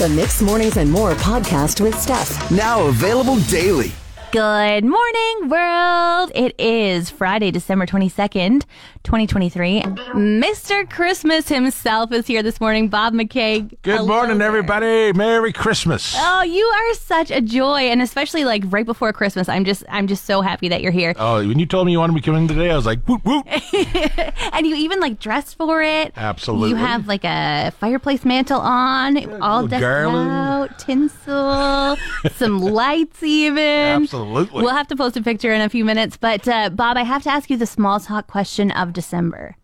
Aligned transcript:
The 0.00 0.08
Mix 0.08 0.40
Mornings 0.40 0.78
and 0.78 0.90
More 0.90 1.12
podcast 1.12 1.82
with 1.82 1.94
Steph. 2.00 2.50
Now 2.50 2.86
available 2.86 3.36
daily. 3.50 3.92
Good 4.32 4.84
morning, 4.84 5.48
world. 5.48 6.30
It 6.36 6.54
is 6.56 7.10
Friday, 7.10 7.50
December 7.50 7.84
22nd, 7.84 8.62
2023. 9.02 9.80
Mr. 9.82 10.88
Christmas 10.88 11.48
himself 11.48 12.12
is 12.12 12.28
here 12.28 12.40
this 12.40 12.60
morning, 12.60 12.86
Bob 12.86 13.12
MacKay. 13.12 13.62
Good 13.82 13.96
Hello 13.96 14.06
morning, 14.06 14.38
there. 14.38 14.46
everybody. 14.46 15.12
Merry 15.14 15.52
Christmas. 15.52 16.14
Oh, 16.16 16.42
you 16.42 16.64
are 16.64 16.94
such 16.94 17.32
a 17.32 17.40
joy, 17.40 17.80
and 17.90 18.00
especially 18.00 18.44
like 18.44 18.62
right 18.66 18.86
before 18.86 19.12
Christmas. 19.12 19.48
I'm 19.48 19.64
just, 19.64 19.82
I'm 19.88 20.06
just 20.06 20.24
so 20.26 20.42
happy 20.42 20.68
that 20.68 20.80
you're 20.80 20.92
here. 20.92 21.12
Oh, 21.18 21.38
when 21.44 21.58
you 21.58 21.66
told 21.66 21.86
me 21.86 21.92
you 21.92 21.98
wanted 21.98 22.12
me 22.12 22.20
coming 22.20 22.46
today, 22.46 22.70
I 22.70 22.76
was 22.76 22.86
like, 22.86 23.00
woot 23.08 23.24
woot. 23.24 23.44
And 24.52 24.66
you 24.66 24.74
even 24.76 25.00
like 25.00 25.18
dressed 25.20 25.56
for 25.56 25.80
it. 25.82 26.12
Absolutely. 26.16 26.70
You 26.70 26.76
have 26.76 27.06
like 27.08 27.24
a 27.24 27.72
fireplace 27.78 28.24
mantle 28.24 28.60
on, 28.60 29.40
all 29.40 29.66
decked 29.66 29.80
garland. 29.80 30.30
out, 30.30 30.78
tinsel, 30.78 31.96
some 32.34 32.60
lights 32.60 33.22
even. 33.22 33.56
Absolutely. 34.02 34.19
We'll 34.62 34.74
have 34.74 34.88
to 34.88 34.96
post 34.96 35.16
a 35.16 35.22
picture 35.22 35.52
in 35.52 35.60
a 35.60 35.68
few 35.68 35.84
minutes. 35.84 36.16
But 36.16 36.46
uh, 36.46 36.70
Bob, 36.70 36.96
I 36.96 37.02
have 37.02 37.22
to 37.24 37.30
ask 37.30 37.50
you 37.50 37.56
the 37.56 37.66
small 37.66 38.00
talk 38.00 38.26
question 38.26 38.70
of 38.70 38.92
December. 38.92 39.56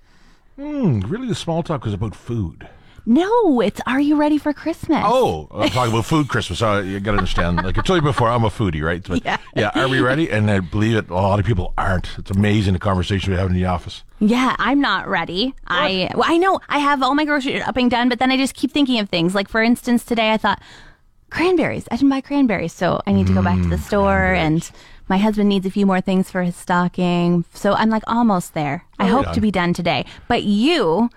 Hmm, 0.56 1.00
really, 1.00 1.28
the 1.28 1.34
small 1.34 1.62
talk 1.62 1.84
was 1.84 1.94
about 1.94 2.14
food. 2.14 2.68
No, 3.08 3.60
it's 3.60 3.80
Are 3.86 4.00
you 4.00 4.16
ready 4.16 4.36
for 4.36 4.52
Christmas? 4.52 5.00
Oh, 5.04 5.46
I'm 5.52 5.68
talking 5.68 5.92
about 5.92 6.06
food 6.06 6.28
Christmas. 6.28 6.58
So 6.58 6.80
you 6.80 6.98
got 6.98 7.12
to 7.12 7.18
understand. 7.18 7.58
Like 7.58 7.78
I 7.78 7.82
told 7.82 7.98
you 7.98 8.02
before, 8.02 8.28
I'm 8.28 8.42
a 8.42 8.48
foodie, 8.48 8.82
right? 8.82 9.00
But 9.06 9.24
Yeah. 9.24 9.70
Are 9.76 9.88
we 9.88 10.00
ready? 10.00 10.28
And 10.28 10.50
I 10.50 10.58
believe 10.58 10.96
it. 10.96 11.08
A 11.08 11.14
lot 11.14 11.38
of 11.38 11.46
people 11.46 11.72
aren't. 11.78 12.18
It's 12.18 12.32
amazing 12.32 12.72
the 12.72 12.80
conversation 12.80 13.32
we 13.32 13.38
have 13.38 13.48
in 13.48 13.54
the 13.54 13.64
office. 13.64 14.02
Yeah, 14.18 14.56
I'm 14.58 14.80
not 14.80 15.06
ready. 15.06 15.54
I 15.68 16.10
well, 16.14 16.24
I 16.26 16.36
know 16.36 16.58
I 16.68 16.78
have 16.80 17.00
all 17.00 17.14
my 17.14 17.24
groceries 17.24 17.62
shopping 17.62 17.88
done, 17.88 18.08
but 18.08 18.18
then 18.18 18.32
I 18.32 18.36
just 18.36 18.54
keep 18.54 18.72
thinking 18.72 18.98
of 18.98 19.08
things. 19.08 19.36
Like 19.36 19.48
for 19.48 19.62
instance, 19.62 20.04
today 20.04 20.32
I 20.32 20.36
thought 20.36 20.60
cranberries. 21.30 21.86
I 21.90 21.96
didn't 21.96 22.10
buy 22.10 22.20
cranberries, 22.20 22.72
so 22.72 23.00
I 23.06 23.12
need 23.12 23.26
to 23.26 23.34
go 23.34 23.42
back 23.42 23.58
Mm, 23.58 23.62
to 23.64 23.68
the 23.70 23.78
store 23.78 24.32
and 24.34 24.68
my 25.08 25.18
husband 25.18 25.48
needs 25.48 25.66
a 25.66 25.70
few 25.70 25.86
more 25.86 26.00
things 26.00 26.30
for 26.30 26.42
his 26.42 26.56
stocking. 26.56 27.44
So 27.54 27.74
I'm 27.74 27.90
like 27.90 28.02
almost 28.06 28.54
there. 28.54 28.84
I 28.98 29.06
hope 29.06 29.26
Oh, 29.26 29.28
yeah. 29.28 29.32
to 29.34 29.40
be 29.40 29.50
done 29.50 29.72
today. 29.74 30.04
But 30.28 30.42
you 30.44 31.10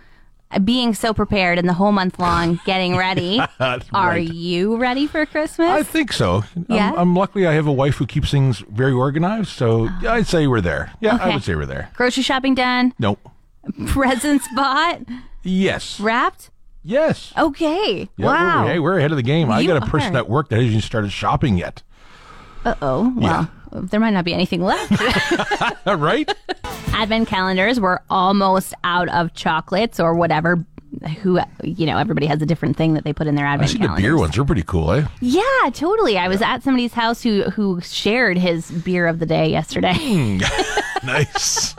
uh, 0.52 0.60
being 0.60 0.94
so 0.96 1.14
prepared 1.14 1.60
and 1.60 1.70
the 1.70 1.74
whole 1.74 1.92
month 1.92 2.18
long 2.20 2.60
getting 2.66 2.96
ready, 2.98 3.40
are 3.60 3.80
Right. 3.94 4.28
you 4.28 4.78
ready 4.78 5.06
for 5.08 5.26
Christmas? 5.26 5.70
I 5.70 5.84
think 5.84 6.12
so. 6.12 6.44
Yeah? 6.68 6.92
I'm, 6.92 7.00
I'm 7.00 7.16
lucky 7.16 7.46
I 7.46 7.54
have 7.54 7.68
a 7.68 7.72
wife 7.74 7.96
who 7.98 8.06
keeps 8.08 8.32
things 8.32 8.60
very 8.70 8.92
organized. 8.94 9.50
So 9.50 9.90
yeah, 10.02 10.14
I'd 10.14 10.28
say 10.28 10.48
we're 10.48 10.62
there. 10.62 10.92
Yeah, 11.02 11.16
I 11.16 11.26
Okay. 11.26 11.34
would 11.36 11.44
say 11.44 11.56
we're 11.56 11.66
there. 11.68 11.90
Grocery 11.96 12.24
shopping 12.24 12.56
done, 12.56 12.94
Nope. 13.00 13.20
presents 13.88 14.48
bought, 14.56 15.02
Yes. 15.44 16.00
wrapped. 16.00 16.50
Yes. 16.90 17.32
Okay. 17.38 18.10
Yeah, 18.18 18.26
wow. 18.26 18.64
We're, 18.64 18.72
hey, 18.72 18.80
we're 18.80 18.98
ahead 18.98 19.12
of 19.12 19.18
the 19.18 19.24
game. 19.24 19.52
I 19.52 19.64
got 19.64 19.78
a 19.78 19.86
person 19.86 20.16
are. 20.16 20.20
at 20.20 20.30
work 20.30 20.50
that 20.50 20.56
hasn't 20.56 20.72
even 20.72 20.82
started 20.82 21.12
shopping 21.12 21.56
yet. 21.56 21.84
Uh 22.66 22.74
oh. 22.82 23.14
Well, 23.16 23.48
there 23.72 24.00
might 24.00 24.10
not 24.10 24.26
be 24.26 24.34
anything 24.34 24.64
left. 24.64 24.92
right? 25.86 26.34
Advent 26.88 27.28
calendars 27.28 27.80
were 27.80 28.02
almost 28.10 28.74
out 28.84 29.08
of 29.10 29.36
chocolates 29.36 30.00
or 30.00 30.16
whatever. 30.16 30.66
Who 31.22 31.40
you 31.64 31.86
know, 31.86 31.98
everybody 31.98 32.26
has 32.26 32.42
a 32.42 32.46
different 32.46 32.76
thing 32.78 32.94
that 32.96 33.04
they 33.04 33.14
put 33.14 33.28
in 33.28 33.36
their 33.36 33.46
advent. 33.46 33.70
I 33.70 33.74
see 33.74 33.78
the 33.80 33.86
calendars. 33.86 34.04
beer 34.04 34.18
ones. 34.18 34.36
They're 34.36 34.46
pretty 34.46 34.64
cool, 34.64 34.92
eh? 34.92 35.08
Yeah, 35.22 35.70
totally. 35.74 36.18
I 36.18 36.28
was 36.28 36.42
at 36.42 36.64
somebody's 36.64 36.94
house 36.94 37.22
who 37.22 37.44
who 37.44 37.80
shared 37.82 38.38
his 38.38 38.70
beer 38.72 39.08
of 39.08 39.20
the 39.20 39.26
day 39.26 39.50
yesterday. 39.50 40.40
nice. 41.04 41.74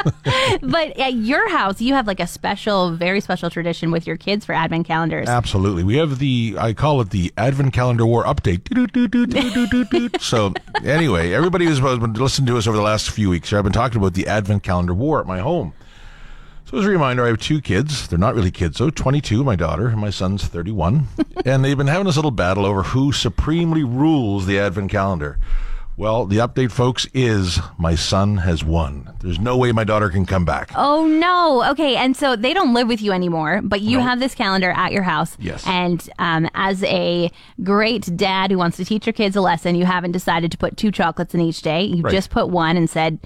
but 0.62 0.98
at 0.98 1.14
your 1.14 1.48
house, 1.50 1.80
you 1.80 1.94
have 1.94 2.06
like 2.06 2.20
a 2.20 2.26
special, 2.26 2.92
very 2.92 3.20
special 3.20 3.50
tradition 3.50 3.90
with 3.90 4.06
your 4.06 4.16
kids 4.16 4.44
for 4.44 4.54
advent 4.54 4.86
calendars. 4.86 5.28
Absolutely. 5.28 5.84
We 5.84 5.96
have 5.96 6.18
the, 6.18 6.56
I 6.58 6.72
call 6.72 7.00
it 7.00 7.10
the 7.10 7.32
Advent 7.36 7.72
Calendar 7.72 8.06
War 8.06 8.24
update. 8.24 8.60
So, 10.20 10.52
anyway, 10.84 11.32
everybody 11.32 11.64
who's 11.66 11.80
been 11.80 12.12
listening 12.14 12.46
to 12.46 12.56
us 12.56 12.66
over 12.66 12.76
the 12.76 12.82
last 12.82 13.10
few 13.10 13.30
weeks, 13.30 13.52
I've 13.52 13.64
been 13.64 13.72
talking 13.72 13.98
about 13.98 14.14
the 14.14 14.26
Advent 14.26 14.62
Calendar 14.62 14.94
War 14.94 15.20
at 15.20 15.26
my 15.26 15.40
home. 15.40 15.72
So, 16.70 16.78
as 16.78 16.84
a 16.84 16.88
reminder, 16.88 17.24
I 17.24 17.28
have 17.28 17.40
two 17.40 17.60
kids. 17.60 18.06
They're 18.06 18.16
not 18.16 18.36
really 18.36 18.52
kids, 18.52 18.78
though 18.78 18.90
22, 18.90 19.42
my 19.42 19.56
daughter, 19.56 19.88
and 19.88 20.00
my 20.00 20.10
son's 20.10 20.46
31. 20.46 21.08
and 21.44 21.64
they've 21.64 21.76
been 21.76 21.88
having 21.88 22.06
this 22.06 22.14
little 22.14 22.30
battle 22.30 22.64
over 22.64 22.84
who 22.84 23.10
supremely 23.10 23.82
rules 23.82 24.46
the 24.46 24.60
Advent 24.60 24.88
calendar. 24.88 25.36
Well, 26.00 26.24
the 26.24 26.38
update, 26.38 26.70
folks, 26.72 27.06
is 27.12 27.60
my 27.76 27.94
son 27.94 28.38
has 28.38 28.64
won. 28.64 29.12
There's 29.20 29.38
no 29.38 29.58
way 29.58 29.70
my 29.70 29.84
daughter 29.84 30.08
can 30.08 30.24
come 30.24 30.46
back. 30.46 30.70
Oh 30.74 31.06
no. 31.06 31.62
Okay, 31.72 31.94
and 31.96 32.16
so 32.16 32.36
they 32.36 32.54
don't 32.54 32.72
live 32.72 32.88
with 32.88 33.02
you 33.02 33.12
anymore, 33.12 33.60
but 33.62 33.82
you 33.82 33.98
have 33.98 34.18
this 34.18 34.34
calendar 34.34 34.70
at 34.70 34.92
your 34.92 35.02
house. 35.02 35.36
Yes. 35.38 35.62
And 35.66 36.08
um, 36.18 36.48
as 36.54 36.82
a 36.84 37.30
great 37.62 38.16
dad 38.16 38.50
who 38.50 38.56
wants 38.56 38.78
to 38.78 38.84
teach 38.86 39.04
your 39.04 39.12
kids 39.12 39.36
a 39.36 39.42
lesson, 39.42 39.74
you 39.74 39.84
haven't 39.84 40.12
decided 40.12 40.50
to 40.52 40.56
put 40.56 40.78
two 40.78 40.90
chocolates 40.90 41.34
in 41.34 41.40
each 41.42 41.60
day. 41.60 41.82
You 41.82 42.00
Right. 42.02 42.14
just 42.14 42.30
put 42.30 42.48
one 42.48 42.78
and 42.78 42.88
said, 42.88 43.18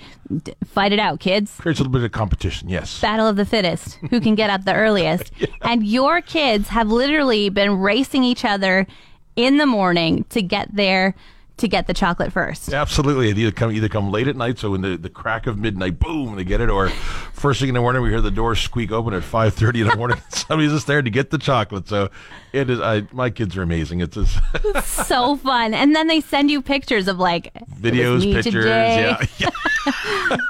"D- 0.43 0.53
"Fight 0.65 0.93
it 0.93 0.99
out, 0.99 1.21
kids." 1.21 1.53
Creates 1.61 1.79
a 1.79 1.85
little 1.85 1.93
bit 1.93 2.03
of 2.03 2.11
competition, 2.11 2.69
yes. 2.69 3.01
Battle 3.01 3.29
of 3.29 3.37
the 3.37 3.45
fittest. 3.47 4.01
Who 4.11 4.21
can 4.21 4.35
get 4.35 4.51
up 4.51 4.65
the 4.65 4.75
earliest? 4.75 5.31
And 5.63 5.87
your 5.87 6.21
kids 6.21 6.71
have 6.71 6.89
literally 6.89 7.51
been 7.51 7.79
racing 7.79 8.25
each 8.25 8.45
other 8.45 8.89
in 9.37 9.59
the 9.59 9.67
morning 9.67 10.25
to 10.31 10.43
get 10.43 10.75
there 10.75 11.15
to 11.57 11.69
get 11.69 11.87
the 11.87 11.95
chocolate 11.95 12.33
first. 12.33 12.73
Absolutely. 12.73 13.31
It 13.31 13.39
either 13.39 13.53
come 13.53 13.71
either 13.71 13.89
come 13.89 14.11
late 14.11 14.27
at 14.29 14.37
night, 14.37 14.59
so 14.59 14.73
when 14.73 14.81
the, 14.81 14.97
the 14.97 15.09
crack 15.09 15.47
of 15.47 15.59
midnight, 15.59 15.99
boom, 15.99 16.37
they 16.37 16.45
get 16.45 16.61
it, 16.61 16.69
or 16.69 16.89
first 16.89 17.61
thing 17.61 17.69
in 17.69 17.75
the 17.75 17.81
morning 17.81 18.03
we 18.03 18.11
hear 18.11 18.21
the 18.21 18.31
door 18.31 18.55
squeak 18.55 18.91
open 18.91 19.15
at 19.15 19.23
five 19.23 19.55
thirty 19.55 19.81
in 19.81 19.89
the 19.89 19.97
morning. 19.97 20.21
Somebody's 20.31 20.73
just 20.73 20.87
there 20.87 21.03
to 21.03 21.11
get 21.11 21.31
the 21.31 21.39
chocolate. 21.39 21.89
So 21.89 22.11
it 22.53 22.69
is. 22.71 22.81
I 22.81 23.07
my 23.13 23.31
kids 23.31 23.57
are 23.57 23.63
amazing. 23.63 24.01
It's 24.01 24.17
just 24.17 24.39
so 25.07 25.37
fun. 25.37 25.75
And 25.75 25.95
then 25.95 26.09
they 26.09 26.21
send 26.21 26.51
you 26.51 26.61
pictures 26.61 27.09
of 27.09 27.19
like 27.19 27.53
videos, 27.81 28.23
pictures. 28.23 28.53
today." 28.53 29.01
Yeah, 29.01 29.27
yeah. 29.39 29.51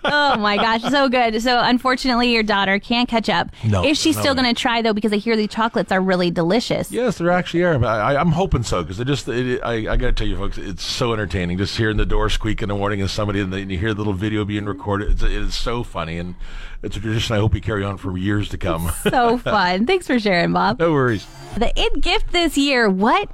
Oh 0.05 0.37
my 0.39 0.57
gosh, 0.57 0.83
so 0.83 1.09
good. 1.09 1.41
So 1.43 1.61
unfortunately, 1.61 2.33
your 2.33 2.43
daughter 2.43 2.79
can't 2.79 3.09
catch 3.09 3.29
up. 3.29 3.49
No, 3.65 3.85
Is 3.85 3.99
she 4.01 4.13
no 4.13 4.21
still 4.21 4.35
going 4.35 4.53
to 4.53 4.59
try 4.61 4.83
though? 4.83 4.93
Because 4.93 5.13
I 5.13 5.17
hear 5.17 5.37
the 5.37 5.47
chocolates 5.47 5.91
are 5.93 6.01
really 6.01 6.31
delicious. 6.31 6.91
Yes, 6.93 7.19
there 7.19 7.31
actually 7.31 7.63
are. 7.65 7.85
I, 7.85 8.17
I'm 8.17 8.33
hoping 8.33 8.63
so 8.63 8.83
because 8.83 9.01
it 9.01 9.07
just. 9.07 9.29
It, 9.29 9.61
I, 9.63 9.93
I 9.93 9.97
got 9.97 10.07
to 10.07 10.13
tell 10.13 10.27
you, 10.27 10.37
folks, 10.37 10.59
it's 10.59 10.85
so 10.85 11.13
entertaining. 11.13 11.59
Just 11.59 11.77
hearing 11.77 11.97
the 11.97 12.07
door 12.07 12.29
squeak 12.31 12.63
in 12.63 12.69
the 12.69 12.75
morning 12.75 13.01
and 13.01 13.11
somebody, 13.11 13.41
and 13.41 13.71
you 13.71 13.79
hear 13.79 13.93
the 13.95 13.99
little 14.01 14.13
video 14.13 14.45
being 14.45 14.67
recorded. 14.67 15.11
It's, 15.11 15.23
it 15.23 15.33
is 15.33 15.55
so 15.55 15.83
funny, 15.83 16.19
and 16.19 16.35
it's 16.83 16.97
a 16.97 17.01
tradition 17.01 17.35
I 17.35 17.39
hope 17.39 17.53
we 17.55 17.61
carry 17.61 17.85
on 17.85 17.97
for 17.97 18.17
years 18.17 18.49
to 18.51 18.59
come. 18.59 18.91
So 19.03 19.39
fun. 19.39 19.87
Thanks 19.87 20.07
for 20.07 20.19
sharing, 20.19 20.53
Bob. 20.53 20.79
no 20.79 20.93
worries. 20.93 21.27
The 21.57 21.73
it 21.81 22.01
gift 22.01 22.33
this 22.33 22.57
year. 22.57 22.89
What 22.91 23.31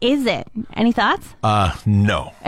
is 0.00 0.26
it? 0.26 0.46
Any 0.74 0.92
thoughts? 0.92 1.26
Uh, 1.42 1.74
no. 1.86 2.32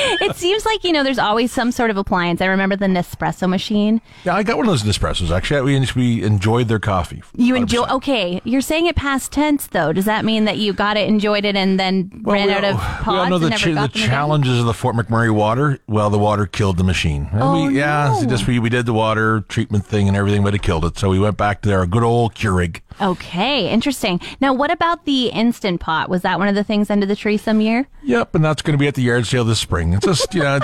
it 0.20 0.36
seems 0.36 0.64
like 0.64 0.84
you 0.84 0.92
know 0.92 1.02
there's 1.02 1.18
always 1.18 1.52
some 1.52 1.72
sort 1.72 1.90
of 1.90 1.96
appliance. 1.96 2.40
I 2.40 2.46
remember 2.46 2.76
the 2.76 2.86
Nespresso 2.86 3.48
machine. 3.48 4.00
Yeah, 4.24 4.34
I 4.34 4.42
got 4.42 4.56
one 4.56 4.66
of 4.66 4.72
those 4.72 4.82
Nespressos. 4.82 5.30
Actually, 5.30 5.78
we, 5.78 5.86
we 5.96 6.22
enjoyed 6.24 6.68
their 6.68 6.78
coffee. 6.78 7.22
You 7.36 7.54
enjoy 7.54 7.86
okay. 7.88 8.40
You're 8.44 8.60
saying 8.60 8.86
it 8.86 8.96
past 8.96 9.32
tense 9.32 9.66
though. 9.68 9.92
Does 9.92 10.04
that 10.04 10.24
mean 10.24 10.44
that 10.44 10.58
you 10.58 10.72
got 10.72 10.96
it, 10.96 11.08
enjoyed 11.08 11.44
it, 11.44 11.56
and 11.56 11.78
then 11.78 12.10
Well, 12.22 12.34
ran 12.36 12.50
out 12.50 12.64
all- 12.64 12.70
of 12.74 13.06
we 13.06 13.12
all 13.14 13.28
know 13.30 13.38
the, 13.38 13.50
got 13.50 13.60
the 13.60 13.66
them 13.74 13.84
again? 13.84 14.08
challenges 14.08 14.58
of 14.60 14.66
the 14.66 14.74
Fort 14.74 14.96
McMurray 14.96 15.30
water. 15.34 15.78
Well, 15.86 16.10
the 16.10 16.18
water 16.18 16.46
killed 16.46 16.76
the 16.76 16.84
machine. 16.84 17.28
And 17.32 17.42
Oh, 17.42 17.66
we, 17.66 17.76
yeah, 17.78 18.16
no. 18.20 18.26
just 18.28 18.46
we, 18.46 18.58
we 18.58 18.68
did 18.68 18.86
the 18.86 18.92
water 18.92 19.40
treatment 19.48 19.84
thing 19.86 20.08
and 20.08 20.16
everything, 20.16 20.42
but 20.42 20.54
it 20.54 20.62
killed 20.62 20.84
it. 20.84 20.98
So 20.98 21.10
we 21.10 21.18
went 21.18 21.36
back 21.36 21.62
to 21.62 21.72
our 21.74 21.86
good 21.86 22.02
old 22.02 22.34
Keurig. 22.34 22.80
Okay, 23.00 23.70
interesting. 23.70 24.20
Now, 24.40 24.52
what 24.52 24.70
about 24.70 25.06
the 25.06 25.28
instant 25.28 25.80
pot? 25.80 26.10
Was 26.10 26.20
that 26.22 26.38
one 26.38 26.48
of 26.48 26.54
the 26.54 26.62
things 26.64 26.90
under 26.90 27.06
the 27.06 27.16
tree 27.16 27.38
some 27.38 27.60
year? 27.62 27.88
Yep, 28.02 28.34
and 28.34 28.44
that's 28.44 28.60
going 28.60 28.74
to 28.74 28.78
be 28.78 28.86
at 28.88 28.94
the 28.94 29.02
yard 29.02 29.26
sale 29.26 29.44
this 29.44 29.58
spring. 29.58 29.89
It's 29.94 30.06
just 30.06 30.34
you 30.34 30.42
know, 30.42 30.58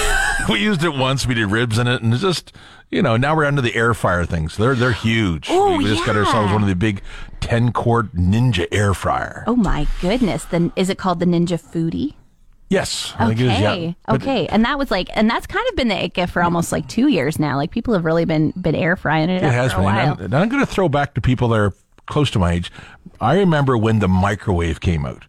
we 0.48 0.60
used 0.60 0.84
it 0.84 0.94
once. 0.94 1.26
We 1.26 1.34
did 1.34 1.46
ribs 1.50 1.78
in 1.78 1.86
it, 1.86 2.02
and 2.02 2.12
it's 2.12 2.22
just 2.22 2.52
you 2.90 3.02
know 3.02 3.16
now 3.16 3.36
we're 3.36 3.44
under 3.44 3.62
the 3.62 3.74
air 3.74 3.94
fryer 3.94 4.24
things. 4.24 4.56
They're 4.56 4.74
they're 4.74 4.92
huge. 4.92 5.48
Oh, 5.50 5.76
we 5.76 5.84
just 5.84 6.04
got 6.06 6.16
ourselves 6.16 6.52
one 6.52 6.62
of 6.62 6.68
the 6.68 6.74
big 6.76 7.02
ten 7.40 7.72
quart 7.72 8.14
Ninja 8.14 8.66
air 8.72 8.94
fryer. 8.94 9.44
Oh 9.46 9.56
my 9.56 9.86
goodness! 10.00 10.44
Then 10.44 10.72
is 10.76 10.90
it 10.90 10.98
called 10.98 11.20
the 11.20 11.26
Ninja 11.26 11.60
Foodi? 11.60 12.14
Yes, 12.70 13.14
I 13.18 13.26
think 13.26 13.40
it 13.40 13.46
is. 13.46 13.52
Okay, 13.58 13.84
Yeah, 13.86 13.92
But- 14.06 14.22
okay, 14.22 14.46
and 14.46 14.64
that 14.64 14.78
was 14.78 14.92
like, 14.92 15.08
and 15.14 15.28
that's 15.28 15.48
kind 15.48 15.66
of 15.70 15.74
been 15.76 15.88
the 15.88 16.04
it 16.04 16.30
for 16.30 16.40
almost 16.40 16.70
like 16.70 16.86
two 16.88 17.08
years 17.08 17.36
now. 17.36 17.56
Like 17.56 17.72
people 17.72 17.94
have 17.94 18.04
really 18.04 18.24
been 18.24 18.52
been 18.52 18.76
air 18.76 18.94
frying 18.94 19.28
it, 19.28 19.42
It 19.42 19.50
has 19.52 19.74
been. 19.74 19.84
I'm, 19.86 20.20
I'm 20.32 20.48
going 20.48 20.60
to 20.60 20.66
throw 20.66 20.88
back 20.88 21.14
to 21.14 21.20
people 21.20 21.48
that 21.48 21.56
are 21.58 21.74
close 22.06 22.30
to 22.32 22.38
my 22.38 22.52
age. 22.52 22.70
I 23.20 23.38
remember 23.38 23.76
when 23.76 23.98
the 23.98 24.06
microwave 24.06 24.80
came 24.80 25.04
out. 25.04 25.24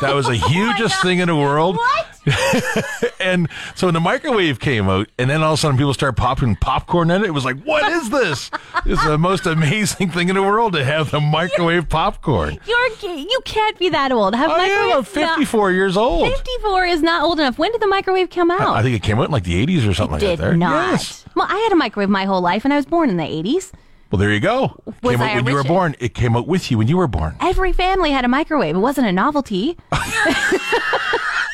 That 0.00 0.14
was 0.14 0.26
the 0.26 0.40
oh 0.42 0.48
hugest 0.48 1.02
thing 1.02 1.18
in 1.18 1.28
the 1.28 1.36
world. 1.36 1.76
What? 1.76 2.06
And 3.20 3.48
so 3.74 3.86
when 3.86 3.94
the 3.94 4.00
microwave 4.00 4.60
came 4.60 4.88
out, 4.88 5.08
and 5.18 5.28
then 5.28 5.42
all 5.42 5.52
of 5.52 5.58
a 5.58 5.60
sudden 5.60 5.76
people 5.76 5.92
start 5.92 6.16
popping 6.16 6.56
popcorn 6.56 7.10
in 7.10 7.22
it, 7.22 7.26
it 7.26 7.30
was 7.32 7.44
like, 7.44 7.62
what 7.64 7.90
is 7.92 8.08
this? 8.08 8.50
it's 8.86 9.04
the 9.04 9.18
most 9.18 9.44
amazing 9.46 10.10
thing 10.10 10.30
in 10.30 10.36
the 10.36 10.42
world 10.42 10.72
to 10.72 10.82
have 10.82 11.10
the 11.10 11.20
microwave 11.20 11.88
popcorn. 11.88 12.58
You're 12.66 12.88
you 13.14 13.40
can't 13.44 13.78
be 13.78 13.90
that 13.90 14.10
old. 14.10 14.34
Have 14.34 14.50
I 14.50 14.54
am 14.54 14.60
I'm 14.60 14.88
microwave 14.88 15.08
54 15.08 15.72
years 15.72 15.96
old. 15.98 16.32
Fifty 16.32 16.50
four 16.62 16.86
is 16.86 17.02
not 17.02 17.22
old 17.22 17.38
enough. 17.40 17.58
When 17.58 17.72
did 17.72 17.80
the 17.82 17.86
microwave 17.86 18.30
come 18.30 18.50
out? 18.50 18.74
I 18.74 18.82
think 18.82 18.96
it 18.96 19.02
came 19.02 19.18
out 19.18 19.26
in 19.26 19.30
like 19.32 19.44
the 19.44 19.66
80s 19.66 19.88
or 19.88 19.92
something 19.92 20.12
like 20.12 20.20
did 20.20 20.38
that. 20.38 20.42
There. 20.42 20.50
Did 20.52 20.60
not. 20.60 20.92
Yes. 20.92 21.24
Well, 21.36 21.46
I 21.48 21.58
had 21.58 21.72
a 21.72 21.76
microwave 21.76 22.08
my 22.08 22.24
whole 22.24 22.40
life, 22.40 22.64
and 22.64 22.72
I 22.72 22.76
was 22.76 22.86
born 22.86 23.10
in 23.10 23.16
the 23.18 23.24
eighties. 23.24 23.70
Well, 24.10 24.18
there 24.18 24.32
you 24.32 24.40
go. 24.40 24.80
Was 25.02 25.16
came 25.16 25.20
I 25.20 25.30
out 25.30 25.36
when 25.36 25.46
you 25.46 25.54
were 25.54 25.62
born. 25.62 25.94
It 26.00 26.14
came 26.14 26.36
out 26.36 26.48
with 26.48 26.70
you 26.70 26.78
when 26.78 26.88
you 26.88 26.96
were 26.96 27.06
born. 27.06 27.36
Every 27.40 27.72
family 27.72 28.10
had 28.10 28.24
a 28.24 28.28
microwave. 28.28 28.74
It 28.74 28.80
wasn't 28.80 29.06
a 29.06 29.12
novelty. 29.12 29.76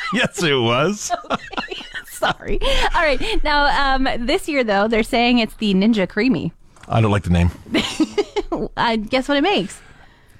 yes, 0.12 0.42
it 0.42 0.54
was. 0.54 1.12
Sorry. 2.06 2.58
All 2.94 3.02
right. 3.02 3.44
Now, 3.44 3.94
um, 3.94 4.08
this 4.26 4.48
year 4.48 4.64
though, 4.64 4.88
they're 4.88 5.02
saying 5.02 5.38
it's 5.38 5.54
the 5.56 5.74
Ninja 5.74 6.06
CREAMi. 6.06 6.52
I 6.88 7.00
don't 7.00 7.10
like 7.10 7.24
the 7.24 7.30
name. 7.30 7.50
I 8.76 8.96
guess 8.96 9.28
what 9.28 9.36
it 9.36 9.42
makes? 9.42 9.80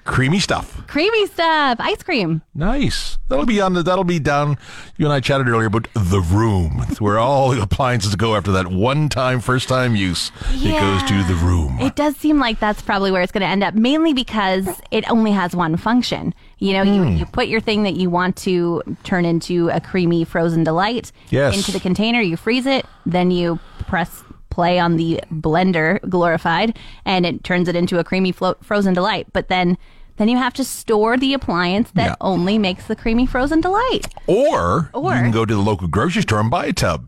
Creamy 0.07 0.39
stuff. 0.39 0.87
Creamy 0.87 1.27
stuff, 1.27 1.77
ice 1.81 2.01
cream. 2.01 2.41
Nice. 2.55 3.17
That'll 3.27 3.45
be 3.45 3.59
on. 3.59 3.73
The, 3.73 3.83
that'll 3.83 4.05
be 4.05 4.19
down. 4.19 4.57
You 4.95 5.05
and 5.05 5.11
I 5.11 5.19
chatted 5.19 5.49
earlier 5.49 5.67
about 5.67 5.89
the 5.93 6.21
room, 6.21 6.79
where 6.99 7.19
all 7.19 7.49
the 7.49 7.61
appliances 7.61 8.15
go 8.15 8.33
after 8.37 8.53
that 8.53 8.67
one-time, 8.67 9.41
first-time 9.41 9.97
use. 9.97 10.31
Yeah. 10.53 10.77
It 10.77 10.79
goes 10.79 11.09
to 11.09 11.33
the 11.33 11.37
room. 11.45 11.77
It 11.81 11.97
does 11.97 12.15
seem 12.15 12.39
like 12.39 12.57
that's 12.57 12.81
probably 12.81 13.11
where 13.11 13.21
it's 13.21 13.33
going 13.33 13.41
to 13.41 13.47
end 13.47 13.65
up, 13.65 13.73
mainly 13.73 14.13
because 14.13 14.81
it 14.91 15.07
only 15.11 15.31
has 15.33 15.53
one 15.53 15.75
function. 15.75 16.33
You 16.59 16.73
know, 16.73 16.81
you, 16.83 17.03
Hmm. 17.03 17.17
you 17.17 17.25
put 17.25 17.47
your 17.47 17.59
thing 17.61 17.83
that 17.83 17.95
you 17.95 18.09
want 18.09 18.35
to 18.37 18.81
turn 19.03 19.25
into 19.25 19.69
a 19.69 19.79
creamy 19.79 20.23
frozen 20.23 20.63
delight 20.63 21.11
Yes. 21.29 21.55
into 21.55 21.71
the 21.71 21.79
container, 21.79 22.19
you 22.21 22.35
freeze 22.35 22.65
it, 22.65 22.85
then 23.05 23.29
you 23.31 23.59
press 23.87 24.23
play 24.49 24.79
on 24.79 24.97
the 24.97 25.21
blender 25.31 25.99
glorified 26.09 26.75
and 27.05 27.25
it 27.27 27.43
turns 27.43 27.67
it 27.67 27.75
into 27.75 27.99
a 27.99 28.03
creamy 28.03 28.31
flo- 28.31 28.55
frozen 28.63 28.93
delight. 28.95 29.27
But 29.33 29.49
then 29.49 29.77
then 30.17 30.29
you 30.29 30.37
have 30.37 30.53
to 30.55 30.63
store 30.63 31.15
the 31.15 31.31
appliance 31.35 31.91
that 31.91 32.07
Yeah. 32.07 32.15
only 32.21 32.57
makes 32.57 32.85
the 32.87 32.95
creamy 32.95 33.27
frozen 33.27 33.61
delight. 33.61 34.07
or, 34.25 34.89
Or- 34.93 35.13
you 35.13 35.21
can 35.21 35.29
go 35.31 35.45
to 35.45 35.53
the 35.53 35.61
local 35.61 35.87
grocery 35.87 36.23
store 36.23 36.39
and 36.39 36.49
buy 36.49 36.65
a 36.65 36.73
tub. 36.73 37.07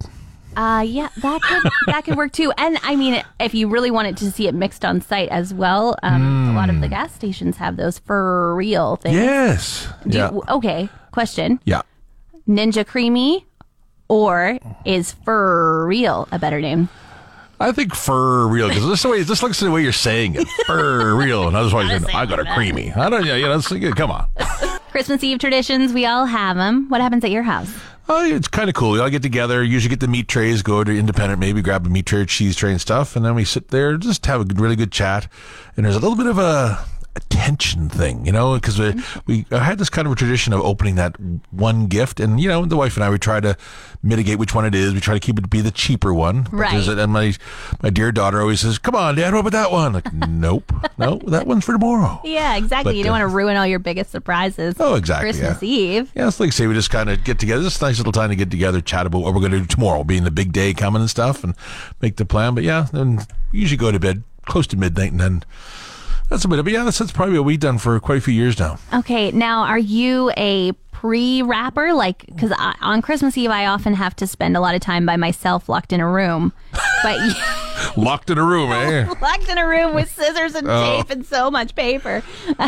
Uh, 0.56 0.84
yeah, 0.86 1.10
that 1.18 1.42
could 1.42 1.72
that 1.88 2.04
could 2.04 2.18
work 2.18 2.32
too. 2.32 2.52
And 2.58 2.78
I 2.84 2.96
mean, 2.96 3.24
if 3.40 3.54
you 3.54 3.68
really 3.70 3.92
wanted 3.92 4.18
to 4.18 4.32
see 4.32 4.48
it 4.48 4.54
mixed 4.56 4.84
on 4.84 5.02
site 5.02 5.30
as 5.30 5.54
well, 5.54 5.96
um, 6.04 6.50
a 6.50 6.54
lot 6.54 6.70
of 6.70 6.82
the 6.82 6.88
gas 6.88 7.14
stations 7.14 7.58
have 7.58 7.78
those 7.78 8.00
f'real 8.00 9.00
things. 9.00 9.16
Yes. 9.16 9.88
Do 10.08 10.18
yeah. 10.18 10.32
you- 10.32 10.44
okay, 10.50 10.90
question: 11.12 11.60
yeah. 11.66 11.82
Ninja 12.48 12.86
CREAMi 12.86 13.46
or 14.08 14.60
is 14.86 15.16
f'real 15.26 16.28
a 16.32 16.40
better 16.40 16.60
name? 16.60 16.90
I 17.62 17.72
think 17.74 17.94
for 17.94 18.48
real 18.48 18.70
because 18.70 18.88
this 18.88 19.04
the 19.04 19.10
way 19.10 19.24
this 19.24 19.44
looks 19.44 19.60
the 19.60 19.70
way 19.70 19.84
you're 19.84 19.92
saying 19.92 20.36
it. 20.36 20.48
For 20.66 21.14
real, 21.14 21.46
and 21.46 21.58
always 21.58 21.72
going, 21.72 22.16
I 22.16 22.26
got 22.26 22.40
a 22.40 22.46
creamy. 22.54 22.94
I 22.94 23.10
don't. 23.10 23.26
Yeah, 23.26 23.36
yeah. 23.36 23.50
That's 23.50 23.68
come 23.96 24.12
on. 24.12 24.28
Christmas 24.92 25.24
Eve 25.24 25.40
traditions, 25.40 25.92
we 25.92 26.06
all 26.06 26.26
have 26.26 26.56
them. 26.56 26.88
What 26.88 27.02
happens 27.02 27.24
at 27.26 27.32
your 27.32 27.44
house? 27.44 27.72
Oh, 28.12 28.26
it's 28.26 28.48
kind 28.48 28.70
of 28.70 28.76
cool. 28.76 28.94
We 28.94 29.00
all 29.00 29.10
get 29.12 29.22
together. 29.22 29.64
Usually 29.64 29.92
get 29.92 30.00
the 30.00 30.08
meat 30.08 30.28
trays, 30.28 30.64
go 30.64 30.84
to 30.84 30.92
Independent, 30.92 31.40
maybe 31.40 31.62
grab 31.62 31.86
a 31.86 31.90
meat 31.90 32.08
tray, 32.08 32.26
cheese 32.26 32.56
tray, 32.56 32.72
and 32.72 32.82
stuff, 32.82 33.16
and 33.16 33.24
then 33.24 33.36
we 33.36 33.46
sit 33.46 33.68
there, 33.68 33.98
just 33.98 34.26
have 34.26 34.42
a 34.42 34.54
really 34.56 34.76
good 34.76 34.92
chat. 34.92 35.32
And 35.78 35.86
there's 35.86 35.96
a 35.96 36.00
little 36.00 36.18
bit 36.18 36.26
of 36.26 36.40
a, 36.40 36.84
a 37.20 37.26
tension 37.30 37.90
thing, 37.90 38.26
you 38.26 38.32
know, 38.32 38.56
because 38.56 38.80
we, 38.80 38.94
we 39.26 39.46
had 39.52 39.78
this 39.78 39.90
kind 39.90 40.06
of 40.08 40.14
a 40.14 40.16
tradition 40.16 40.54
of 40.54 40.62
opening 40.62 40.96
that 40.96 41.16
one 41.52 41.88
gift, 41.88 42.20
and 42.20 42.40
you 42.40 42.48
know, 42.48 42.66
the 42.66 42.78
wife 42.78 42.96
and 42.96 43.04
I 43.04 43.10
we 43.10 43.20
try 43.20 43.40
to 43.40 43.58
mitigate 44.02 44.40
which 44.40 44.56
one 44.56 44.66
it 44.66 44.74
is. 44.74 44.94
We 44.94 45.00
try 45.00 45.14
to 45.14 45.20
keep 45.20 45.38
it 45.38 45.42
to 45.42 45.48
be 45.48 45.62
the 45.62 45.72
cheaper 45.72 46.14
one. 46.14 46.48
Right. 46.52 46.88
a- 46.88 47.02
And 47.02 47.12
my 47.14 47.34
my 47.82 47.90
dear 47.90 48.12
daughter 48.12 48.42
always 48.42 48.62
says, 48.62 48.78
"Come 48.78 48.96
on, 48.96 49.16
Dad, 49.16 49.34
what 49.34 49.42
about 49.42 49.52
that 49.52 49.72
one?" 49.72 49.94
Like, 49.94 50.14
nope, 50.30 50.72
no, 50.98 51.18
that 51.28 51.48
one's 51.48 51.66
for 51.66 51.74
tomorrow. 51.74 52.22
Yeah, 52.24 52.56
exactly. 52.56 52.94
But, 52.94 52.98
you 52.98 53.04
don't 53.04 53.12
uh, 53.12 53.20
want 53.20 53.32
to 53.32 53.36
ruin 53.36 53.58
all 53.58 53.68
your 53.68 53.80
biggest 53.80 54.12
surprises. 54.12 54.76
Oh, 54.80 54.96
exactly, 54.96 55.32
Christmas 55.32 55.62
yeah. 55.62 55.70
Eve. 55.70 56.12
Yeah, 56.16 56.28
it's 56.28 56.40
like 56.40 56.54
say 56.54 56.68
we 56.68 56.74
just 56.74 56.90
kind 56.90 57.10
of 57.10 57.24
get 57.24 57.40
together. 57.40 57.66
It's 57.66 57.82
a 57.82 57.86
nice 57.86 57.98
little 57.98 58.14
time 58.14 58.30
to 58.30 58.36
get 58.36 58.52
together, 58.52 58.82
chat 58.82 59.06
about 59.06 59.22
what 59.22 59.34
we're 59.34 59.42
going 59.42 59.52
to 59.52 59.60
do 59.60 59.66
tomorrow, 59.66 60.04
being 60.04 60.24
the 60.24 60.32
big 60.32 60.52
day 60.52 60.74
coming 60.74 61.02
and 61.02 61.10
stuff, 61.10 61.44
and 61.44 61.54
make 62.02 62.16
the 62.16 62.26
plan. 62.26 62.56
But 62.56 62.64
yeah, 62.64 62.88
then 62.92 63.26
usually 63.52 63.78
go 63.78 63.92
to 63.92 64.00
bed 64.00 64.24
close 64.46 64.66
to 64.68 64.78
midnight, 64.78 65.12
and 65.12 65.20
then 65.20 65.44
that's 66.30 66.46
about 66.46 66.60
it. 66.60 66.64
But 66.64 66.74
yeah, 66.74 66.84
that's, 66.84 67.00
that's 67.00 67.12
probably 67.12 67.38
what 67.40 67.46
we've 67.46 67.60
done 67.60 67.78
for 67.78 68.00
quite 68.00 68.18
a 68.18 68.22
few 68.22 68.34
years 68.34 68.60
now. 68.60 68.78
Okay, 68.94 69.32
now 69.32 69.62
are 69.64 69.78
you 69.80 70.32
a 70.38 70.72
pre 70.92 71.42
wrapper? 71.42 71.94
Like, 71.94 72.26
because 72.28 72.52
on 72.82 73.02
Christmas 73.02 73.38
Eve, 73.38 73.50
I 73.50 73.66
often 73.68 73.94
have 73.94 74.16
to 74.18 74.28
spend 74.28 74.56
a 74.58 74.60
lot 74.60 74.76
of 74.76 74.82
time 74.82 75.06
by 75.06 75.16
myself 75.18 75.70
locked 75.70 75.94
in 75.94 76.00
a 76.00 76.08
room. 76.10 76.54
But 77.04 77.18
Locked 77.96 78.30
in 78.30 78.38
a 78.38 78.44
room, 78.44 78.72
eh? 78.74 79.08
locked 79.22 79.48
in 79.50 79.58
a 79.58 79.66
room 79.66 79.96
with 79.96 80.12
scissors 80.12 80.54
and 80.56 80.68
Oh. 80.70 80.98
tape 80.98 81.10
and 81.10 81.26
so 81.26 81.50
much 81.50 81.74
paper. 81.76 82.22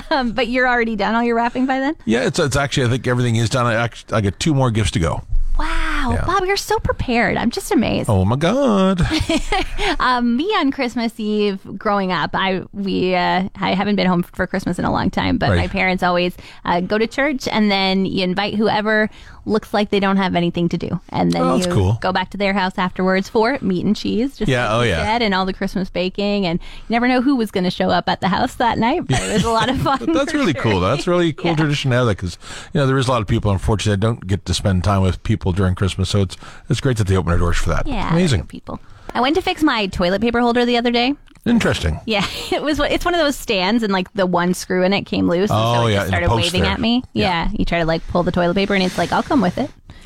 Um, 0.09 0.31
but 0.31 0.47
you're 0.47 0.67
already 0.67 0.95
done 0.95 1.13
all 1.15 1.23
your 1.23 1.35
wrapping 1.35 1.65
by 1.65 1.79
then? 1.79 1.95
Yeah, 2.05 2.25
it's 2.25 2.39
it's 2.39 2.55
actually 2.55 2.87
I 2.87 2.89
think 2.89 3.07
everything 3.07 3.35
is 3.35 3.49
done. 3.49 3.65
I 3.65 3.73
actually, 3.73 4.13
I 4.13 4.21
got 4.21 4.39
two 4.39 4.53
more 4.53 4.71
gifts 4.71 4.91
to 4.91 4.99
go. 4.99 5.21
Wow, 5.61 6.11
Yeah. 6.13 6.25
Bob, 6.25 6.45
you're 6.45 6.57
so 6.57 6.79
prepared. 6.79 7.37
I'm 7.37 7.51
just 7.51 7.71
amazed. 7.71 8.09
Oh 8.09 8.25
my 8.25 8.35
god! 8.35 9.01
Um, 9.99 10.35
me 10.35 10.45
on 10.55 10.71
Christmas 10.71 11.19
Eve, 11.19 11.59
growing 11.77 12.11
up, 12.11 12.31
I 12.33 12.63
we 12.73 13.13
uh, 13.13 13.49
I 13.55 13.73
haven't 13.75 13.95
been 13.97 14.07
home 14.07 14.23
for 14.23 14.47
Christmas 14.47 14.79
in 14.79 14.85
a 14.85 14.91
long 14.91 15.09
time, 15.11 15.37
but 15.37 15.49
my 15.49 15.67
parents 15.67 16.01
always 16.03 16.35
uh, 16.65 16.81
go 16.81 16.97
to 16.97 17.05
church 17.07 17.47
and 17.47 17.69
then 17.69 18.05
you 18.05 18.23
invite 18.23 18.55
whoever 18.55 19.09
looks 19.45 19.73
like 19.73 19.89
they 19.89 19.99
don't 19.99 20.17
have 20.17 20.35
anything 20.35 20.69
to 20.69 20.77
do, 20.77 20.99
and 21.09 21.31
then 21.31 21.41
Oh, 21.41 21.55
you 21.55 21.65
cool. 21.67 21.97
go 22.01 22.11
back 22.11 22.29
to 22.31 22.37
their 22.37 22.53
house 22.53 22.77
afterwards 22.77 23.27
for 23.29 23.57
meat 23.61 23.83
and 23.85 23.95
cheese. 23.95 24.37
Just 24.37 24.49
Yeah, 24.49 24.71
like 24.73 24.79
oh, 24.79 24.83
yeah. 24.89 25.17
and 25.21 25.33
all 25.33 25.45
the 25.45 25.53
Christmas 25.53 25.89
baking, 25.89 26.45
and 26.45 26.59
you 26.61 26.85
never 26.89 27.07
know 27.07 27.21
who 27.21 27.35
was 27.35 27.49
going 27.51 27.63
to 27.63 27.71
show 27.71 27.89
up 27.89 28.07
at 28.09 28.21
the 28.21 28.27
house 28.27 28.55
that 28.55 28.77
night, 28.77 29.07
but 29.07 29.19
it 29.21 29.33
was 29.33 29.43
a 29.43 29.49
lot 29.51 29.69
of 29.69 29.79
fun. 29.81 30.13
That's 30.13 30.33
really 30.33 30.53
sure. 30.53 30.61
cool. 30.61 30.79
That's 30.79 31.07
really 31.07 31.33
cool 31.33 31.51
Yeah. 31.51 31.55
tradition 31.57 31.91
to 31.91 31.97
have 31.97 32.05
that 32.07 32.17
because 32.17 32.37
you 32.73 32.79
know 32.79 32.87
there 32.87 32.97
is 32.97 33.07
a 33.07 33.11
lot 33.11 33.21
of 33.21 33.27
people 33.27 33.51
unfortunately 33.51 33.93
that 33.93 33.99
don't 33.99 34.25
get 34.27 34.45
to 34.45 34.53
spend 34.53 34.83
time 34.83 35.01
with 35.01 35.21
people 35.23 35.50
during 35.53 35.75
Christmas. 35.75 36.09
So 36.09 36.21
it's 36.21 36.37
it's 36.69 36.79
great 36.81 36.97
that 36.97 37.07
they 37.07 37.15
open 37.17 37.29
their 37.29 37.39
doors 37.39 37.57
for 37.57 37.69
that. 37.69 37.87
Yeah, 37.87 38.11
amazing, 38.11 38.45
people. 38.47 38.79
I 39.13 39.21
went 39.21 39.35
to 39.35 39.41
fix 39.41 39.61
my 39.63 39.87
toilet 39.87 40.21
paper 40.21 40.39
holder 40.39 40.63
the 40.65 40.77
other 40.77 40.91
day. 40.91 41.13
interesting. 41.45 41.99
Yeah, 42.05 42.25
it 42.51 42.61
was. 42.61 42.79
It's 42.79 43.03
one 43.05 43.13
of 43.13 43.19
those 43.19 43.35
stands, 43.35 43.83
and 43.83 43.91
like 43.91 44.11
the 44.13 44.25
one 44.25 44.53
screw 44.53 44.83
in 44.83 44.93
it 44.93 45.03
came 45.03 45.27
loose. 45.27 45.49
and 45.49 45.59
Oh, 45.59 45.73
so 45.73 45.87
it 45.87 45.91
yeah, 45.91 45.97
just 45.99 46.07
started 46.09 46.29
waving 46.31 46.61
there. 46.63 46.71
at 46.71 46.79
me. 46.79 47.03
Yeah. 47.13 47.45
Yeah. 47.45 47.51
you 47.57 47.65
try 47.65 47.79
to 47.79 47.85
like 47.85 48.05
pull 48.07 48.23
the 48.23 48.31
toilet 48.31 48.53
paper, 48.55 48.73
and 48.73 48.83
it's 48.83 48.97
like, 48.97 49.11
I'll 49.11 49.23
come 49.23 49.41
with 49.41 49.57
it. 49.57 49.69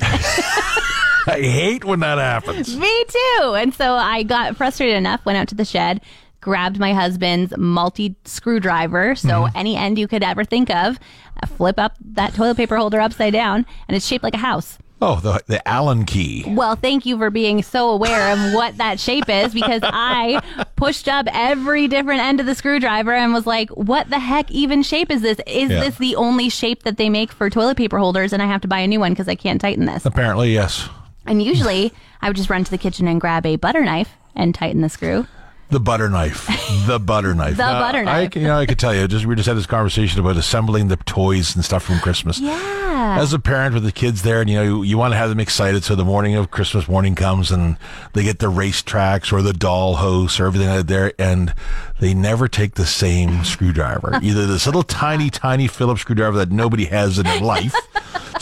I 1.28 1.40
hate 1.40 1.84
when 1.84 2.00
that 2.00 2.18
happens. 2.18 2.76
Me 2.76 3.04
too. 3.08 3.54
And 3.58 3.74
so 3.74 3.94
I 3.94 4.22
got 4.22 4.56
frustrated 4.56 4.96
enough, 4.96 5.24
went 5.26 5.36
out 5.38 5.48
to 5.48 5.56
the 5.56 5.64
shed, 5.64 6.00
grabbed 6.40 6.78
my 6.78 6.92
husband's 6.94 7.52
multi 7.56 8.14
screwdriver, 8.24 9.16
so 9.16 9.28
Mm-hmm. 9.28 9.56
any 9.58 9.76
end 9.76 9.98
you 9.98 10.06
could 10.06 10.22
ever 10.22 10.44
think 10.44 10.70
of, 10.70 10.98
flip 11.56 11.78
up 11.80 11.96
that 12.12 12.34
toilet 12.34 12.56
paper 12.56 12.76
holder 12.76 13.00
upside 13.00 13.32
down, 13.32 13.66
and 13.88 13.96
it's 13.96 14.06
shaped 14.06 14.22
like 14.22 14.34
a 14.34 14.38
house. 14.38 14.78
Oh, 15.02 15.20
the 15.20 15.42
the 15.46 15.66
Allen 15.68 16.04
key. 16.06 16.42
Well, 16.46 16.74
thank 16.74 17.04
you 17.04 17.18
for 17.18 17.28
being 17.28 17.62
so 17.62 17.90
aware 17.90 18.32
of 18.32 18.54
what 18.54 18.78
that 18.78 18.98
shape 18.98 19.28
is 19.28 19.52
because 19.52 19.82
I 19.84 20.40
pushed 20.76 21.06
up 21.06 21.26
every 21.32 21.86
different 21.86 22.22
end 22.22 22.40
of 22.40 22.46
the 22.46 22.54
screwdriver 22.54 23.12
and 23.12 23.34
was 23.34 23.46
like, 23.46 23.68
what 23.70 24.08
the 24.08 24.18
heck 24.18 24.50
even 24.50 24.82
shape 24.82 25.10
is 25.10 25.20
this? 25.20 25.38
Is 25.46 25.70
Yeah. 25.70 25.80
this 25.80 25.96
the 25.98 26.16
only 26.16 26.48
shape 26.48 26.84
that 26.84 26.96
they 26.96 27.10
make 27.10 27.30
for 27.30 27.50
toilet 27.50 27.76
paper 27.76 27.98
holders 27.98 28.32
and 28.32 28.42
I 28.42 28.46
have 28.46 28.62
to 28.62 28.68
buy 28.68 28.78
a 28.78 28.86
new 28.86 28.98
one 29.00 29.12
because 29.12 29.28
I 29.28 29.34
can't 29.34 29.60
tighten 29.60 29.84
this? 29.84 30.06
Apparently, 30.06 30.54
yes. 30.54 30.88
And 31.26 31.42
usually 31.42 31.92
I 32.22 32.28
would 32.28 32.36
just 32.36 32.48
run 32.48 32.64
to 32.64 32.70
the 32.70 32.78
kitchen 32.78 33.06
and 33.06 33.20
grab 33.20 33.44
a 33.44 33.56
butter 33.56 33.84
knife 33.84 34.10
and 34.34 34.54
tighten 34.54 34.80
the 34.80 34.88
screw. 34.88 35.26
The 35.68 35.80
butter 35.80 36.08
knife. 36.08 36.46
The 36.86 36.98
butter 37.00 37.34
knife. 37.34 37.56
The 37.56 37.62
butter 37.64 37.98
I, 37.98 38.04
knife. 38.04 38.30
can- 38.30 38.42
you 38.42 38.48
know, 38.48 38.56
I 38.58 38.66
could 38.66 38.78
tell 38.78 38.94
you, 38.94 39.08
just 39.08 39.26
we 39.26 39.34
just 39.34 39.48
had 39.48 39.56
this 39.56 39.66
conversation 39.66 40.20
about 40.20 40.36
assembling 40.36 40.88
the 40.88 40.96
toys 40.96 41.54
and 41.56 41.64
stuff 41.64 41.82
from 41.82 41.98
Christmas. 41.98 42.38
Yeah. 42.38 43.18
As 43.20 43.32
a 43.32 43.38
parent 43.38 43.74
with 43.74 43.82
the 43.84 43.92
kids 43.92 44.22
there, 44.22 44.40
and 44.40 44.48
you 44.48 44.56
know, 44.56 44.62
you, 44.62 44.82
you 44.82 44.98
want 44.98 45.12
to 45.12 45.16
have 45.18 45.28
them 45.28 45.40
excited, 45.40 45.84
so 45.84 45.94
the 45.96 46.04
morning 46.04 46.34
of 46.36 46.50
Christmas 46.50 46.88
morning 46.88 47.14
comes 47.14 47.50
and 47.50 47.76
they 48.14 48.22
get 48.22 48.38
the 48.38 48.48
race 48.48 48.80
tracks 48.82 49.32
or 49.32 49.42
the 49.42 49.52
doll 49.52 49.96
house 49.96 50.38
or 50.40 50.46
everything 50.46 50.68
like 50.68 50.86
there, 50.86 51.12
and 51.18 51.52
they 52.00 52.14
never 52.14 52.46
take 52.48 52.74
the 52.74 52.86
same 52.86 53.44
screwdriver. 53.44 54.18
Either 54.22 54.46
this 54.46 54.66
little 54.66 54.82
tiny, 54.84 55.30
tiny 55.30 55.66
Phillips 55.66 56.00
screwdriver 56.02 56.36
that 56.38 56.50
nobody 56.52 56.84
has 56.86 57.18
in 57.18 57.24
their 57.24 57.40
life. 57.40 57.74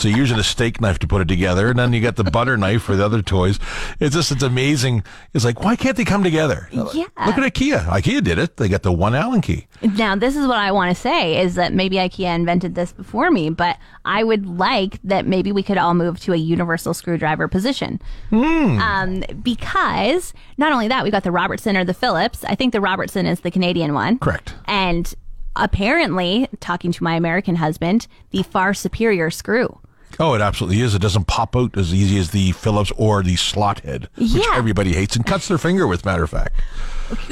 So 0.05 0.09
you're 0.09 0.19
using 0.19 0.37
a 0.37 0.43
steak 0.43 0.79
knife 0.79 0.99
to 0.99 1.07
put 1.07 1.21
it 1.21 1.27
together, 1.27 1.71
and 1.71 1.79
then 1.79 1.91
you 1.91 1.99
got 1.99 2.15
the 2.15 2.23
butter 2.23 2.55
knife 2.57 2.83
for 2.83 2.95
the 2.95 3.03
other 3.03 3.23
toys. 3.23 3.57
It's 3.99 4.13
just 4.13 4.31
it's 4.31 4.43
amazing. 4.43 5.03
It's 5.33 5.43
like 5.43 5.63
why 5.63 5.75
can't 5.75 5.97
they 5.97 6.05
come 6.05 6.23
together? 6.23 6.69
Yeah. 6.71 6.83
Look 6.83 7.39
at 7.39 7.53
IKEA. 7.53 7.85
IKEA 7.85 8.23
did 8.23 8.37
it. 8.37 8.57
They 8.57 8.69
got 8.69 8.83
the 8.83 8.93
one 8.93 9.15
Allen 9.15 9.41
key. 9.41 9.65
Now, 9.81 10.15
this 10.15 10.35
is 10.35 10.45
what 10.45 10.59
I 10.59 10.71
want 10.71 10.95
to 10.95 11.01
say 11.01 11.41
is 11.41 11.55
that 11.55 11.73
maybe 11.73 11.95
IKEA 11.95 12.35
invented 12.35 12.75
this 12.75 12.91
before 12.91 13.31
me, 13.31 13.49
but 13.49 13.79
I 14.05 14.23
would 14.23 14.45
like 14.45 14.99
that 15.05 15.25
maybe 15.25 15.51
we 15.51 15.63
could 15.63 15.79
all 15.79 15.95
move 15.95 16.19
to 16.19 16.33
a 16.33 16.37
universal 16.37 16.93
screwdriver 16.93 17.47
position. 17.47 17.99
Hmm. 18.29 18.77
Um, 18.79 19.23
because 19.41 20.35
not 20.59 20.71
only 20.71 20.87
that, 20.87 21.03
we 21.03 21.09
got 21.09 21.23
the 21.23 21.31
Robertson 21.31 21.75
or 21.75 21.83
the 21.83 21.95
Phillips. 21.95 22.43
I 22.43 22.53
think 22.53 22.73
the 22.73 22.81
Robertson 22.81 23.25
is 23.25 23.39
the 23.39 23.49
Canadian 23.49 23.95
one. 23.95 24.19
Correct. 24.19 24.53
And 24.65 25.11
apparently, 25.55 26.47
talking 26.59 26.91
to 26.91 27.03
my 27.03 27.15
American 27.15 27.55
husband, 27.55 28.05
the 28.29 28.43
far 28.43 28.75
superior 28.75 29.31
screw. 29.31 29.79
Oh, 30.19 30.33
it 30.33 30.41
absolutely 30.41 30.81
is. 30.81 30.95
It 30.95 31.01
doesn't 31.01 31.27
pop 31.27 31.55
out 31.55 31.77
as 31.77 31.93
easy 31.93 32.17
as 32.17 32.31
the 32.31 32.51
Phillips 32.53 32.91
or 32.97 33.21
the 33.23 33.35
slot 33.35 33.81
head, 33.81 34.07
which 34.15 34.31
Yeah. 34.31 34.53
everybody 34.55 34.93
hates 34.93 35.15
and 35.15 35.25
cuts 35.25 35.47
their 35.47 35.57
finger 35.57 35.87
with. 35.87 36.05
Matter 36.05 36.23
of 36.23 36.29
fact, 36.29 36.55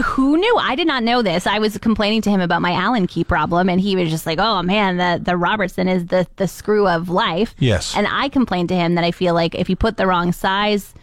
Who 0.03 0.37
knew? 0.37 0.55
I 0.59 0.75
did 0.75 0.85
not 0.85 1.01
know 1.03 1.21
this. 1.23 1.47
I 1.47 1.57
was 1.59 1.77
complaining 1.79 2.21
to 2.23 2.29
him 2.29 2.41
about 2.41 2.61
my 2.61 2.73
Allen 2.73 3.07
key 3.07 3.23
problem, 3.23 3.69
and 3.69 3.81
he 3.81 3.95
was 3.95 4.09
just 4.11 4.25
like, 4.27 4.37
"Oh 4.39 4.61
man, 4.61 4.97
the 4.97 5.19
the 5.23 5.35
Robertson 5.35 5.87
is 5.87 6.05
the 6.07 6.27
the 6.35 6.47
screw 6.47 6.87
of 6.87 7.09
life." 7.09 7.55
Yes. 7.57 7.95
And 7.97 8.05
I 8.07 8.29
complained 8.29 8.69
to 8.69 8.75
him 8.75 8.93
that 8.95 9.03
I 9.03 9.09
feel 9.11 9.33
like 9.33 9.55
if 9.55 9.69
you 9.69 9.75
put 9.75 9.97
the 9.97 10.05
wrong 10.05 10.31
size 10.31 10.93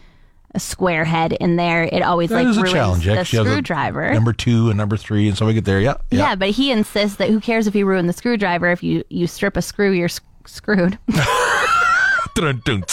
square 0.57 1.03
head 1.05 1.33
in 1.33 1.55
there, 1.57 1.83
it 1.83 2.01
always 2.01 2.29
that 2.29 2.35
like 2.35 2.47
is 2.47 2.57
a 2.57 2.61
ruins 2.61 2.73
challenge. 2.73 3.05
the 3.05 3.19
Actually, 3.19 3.49
screwdriver. 3.49 4.13
number 4.13 4.33
two 4.33 4.69
and 4.69 4.77
number 4.77 4.95
three, 4.97 5.27
and 5.27 5.37
so 5.37 5.45
we 5.45 5.53
get 5.53 5.65
there. 5.65 5.79
Yeah, 5.81 5.95
yeah. 6.11 6.35
but 6.35 6.49
he 6.51 6.71
insists 6.71 7.17
that 7.17 7.29
who 7.29 7.39
cares 7.41 7.67
if 7.67 7.75
you 7.75 7.85
ruin 7.85 8.07
the 8.07 8.13
screwdriver? 8.13 8.71
If 8.71 8.83
you 8.83 9.03
you 9.09 9.27
strip 9.27 9.57
a 9.57 9.61
screw, 9.61 9.91
you're 9.91 10.09
screwed. 10.45 10.97
Dun-dun-dun. 12.35 12.83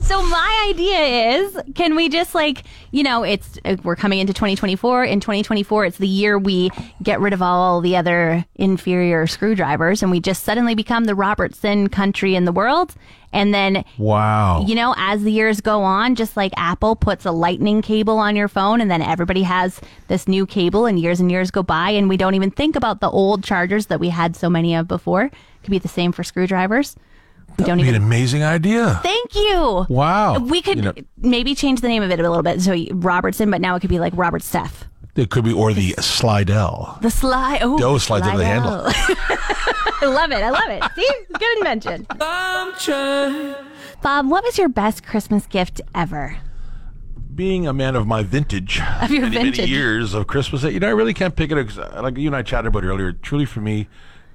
So 0.00 0.22
my 0.22 0.66
idea 0.70 1.36
is, 1.36 1.58
can 1.74 1.96
we 1.96 2.08
just 2.08 2.32
like, 2.32 2.62
you 2.92 3.02
know, 3.02 3.24
it's 3.24 3.58
uh, 3.64 3.76
we're 3.82 3.96
coming 3.96 4.20
into 4.20 4.32
2024. 4.32 5.04
In 5.04 5.18
2024, 5.18 5.84
it's 5.84 5.98
the 5.98 6.06
year 6.06 6.38
we 6.38 6.70
get 7.02 7.18
rid 7.20 7.32
of 7.32 7.42
all 7.42 7.80
the 7.80 7.96
other 7.96 8.44
inferior 8.54 9.26
screwdrivers, 9.26 10.00
and 10.02 10.10
we 10.12 10.20
just 10.20 10.44
suddenly 10.44 10.76
become 10.76 11.04
the 11.06 11.14
Robertson 11.16 11.88
country 11.88 12.36
in 12.36 12.44
the 12.44 12.52
world. 12.52 12.94
And 13.32 13.52
then, 13.52 13.84
Wow. 13.98 14.64
you 14.66 14.76
know, 14.76 14.94
as 14.96 15.22
the 15.24 15.32
years 15.32 15.60
go 15.60 15.82
on, 15.82 16.14
just 16.14 16.36
like 16.36 16.52
Apple 16.56 16.94
puts 16.94 17.24
a 17.26 17.32
lightning 17.32 17.82
cable 17.82 18.18
on 18.18 18.36
your 18.36 18.48
phone, 18.48 18.80
and 18.80 18.88
then 18.90 19.02
everybody 19.02 19.42
has 19.42 19.80
this 20.06 20.28
new 20.28 20.46
cable, 20.46 20.86
and 20.86 21.00
years 21.00 21.18
and 21.18 21.32
years 21.32 21.50
go 21.50 21.64
by, 21.64 21.90
and 21.90 22.08
we 22.08 22.16
don't 22.16 22.34
even 22.34 22.50
think 22.52 22.76
about 22.76 23.00
the 23.00 23.10
old 23.10 23.42
chargers 23.42 23.86
that 23.86 23.98
we 24.00 24.08
had 24.08 24.36
so 24.36 24.48
many 24.48 24.74
of 24.76 24.86
before. 24.86 25.30
Could 25.62 25.70
be 25.72 25.78
the 25.78 25.88
same 25.88 26.12
for 26.12 26.22
screwdrivers. 26.22 26.94
We 27.60 27.66
don't 27.66 27.78
Be 27.78 27.88
an 27.88 27.94
amazing 27.94 28.42
idea. 28.42 29.00
Thank 29.02 29.34
you. 29.34 29.86
Wow. 29.88 30.38
We 30.38 30.62
could 30.62 30.76
You 30.76 30.82
know- 30.82 30.92
maybe 31.18 31.54
change 31.54 31.80
the 31.80 31.88
name 31.88 32.02
of 32.02 32.10
it 32.10 32.18
a 32.20 32.28
little 32.28 32.42
bit. 32.42 32.60
So 32.60 32.74
Robertson, 32.92 33.50
but 33.50 33.60
now 33.60 33.74
it 33.76 33.80
could 33.80 33.90
be 33.90 33.98
like 34.00 34.12
Robert 34.16 34.42
Steph. 34.42 34.84
It 35.16 35.28
could 35.30 35.44
be 35.44 35.52
or 35.52 35.72
the 35.72 35.94
Slidell. 35.98 36.98
The 37.02 37.10
slide. 37.10 37.58
Oh, 37.62 37.78
Oh, 37.82 37.98
slides 37.98 38.26
over 38.26 38.38
the 38.38 38.44
handle. 38.44 38.82
I 38.86 40.06
love 40.06 40.30
it. 40.30 40.42
I 40.42 40.50
love 40.50 40.68
it. 40.68 40.82
See, 40.94 41.08
good 41.38 41.58
invention. 41.58 42.06
Bob, 44.02 44.28
what 44.30 44.44
was 44.44 44.56
your 44.56 44.68
best 44.68 45.04
Christmas 45.04 45.46
gift 45.46 45.80
ever? 45.94 46.38
Being 47.34 47.66
a 47.66 47.72
man 47.72 47.96
of 47.96 48.06
my 48.06 48.22
vintage, 48.22 48.80
Of 49.00 49.10
your 49.10 49.22
many, 49.22 49.36
vintage. 49.36 49.58
many 49.58 49.70
years 49.70 50.14
of 50.14 50.26
Christmas, 50.26 50.62
you 50.64 50.80
know, 50.80 50.88
I 50.88 50.90
really 50.90 51.14
can't 51.14 51.34
pick 51.36 51.50
it. 51.50 51.66
'cause, 51.68 51.78
uh, 51.78 52.00
Like 52.02 52.16
you 52.18 52.26
and 52.28 52.36
I 52.36 52.42
chatted 52.42 52.66
about 52.68 52.84
earlier. 52.84 53.12
Truly, 53.12 53.44
for 53.44 53.60
me, 53.60 53.88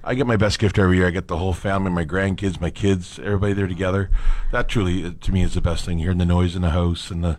I 0.06 0.14
get 0.14 0.26
my 0.26 0.36
best 0.36 0.60
gift 0.60 0.78
every 0.78 0.98
year. 0.98 1.08
I 1.08 1.10
get 1.10 1.26
the 1.26 1.36
whole 1.36 1.52
family, 1.52 1.90
my 1.90 2.04
grandkids, 2.04 2.60
my 2.60 2.70
kids, 2.70 3.18
everybody 3.18 3.54
there 3.54 3.66
together. 3.66 4.08
That 4.52 4.68
truly, 4.68 5.04
uh, 5.04 5.10
to 5.20 5.32
me, 5.32 5.42
is 5.42 5.54
the 5.54 5.60
best 5.60 5.84
thing. 5.84 5.98
Hearing 5.98 6.18
the 6.18 6.24
noise 6.24 6.54
in 6.54 6.62
the 6.62 6.70
house 6.70 7.10
and 7.10 7.24
the 7.24 7.38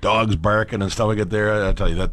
dogs 0.00 0.34
barking 0.34 0.82
and 0.82 0.90
stuff 0.90 1.10
I 1.10 1.14
get 1.14 1.30
there. 1.30 1.52
I, 1.52 1.68
I 1.68 1.72
tell 1.72 1.88
you 1.88 1.94
that 1.94 2.10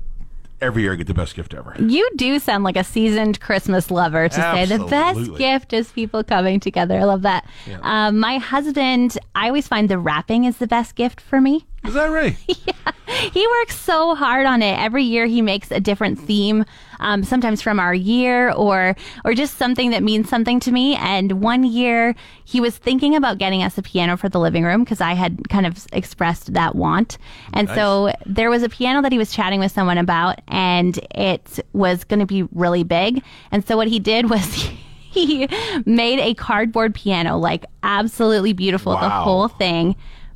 every 0.61 0.83
year 0.83 0.93
I 0.93 0.95
get 0.95 1.07
the 1.07 1.15
best 1.15 1.35
gift 1.35 1.55
ever. 1.55 1.75
You 1.79 2.07
do 2.15 2.37
sound 2.37 2.63
like 2.63 2.75
a 2.75 2.83
seasoned 2.83 3.39
Christmas 3.39 3.89
lover 3.89 4.29
to 4.29 4.35
say 4.35 4.65
the 4.65 4.85
best 4.85 5.35
gift 5.37 5.73
is 5.73 5.91
people 5.91 6.23
coming 6.23 6.59
together. 6.59 6.99
I 6.99 7.03
love 7.03 7.23
that. 7.23 7.47
Um, 7.81 8.19
my 8.19 8.37
husband, 8.37 9.17
I 9.33 9.47
always 9.47 9.67
find 9.67 9.89
the 9.89 9.97
wrapping 9.97 10.43
is 10.43 10.57
the 10.57 10.67
best 10.67 10.95
gift 10.95 11.19
for 11.19 11.41
me. 11.41 11.65
Is 11.83 11.95
that 11.95 12.07
right? 12.07 12.37
He 13.15 13.47
works 13.47 13.79
so 13.79 14.15
hard 14.15 14.45
on 14.45 14.61
it. 14.61 14.77
Every 14.79 15.03
year 15.03 15.25
he 15.25 15.41
makes 15.41 15.71
a 15.71 15.79
different 15.79 16.19
theme, 16.19 16.65
um, 16.99 17.23
sometimes 17.23 17.61
from 17.61 17.79
our 17.79 17.93
year 17.93 18.51
or 18.51 18.95
or 19.23 19.33
just 19.33 19.57
something 19.57 19.91
that 19.91 20.03
means 20.03 20.29
something 20.29 20.59
to 20.61 20.71
me. 20.71 20.95
And 20.95 21.41
one 21.41 21.63
year 21.63 22.15
he 22.43 22.61
was 22.61 22.77
thinking 22.77 23.15
about 23.15 23.37
getting 23.37 23.63
us 23.63 23.77
a 23.77 23.81
piano 23.81 24.17
for 24.17 24.29
the 24.29 24.39
living 24.39 24.63
room 24.63 24.83
because 24.83 25.01
I 25.01 25.13
had 25.13 25.49
kind 25.49 25.65
of 25.65 25.85
expressed 25.93 26.53
that 26.53 26.75
want. 26.75 27.17
And 27.53 27.69
so 27.69 28.13
there 28.25 28.49
was 28.49 28.63
a 28.63 28.69
piano 28.69 29.01
that 29.01 29.11
he 29.11 29.17
was 29.17 29.31
chatting 29.33 29.59
with 29.59 29.71
someone 29.71 29.97
about, 29.97 30.41
and 30.47 30.97
it 31.15 31.59
was 31.73 32.03
going 32.03 32.19
to 32.19 32.25
be 32.25 32.43
really 32.53 32.83
big. 32.83 33.23
And 33.51 33.65
so 33.65 33.77
what 33.77 33.87
he 33.87 33.99
did 33.99 34.29
was. 34.29 34.69
He 35.15 35.47
made 35.85 36.19
a 36.19 36.33
cardboard 36.33 36.93
piano, 36.93 37.37
like 37.37 37.63
absolutely 37.83 38.51
beautiful, 38.51 38.97
the 38.97 39.09
whole 39.09 39.47
thing, 39.47 39.95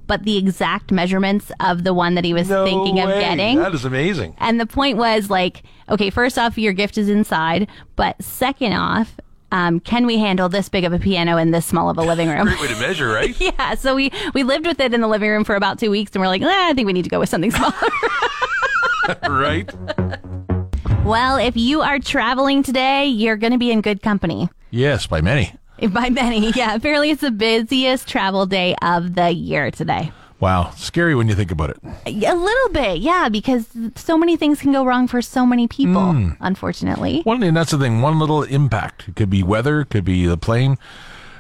but 0.10 0.24
the 0.24 0.38
exact 0.38 0.92
measurements 0.92 1.52
of 1.60 1.84
the 1.84 1.94
one 1.94 2.16
that 2.16 2.26
he 2.26 2.34
was 2.34 2.50
No 2.50 2.66
thinking 2.66 3.00
of 3.00 3.10
getting. 3.10 3.60
That 3.60 3.76
is 3.76 3.86
amazing. 3.86 4.36
And 4.40 4.60
the 4.60 4.66
point 4.66 4.98
was 4.98 5.30
like, 5.30 5.62
okay, 5.88 6.10
first 6.10 6.40
off, 6.40 6.58
your 6.58 6.74
gift 6.74 6.98
is 6.98 7.10
inside, 7.10 7.70
but 7.96 8.20
second 8.20 8.74
off, 8.74 9.16
um, 9.52 9.80
can 9.80 10.08
we 10.08 10.18
handle 10.18 10.50
this 10.50 10.68
big 10.68 10.84
of 10.84 10.94
a 10.94 11.00
piano 11.00 11.38
in 11.38 11.52
this 11.52 11.68
small 11.68 11.92
of 11.92 12.00
a 12.00 12.02
living 12.02 12.28
room? 12.28 12.46
Great 12.48 12.60
way 12.60 12.68
to 12.70 12.80
measure, 12.80 13.08
right? 13.08 13.40
yeah, 13.40 13.76
so 13.76 13.94
we 13.94 14.12
we 14.34 14.42
lived 14.42 14.66
with 14.66 14.80
it 14.80 14.96
in 14.96 15.02
the 15.02 15.08
living 15.08 15.30
room 15.30 15.44
for 15.44 15.56
about 15.56 15.78
two 15.78 15.92
weeks, 15.92 16.12
and 16.14 16.22
we're 16.22 16.28
like, 16.28 16.42
"Ah, 16.44 16.70
I 16.70 16.74
think 16.74 16.88
we 16.88 16.94
need 16.94 17.04
to 17.04 17.10
go 17.10 17.20
with 17.20 17.30
something 17.30 17.52
smaller. 17.52 17.74
right? 19.30 19.72
well, 21.04 21.38
if 21.38 21.56
you 21.56 21.82
are 21.82 22.00
traveling 22.00 22.64
today, 22.64 23.06
you're 23.06 23.38
going 23.38 23.54
to 23.54 23.60
be 23.60 23.72
in 23.72 23.82
good 23.82 24.02
company. 24.02 24.50
Yes, 24.72 25.06
by 25.06 25.22
many. 25.22 25.54
By 25.92 26.10
many, 26.10 26.52
yeah. 26.52 26.76
Apparently, 26.76 27.12
it's 27.12 27.22
the 27.22 27.32
busiest 27.32 28.08
travel 28.08 28.46
day 28.46 28.76
of 28.82 29.16
the 29.16 29.32
year 29.32 29.72
today. 29.72 30.12
Wow, 30.40 30.72
scary 30.78 31.16
when 31.16 31.28
you 31.28 31.36
think 31.36 31.52
about 31.52 31.70
it. 31.72 31.78
A 32.06 32.34
little 32.36 32.70
bit, 32.72 33.00
yeah, 33.00 33.28
because 33.28 33.68
so 33.96 34.18
many 34.18 34.38
things 34.38 34.62
can 34.62 34.72
go 34.72 34.86
wrong 34.86 35.06
for 35.08 35.22
so 35.22 35.46
many 35.46 35.68
people, 35.68 36.14
Hmm. 36.14 36.30
unfortunately. 36.40 37.22
One, 37.24 37.44
and 37.44 37.58
that's 37.58 37.72
the 37.72 37.78
thing. 37.78 38.02
One 38.02 38.20
little 38.20 38.44
impact. 38.44 39.10
It 39.10 39.16
could 39.18 39.30
be 39.30 39.44
weather. 39.44 39.82
It 39.82 39.90
could 39.90 40.06
be 40.06 40.26
the 40.26 40.38
plane. 40.38 40.78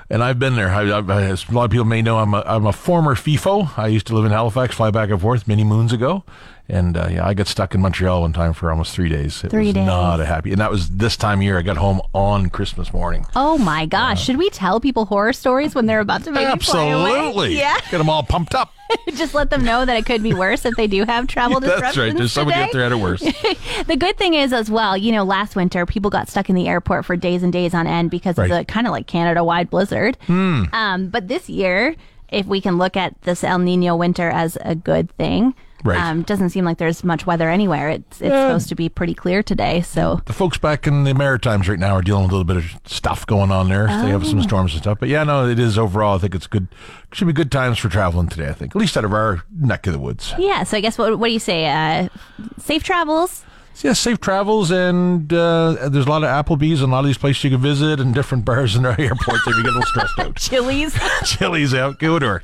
And 0.10 0.22
I've 0.24 0.38
been 0.40 0.56
there. 0.56 0.70
I, 0.70 0.82
I, 0.90 1.22
as 1.24 1.48
a 1.48 1.52
lot 1.54 1.66
of 1.66 1.72
people 1.72 1.86
may 1.86 2.02
know, 2.02 2.18
I'm 2.18 2.34
a, 2.34 2.44
I'm 2.46 2.66
a 2.66 2.74
former 2.74 3.16
FIFO. 3.16 3.78
I 3.78 3.88
used 3.88 4.08
to 4.08 4.16
live 4.16 4.26
in 4.26 4.32
Halifax, 4.32 4.76
fly 4.76 4.92
back 4.92 5.10
and 5.12 5.22
forth 5.22 5.48
many 5.48 5.64
moons 5.64 5.94
ago. 5.94 6.24
And 6.70 6.96
uh, 6.98 7.08
yeah, 7.10 7.26
I 7.28 7.34
got 7.34 7.48
stuck 7.48 7.74
in 7.74 7.82
Montreal 7.82 8.22
one 8.22 8.32
time 8.34 8.54
for 8.54 8.70
almost 8.70 8.94
three 8.94 9.10
days. 9.10 9.44
It 9.44 9.50
Three 9.50 9.66
was 9.68 9.74
days. 9.74 9.88
not 9.88 10.20
a 10.20 10.26
happy. 10.26 10.52
And 10.52 10.62
that 10.62 10.70
was 10.70 10.90
this 10.90 11.18
time 11.18 11.40
of 11.40 11.44
year. 11.44 11.58
I 11.58 11.64
got 11.64 11.78
home 11.78 12.00
on 12.14 12.50
Christmas 12.52 12.94
morning. 12.94 13.26
Oh 13.36 13.58
my 13.58 13.86
gosh, 13.88 14.24
should 14.24 14.38
we 14.38 14.50
tell 14.52 14.80
people 14.80 15.06
horror 15.06 15.34
stories 15.34 15.74
when 15.74 15.88
they're 15.88 16.00
about 16.00 16.24
to 16.26 16.32
maybe 16.32 16.44
away? 16.46 16.52
Absolutely. 16.54 17.56
Yeah, 17.60 17.78
Get 17.90 17.98
them 17.98 18.10
all 18.10 18.22
pumped 18.24 18.54
up. 18.54 18.72
just 19.16 19.34
let 19.34 19.50
them 19.50 19.64
know 19.64 19.84
that 19.86 19.98
it 19.98 20.06
could 20.06 20.22
be 20.24 20.34
worse 20.34 20.64
if 20.66 20.76
they 20.76 20.88
do 20.88 21.04
have 21.06 21.28
travel 21.28 21.60
disruptions 21.60 21.82
That's 21.96 21.98
right. 21.98 22.16
There's 22.18 22.32
somebody 22.32 22.60
out 22.60 22.72
there 22.72 22.84
at 22.84 22.92
it 22.92 22.96
worse. 22.96 23.22
The 23.22 23.96
good 23.98 24.18
thing 24.18 24.34
is, 24.36 24.52
as 24.54 24.70
well, 24.72 24.96
you 24.98 25.12
know, 25.12 25.24
last 25.24 25.56
winter 25.56 25.86
people 25.86 26.10
got 26.12 26.28
stuck 26.30 26.50
in 26.50 26.56
the 26.56 26.68
airport 26.68 27.06
for 27.06 27.16
days 27.16 27.42
and 27.44 27.52
days 27.54 27.74
on 27.74 27.88
end 27.88 28.10
because 28.12 28.38
Right. 28.38 28.50
Of 28.50 28.58
the 28.58 28.66
kind 28.66 28.86
of 28.88 28.92
like 28.92 29.08
Canada 29.08 29.44
wide 29.44 29.70
blizzard. 29.70 30.18
Um, 30.30 31.10
but 31.12 31.28
this 31.28 31.50
year, 31.50 31.96
if 32.30 32.46
we 32.46 32.62
can 32.62 32.78
look 32.78 32.96
at 32.96 33.20
this 33.24 33.44
El 33.44 33.60
Nino 33.60 33.96
winter 33.96 34.30
as 34.30 34.58
a 34.62 34.76
good 34.76 35.12
thing, 35.18 35.54
Right. 35.84 35.98
um, 36.00 36.24
doesn't 36.24 36.50
seem 36.50 36.66
like 36.66 36.78
there's 36.78 37.04
much 37.04 37.26
weather 37.26 37.50
anywhere. 37.50 37.90
It's 37.90 38.22
it's 38.22 38.34
supposed 38.36 38.70
to 38.70 38.76
be 38.76 38.90
pretty 38.90 39.14
clear 39.14 39.42
today, 39.42 39.82
so 39.82 40.22
the 40.26 40.34
folks 40.34 40.58
back 40.58 40.86
in 40.88 41.06
the 41.06 41.14
Maritimes 41.14 41.70
right 41.70 41.80
now 41.80 41.94
are 41.96 42.02
dealing 42.02 42.24
with 42.24 42.32
a 42.32 42.36
little 42.36 42.46
bit 42.46 42.58
of 42.58 42.66
stuff 42.86 43.26
going 43.26 43.52
on 43.52 43.70
there. 43.70 43.88
They 43.88 44.10
have 44.10 44.24
Oh. 44.24 44.28
some 44.28 44.42
storms 44.44 44.74
and 44.74 44.82
stuff. 44.82 44.98
But 45.00 45.10
yeah, 45.10 45.24
no, 45.24 45.48
it 45.48 45.58
is 45.60 45.78
overall. 45.78 46.16
I 46.16 46.20
think 46.20 46.36
it's 46.36 46.48
good. 46.48 46.68
Should 47.14 47.28
be 47.28 47.34
good 47.34 47.52
times 47.52 47.78
for 47.78 47.88
traveling 47.90 48.28
today. 48.28 48.50
I 48.50 48.54
think, 48.54 48.76
at 48.76 48.80
least 48.80 48.98
out 48.98 49.06
of 49.06 49.14
our 49.14 49.44
neck 49.58 49.88
of 49.88 49.94
the 49.94 50.00
woods. 50.00 50.34
yeah. 50.38 50.64
So 50.64 50.76
I 50.78 50.82
guess 50.82 50.98
what 50.98 51.18
what 51.18 51.28
do 51.28 51.34
you 51.34 51.40
say? 51.40 51.68
Uh, 51.70 52.10
safe 52.58 52.84
travels. 52.84 53.46
Yeah, 53.82 53.94
safe 53.94 54.20
travels, 54.20 54.72
and 54.72 55.32
uh, 55.32 55.88
there's 55.88 56.06
a 56.06 56.10
lot 56.10 56.22
of 56.26 56.28
Applebee's 56.46 56.82
and 56.82 56.92
a 56.92 56.96
lot 56.96 57.00
of 57.00 57.06
these 57.06 57.18
places 57.18 57.46
you 57.46 57.50
can 57.52 57.62
visit, 57.62 58.02
and 58.02 58.14
different 58.14 58.44
bars 58.50 58.76
in 58.76 58.86
our 58.86 59.00
airports 59.00 59.48
if 59.48 59.56
you 59.56 59.64
get 59.64 59.70
a 59.72 59.78
little 59.78 59.82
stressed 59.84 60.20
out. 60.20 60.36
Chili's. 60.38 61.00
Chili's 61.26 61.74
out, 61.74 61.98
go 61.98 62.20
to 62.20 62.26
her. 62.28 62.44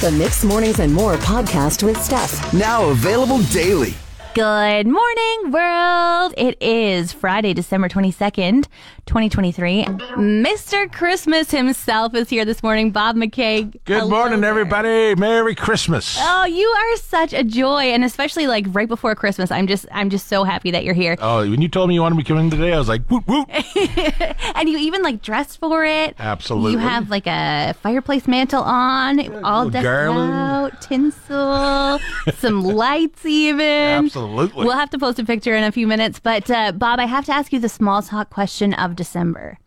The 0.00 0.10
Mix 0.10 0.44
Mornings 0.44 0.80
and 0.80 0.92
More 0.92 1.14
podcast 1.14 1.82
with 1.82 2.02
Steph. 2.02 2.52
Now 2.52 2.90
available 2.90 3.38
daily. 3.44 3.94
Good 4.34 4.88
morning, 4.88 5.52
world. 5.52 6.34
It 6.36 6.60
is 6.60 7.12
Friday, 7.12 7.54
December 7.54 7.88
22nd, 7.88 8.66
2023. 9.06 9.84
Mr. 9.84 10.90
Christmas 10.90 11.52
himself 11.52 12.16
is 12.16 12.28
here 12.30 12.44
this 12.44 12.60
morning, 12.60 12.90
Bob 12.90 13.14
MacKay. 13.14 13.62
Good 13.62 13.80
Hello 14.00 14.08
morning, 14.10 14.40
there. 14.40 14.50
everybody. 14.50 15.14
Merry 15.14 15.54
Christmas. 15.54 16.18
Oh, 16.20 16.46
you 16.46 16.66
are 16.66 16.96
such 16.96 17.32
a 17.32 17.44
joy, 17.44 17.84
and 17.84 18.02
especially 18.04 18.48
like 18.48 18.66
right 18.70 18.88
before 18.88 19.14
Christmas. 19.14 19.52
I'm 19.52 19.68
just, 19.68 19.86
I'm 19.92 20.10
just 20.10 20.26
so 20.26 20.42
happy 20.42 20.72
that 20.72 20.82
you're 20.82 20.94
here. 20.94 21.16
Oh, 21.20 21.48
when 21.48 21.62
you 21.62 21.68
told 21.68 21.88
me 21.88 21.94
you 21.94 22.02
wanted 22.02 22.16
me 22.16 22.24
coming 22.24 22.50
today, 22.50 22.72
I 22.72 22.78
was 22.78 22.88
like, 22.88 23.06
whoop, 23.06 23.28
whoop. 23.28 23.48
And 24.56 24.68
you 24.68 24.78
even 24.78 25.02
like 25.02 25.20
dressed 25.22 25.58
for 25.60 25.84
it. 25.84 26.14
Absolutely. 26.18 26.72
You 26.72 26.78
have 26.78 27.10
like 27.10 27.26
a 27.26 27.74
fireplace 27.82 28.26
mantle 28.26 28.62
on, 28.62 29.44
all 29.44 29.68
decked 29.68 29.84
garland. 29.84 30.32
out, 30.32 30.80
tinsel, 30.80 31.98
some 32.38 32.62
lights 32.62 33.24
even. 33.26 33.60
Absolutely. 33.60 34.23
We'll 34.64 34.72
have 34.72 34.90
to 34.90 34.98
post 34.98 35.18
a 35.18 35.24
picture 35.24 35.54
in 35.54 35.64
a 35.64 35.72
few 35.72 35.86
minutes. 35.86 36.18
But 36.20 36.50
uh, 36.50 36.72
Bob, 36.72 36.98
I 37.00 37.06
have 37.06 37.24
to 37.26 37.32
ask 37.32 37.52
you 37.52 37.58
the 37.60 37.68
small 37.68 38.02
talk 38.02 38.30
question 38.30 38.74
of 38.74 38.96
December. 38.96 39.58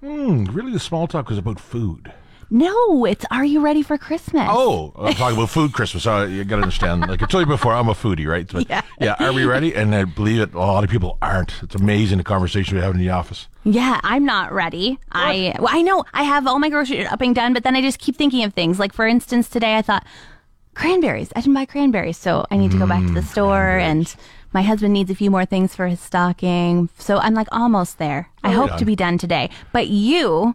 Hmm, 0.00 0.44
really, 0.46 0.72
the 0.72 0.80
small 0.80 1.06
talk 1.06 1.28
was 1.28 1.38
about 1.38 1.60
food. 1.60 2.12
No, 2.54 3.06
it's 3.06 3.24
Are 3.30 3.46
you 3.46 3.60
ready 3.60 3.82
for 3.82 3.96
Christmas? 3.96 4.46
Oh, 4.50 4.92
I'm 4.98 5.14
talking 5.14 5.38
about 5.38 5.48
food 5.48 5.72
Christmas. 5.72 6.02
So 6.02 6.24
you 6.26 6.44
got 6.44 6.56
to 6.56 6.62
understand. 6.62 7.00
Like 7.00 7.22
I 7.22 7.26
told 7.26 7.40
you 7.40 7.46
before, 7.46 7.72
I'm 7.72 7.88
a 7.88 7.94
foodie, 7.94 8.26
right? 8.26 8.46
But 8.46 8.68
Yeah. 8.68 8.82
yeah, 9.00 9.14
are 9.18 9.32
we 9.32 9.46
ready? 9.46 9.74
And 9.74 9.94
I 9.94 10.04
believe 10.04 10.38
it. 10.40 10.52
A 10.52 10.58
lot 10.58 10.84
of 10.84 10.90
people 10.90 11.16
aren't. 11.22 11.62
It's 11.62 11.74
amazing 11.74 12.18
the 12.18 12.24
conversation 12.24 12.76
we 12.76 12.82
have 12.82 12.92
in 12.92 13.00
the 13.00 13.08
office. 13.08 13.48
Yeah, 13.64 14.00
I'm 14.04 14.26
not 14.26 14.52
ready. 14.52 14.98
I 15.12 15.54
well, 15.60 15.70
I 15.70 15.80
know 15.80 16.04
I 16.12 16.24
have 16.24 16.46
all 16.46 16.58
my 16.58 16.68
grocery 16.68 17.02
shopping 17.04 17.32
done, 17.32 17.54
but 17.54 17.64
then 17.64 17.74
I 17.74 17.80
just 17.80 17.98
keep 17.98 18.16
thinking 18.16 18.44
of 18.44 18.52
things. 18.52 18.78
Like 18.78 18.92
for 18.92 19.06
instance, 19.06 19.48
today 19.48 19.76
I 19.78 19.80
thought 19.80 20.04
cranberries. 20.74 21.32
I 21.36 21.40
didn't 21.40 21.54
buy 21.54 21.64
cranberries, 21.66 22.16
so 22.16 22.46
I 22.50 22.56
need 22.56 22.70
to 22.72 22.78
go 22.78 22.86
back 22.86 23.02
Mm, 23.02 23.08
to 23.08 23.14
the 23.14 23.22
store 23.22 23.78
and 23.78 24.14
my 24.52 24.62
husband 24.62 24.92
needs 24.92 25.10
a 25.10 25.14
few 25.14 25.30
more 25.30 25.44
things 25.44 25.74
for 25.74 25.86
his 25.86 26.00
stocking. 26.00 26.88
So 26.98 27.18
I'm 27.18 27.34
like 27.34 27.48
almost 27.52 27.98
there. 27.98 28.28
I 28.44 28.52
hope 28.52 28.76
to 28.76 28.84
be 28.84 28.96
done 28.96 29.18
today. 29.18 29.50
But 29.72 29.88
you 29.88 30.54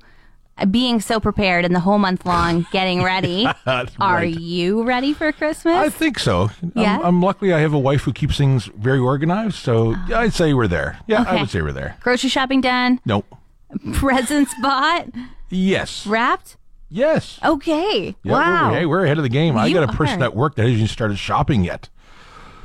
uh, 0.59 0.65
being 0.65 0.99
so 1.01 1.19
prepared 1.19 1.65
and 1.65 1.75
the 1.75 1.79
whole 1.79 1.99
month 1.99 2.25
long 2.25 2.65
getting 2.71 3.03
ready, 3.03 3.47
are 3.67 3.85
Right. 3.99 4.39
you 4.39 4.83
ready 4.83 5.13
for 5.13 5.31
Christmas? 5.31 5.75
I 5.75 5.89
think 5.89 6.17
so. 6.19 6.49
Yeah? 6.75 6.97
I'm, 6.97 7.05
I'm 7.05 7.21
luckily 7.21 7.53
I 7.53 7.59
have 7.59 7.73
a 7.73 7.79
wife 7.79 8.01
who 8.01 8.13
keeps 8.13 8.37
things 8.37 8.65
very 8.75 8.99
organized. 8.99 9.55
So 9.55 9.95
yeah, 10.07 10.19
I'd 10.19 10.33
say 10.33 10.53
we're 10.53 10.67
there. 10.67 10.99
Yeah, 11.07 11.25
I 11.27 11.39
would 11.39 11.49
say 11.49 11.61
we're 11.61 11.73
there. 11.73 11.95
Grocery 12.01 12.29
shopping 12.29 12.61
done, 12.61 12.99
Nope. 13.05 13.25
presents 13.93 14.53
bought, 14.61 15.07
Yes. 15.49 16.05
wrapped. 16.07 16.57
Yes. 16.89 17.39
Okay. 17.43 18.15
Yeah, 18.23 18.31
wow. 18.31 18.71
We're, 18.71 18.79
hey, 18.79 18.85
we're 18.85 19.05
ahead 19.05 19.17
of 19.17 19.23
the 19.23 19.29
game. 19.29 19.57
I 19.57 19.71
got 19.71 19.83
a 19.83 19.93
person 19.93 20.21
are. 20.21 20.25
at 20.25 20.35
work 20.35 20.55
that 20.55 20.63
hasn't 20.63 20.77
even 20.77 20.87
started 20.87 21.17
shopping 21.17 21.63
yet. 21.63 21.89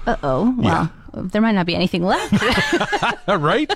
Uh 0.07 0.17
oh. 0.23 0.55
Well, 0.59 0.91
there 1.15 1.43
might 1.43 1.53
not 1.53 1.67
be 1.67 1.75
anything 1.75 2.05
left. 2.05 2.33
right? 3.29 3.73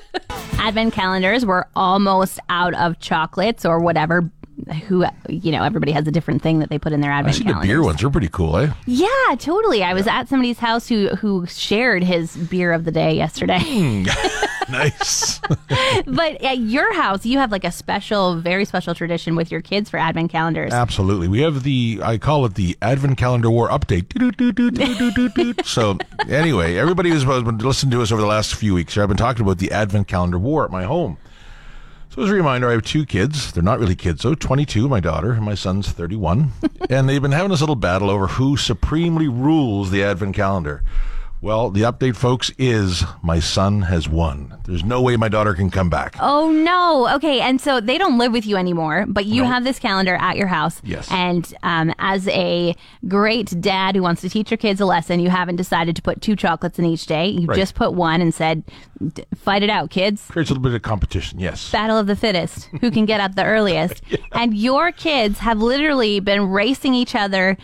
Advent 0.58 0.94
calendars 0.94 1.44
were 1.44 1.68
almost 1.76 2.40
out 2.48 2.74
of 2.74 2.98
chocolates 2.98 3.64
or 3.64 3.80
whatever. 3.80 4.30
Who 4.88 5.04
you 5.28 5.52
know, 5.52 5.62
everybody 5.62 5.92
has 5.92 6.06
a 6.06 6.10
different 6.10 6.42
thing 6.42 6.60
that 6.60 6.70
they 6.70 6.78
put 6.78 6.92
in 6.92 7.00
their 7.00 7.12
advent. 7.12 7.36
I 7.36 7.38
see 7.38 7.44
the 7.44 7.58
beer 7.60 7.82
ones. 7.82 8.00
They're 8.00 8.10
pretty 8.10 8.28
cool, 8.28 8.56
eh? 8.56 8.72
Yeah, 8.86 9.34
totally. 9.38 9.82
I 9.82 9.92
was 9.92 10.06
at 10.06 10.28
somebody's 10.28 10.58
house 10.58 10.88
who 10.88 11.08
who 11.08 11.46
shared 11.46 12.02
his 12.02 12.36
beer 12.36 12.72
of 12.72 12.84
the 12.84 12.92
day 12.92 13.14
yesterday. 13.14 14.04
nice. 14.68 15.40
but 16.06 16.42
at 16.42 16.58
your 16.58 16.92
house, 16.94 17.24
you 17.24 17.38
have 17.38 17.52
like 17.52 17.64
a 17.64 17.70
special, 17.70 18.36
very 18.36 18.64
special 18.64 18.94
tradition 18.94 19.36
with 19.36 19.50
your 19.50 19.60
kids 19.60 19.90
for 19.90 19.96
advent 19.96 20.30
calendars. 20.30 20.72
Absolutely. 20.72 21.28
We 21.28 21.40
have 21.40 21.62
the, 21.62 22.00
I 22.02 22.18
call 22.18 22.44
it 22.46 22.54
the 22.54 22.76
Advent 22.82 23.18
Calendar 23.18 23.50
War 23.50 23.68
update. 23.68 24.06
So, 25.66 25.98
anyway, 26.28 26.76
everybody 26.76 27.10
who's 27.10 27.24
been 27.24 27.58
listening 27.58 27.90
to 27.92 28.02
us 28.02 28.12
over 28.12 28.20
the 28.20 28.26
last 28.26 28.54
few 28.54 28.74
weeks 28.74 28.94
here, 28.94 29.02
I've 29.02 29.08
been 29.08 29.16
talking 29.16 29.42
about 29.42 29.58
the 29.58 29.72
Advent 29.72 30.08
Calendar 30.08 30.38
War 30.38 30.64
at 30.64 30.70
my 30.70 30.84
home. 30.84 31.18
So, 32.16 32.22
as 32.22 32.30
a 32.30 32.32
reminder, 32.32 32.70
I 32.70 32.72
have 32.72 32.82
two 32.82 33.04
kids. 33.04 33.52
They're 33.52 33.62
not 33.62 33.78
really 33.78 33.94
kids, 33.94 34.22
though 34.22 34.34
22, 34.34 34.88
my 34.88 35.00
daughter, 35.00 35.32
and 35.32 35.44
my 35.44 35.54
son's 35.54 35.90
31. 35.90 36.50
and 36.88 37.06
they've 37.06 37.20
been 37.20 37.32
having 37.32 37.50
this 37.50 37.60
little 37.60 37.76
battle 37.76 38.08
over 38.08 38.26
who 38.26 38.56
supremely 38.56 39.28
rules 39.28 39.90
the 39.90 40.02
Advent 40.02 40.34
calendar. 40.34 40.82
Well, 41.42 41.70
the 41.70 41.82
update, 41.82 42.16
folks, 42.16 42.50
is 42.58 43.04
my 43.22 43.40
son 43.40 43.82
has 43.82 44.08
won. 44.08 44.56
There's 44.64 44.82
no 44.82 45.02
way 45.02 45.16
my 45.16 45.28
daughter 45.28 45.52
can 45.54 45.70
come 45.70 45.90
back. 45.90 46.16
Oh 46.18 46.50
no. 46.50 47.14
Okay, 47.16 47.40
and 47.40 47.60
so 47.60 47.78
they 47.80 47.98
don't 47.98 48.18
live 48.18 48.32
with 48.32 48.46
you 48.46 48.56
anymore, 48.56 49.04
but 49.06 49.26
you 49.26 49.44
have 49.44 49.62
this 49.62 49.78
calendar 49.78 50.16
at 50.16 50.36
your 50.38 50.46
house. 50.46 50.80
Yes. 50.82 51.06
And 51.10 51.54
um, 51.62 51.94
as 51.98 52.26
a 52.28 52.74
great 53.06 53.60
dad 53.60 53.94
who 53.96 54.02
wants 54.02 54.22
to 54.22 54.30
teach 54.30 54.50
your 54.50 54.58
kids 54.58 54.80
a 54.80 54.86
lesson, 54.86 55.20
you 55.20 55.28
haven't 55.30 55.56
decided 55.56 55.94
to 55.96 56.02
put 56.02 56.20
two 56.22 56.36
chocolates 56.36 56.78
in 56.78 56.84
each 56.86 57.06
day. 57.06 57.28
You 57.28 57.46
Right. 57.46 57.56
just 57.58 57.74
put 57.74 57.92
one 57.92 58.20
and 58.20 58.34
said, 58.34 58.64
"D- 59.12 59.24
"Fight 59.36 59.62
it 59.62 59.70
out, 59.70 59.90
kids." 59.90 60.24
Creates 60.28 60.50
a 60.50 60.54
little 60.54 60.64
bit 60.64 60.74
of 60.74 60.82
competition, 60.82 61.38
yes. 61.38 61.70
Battle 61.70 61.98
of 61.98 62.06
the 62.06 62.16
fittest. 62.16 62.64
Who 62.80 62.90
can 62.90 63.04
get 63.04 63.20
up 63.20 63.34
the 63.36 63.44
earliest? 63.44 64.02
And 64.32 64.56
your 64.56 64.90
kids 64.90 65.38
have 65.40 65.58
literally 65.58 66.18
been 66.20 66.50
racing 66.50 66.94
each 66.94 67.14
other 67.14 67.56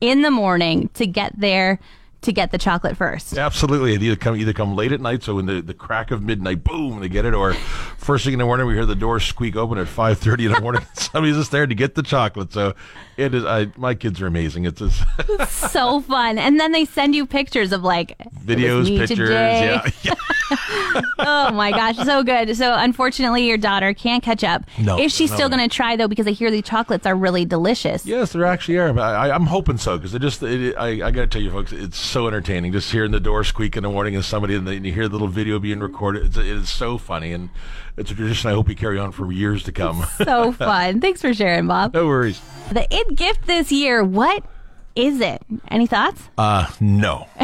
in 0.00 0.22
the 0.22 0.30
morning 0.30 0.90
to 0.94 1.06
get 1.06 1.32
there 1.38 1.78
to 2.22 2.32
get 2.32 2.50
the 2.50 2.58
chocolate 2.58 2.96
first. 2.96 3.38
Absolutely. 3.38 3.96
They 3.96 4.06
either 4.06 4.16
come 4.16 4.36
either 4.36 4.52
come 4.52 4.76
late 4.76 4.92
at 4.92 5.00
night, 5.00 5.22
so 5.22 5.38
in 5.38 5.46
the, 5.46 5.62
the 5.62 5.74
crack 5.74 6.10
of 6.10 6.22
midnight, 6.22 6.64
boom, 6.64 7.00
they 7.00 7.08
get 7.08 7.24
it, 7.24 7.34
or 7.34 7.54
first 7.54 8.24
thing 8.24 8.34
in 8.34 8.38
the 8.38 8.44
morning, 8.44 8.66
we 8.66 8.74
hear 8.74 8.86
the 8.86 8.94
door 8.94 9.20
squeak 9.20 9.56
open 9.56 9.78
at 9.78 9.88
five 9.88 10.18
thirty 10.18 10.46
in 10.46 10.52
the 10.52 10.60
morning. 10.60 10.82
Somebody's 10.94 11.36
just 11.36 11.50
there 11.50 11.66
to 11.66 11.74
get 11.74 11.94
the 11.94 12.02
chocolate. 12.02 12.52
So 12.52 12.74
it 13.16 13.34
is. 13.34 13.44
I 13.44 13.68
my 13.76 13.94
kids 13.94 14.20
are 14.20 14.26
amazing. 14.26 14.64
It's 14.64 14.80
just 14.80 15.02
so 15.72 16.00
fun. 16.00 16.38
And 16.38 16.60
then 16.60 16.72
they 16.72 16.84
send 16.84 17.14
you 17.14 17.26
pictures 17.26 17.72
of 17.72 17.82
like 17.82 18.16
videos, 18.44 18.86
pictures. 18.86 19.18
today." 19.18 19.64
Yeah, 19.64 19.90
yeah. 20.02 20.14
Oh 21.22 21.52
my 21.52 21.70
gosh, 21.70 21.96
so 21.96 22.22
good. 22.22 22.56
So 22.56 22.74
unfortunately, 22.74 23.46
your 23.46 23.58
daughter 23.58 23.92
can't 23.94 24.22
catch 24.22 24.42
up. 24.42 24.64
No, 24.78 24.98
Is 24.98 25.14
she 25.14 25.26
no, 25.26 25.34
still 25.34 25.48
going 25.48 25.60
to 25.60 25.74
try 25.74 25.96
though? 25.96 26.08
Because 26.08 26.26
I 26.26 26.30
hear 26.30 26.50
the 26.50 26.62
chocolates 26.62 27.06
are 27.06 27.14
really 27.14 27.44
delicious. 27.44 28.06
Yes, 28.06 28.32
there 28.32 28.44
actually 28.46 28.78
are. 28.78 28.98
I, 28.98 29.28
I, 29.28 29.34
I'm 29.34 29.46
hoping 29.46 29.76
so 29.76 29.96
because 29.98 30.14
it 30.14 30.20
just. 30.22 30.42
It, 30.42 30.76
I, 30.76 31.06
I 31.06 31.10
got 31.10 31.20
to 31.22 31.26
tell 31.26 31.42
you, 31.42 31.50
folks, 31.50 31.72
it's 31.72 31.98
so 31.98 32.26
entertaining. 32.26 32.72
Just 32.72 32.90
hearing 32.90 33.10
the 33.10 33.20
door 33.20 33.44
squeak 33.44 33.76
in 33.76 33.82
the 33.82 33.90
morning 33.90 34.14
and 34.14 34.24
somebody, 34.24 34.54
and 34.54 34.66
then 34.66 34.84
you 34.84 34.92
hear 34.92 35.08
the 35.08 35.12
little 35.12 35.28
video 35.28 35.58
being 35.58 35.80
recorded. 35.80 36.26
It's, 36.26 36.36
it 36.36 36.46
is 36.46 36.68
so 36.70 36.96
funny, 36.98 37.32
and 37.32 37.50
it's 37.96 38.10
a 38.10 38.14
tradition 38.14 38.50
I 38.50 38.54
hope 38.54 38.66
we 38.68 38.74
carry 38.74 38.98
on 38.98 39.12
for 39.12 39.30
years 39.30 39.62
to 39.64 39.72
come. 39.72 40.04
So 40.24 40.52
fun. 40.52 41.00
Thanks 41.00 41.20
for 41.20 41.34
sharing, 41.34 41.66
Bob. 41.66 41.94
no 41.94 42.06
worries. 42.06 42.40
The 42.72 42.86
it 42.90 43.14
gift 43.16 43.46
this 43.46 43.70
year. 43.70 44.02
What 44.02 44.44
is 44.96 45.20
it? 45.20 45.42
Any 45.68 45.86
thoughts? 45.86 46.22
Uh, 46.38 46.66
no. 46.80 47.26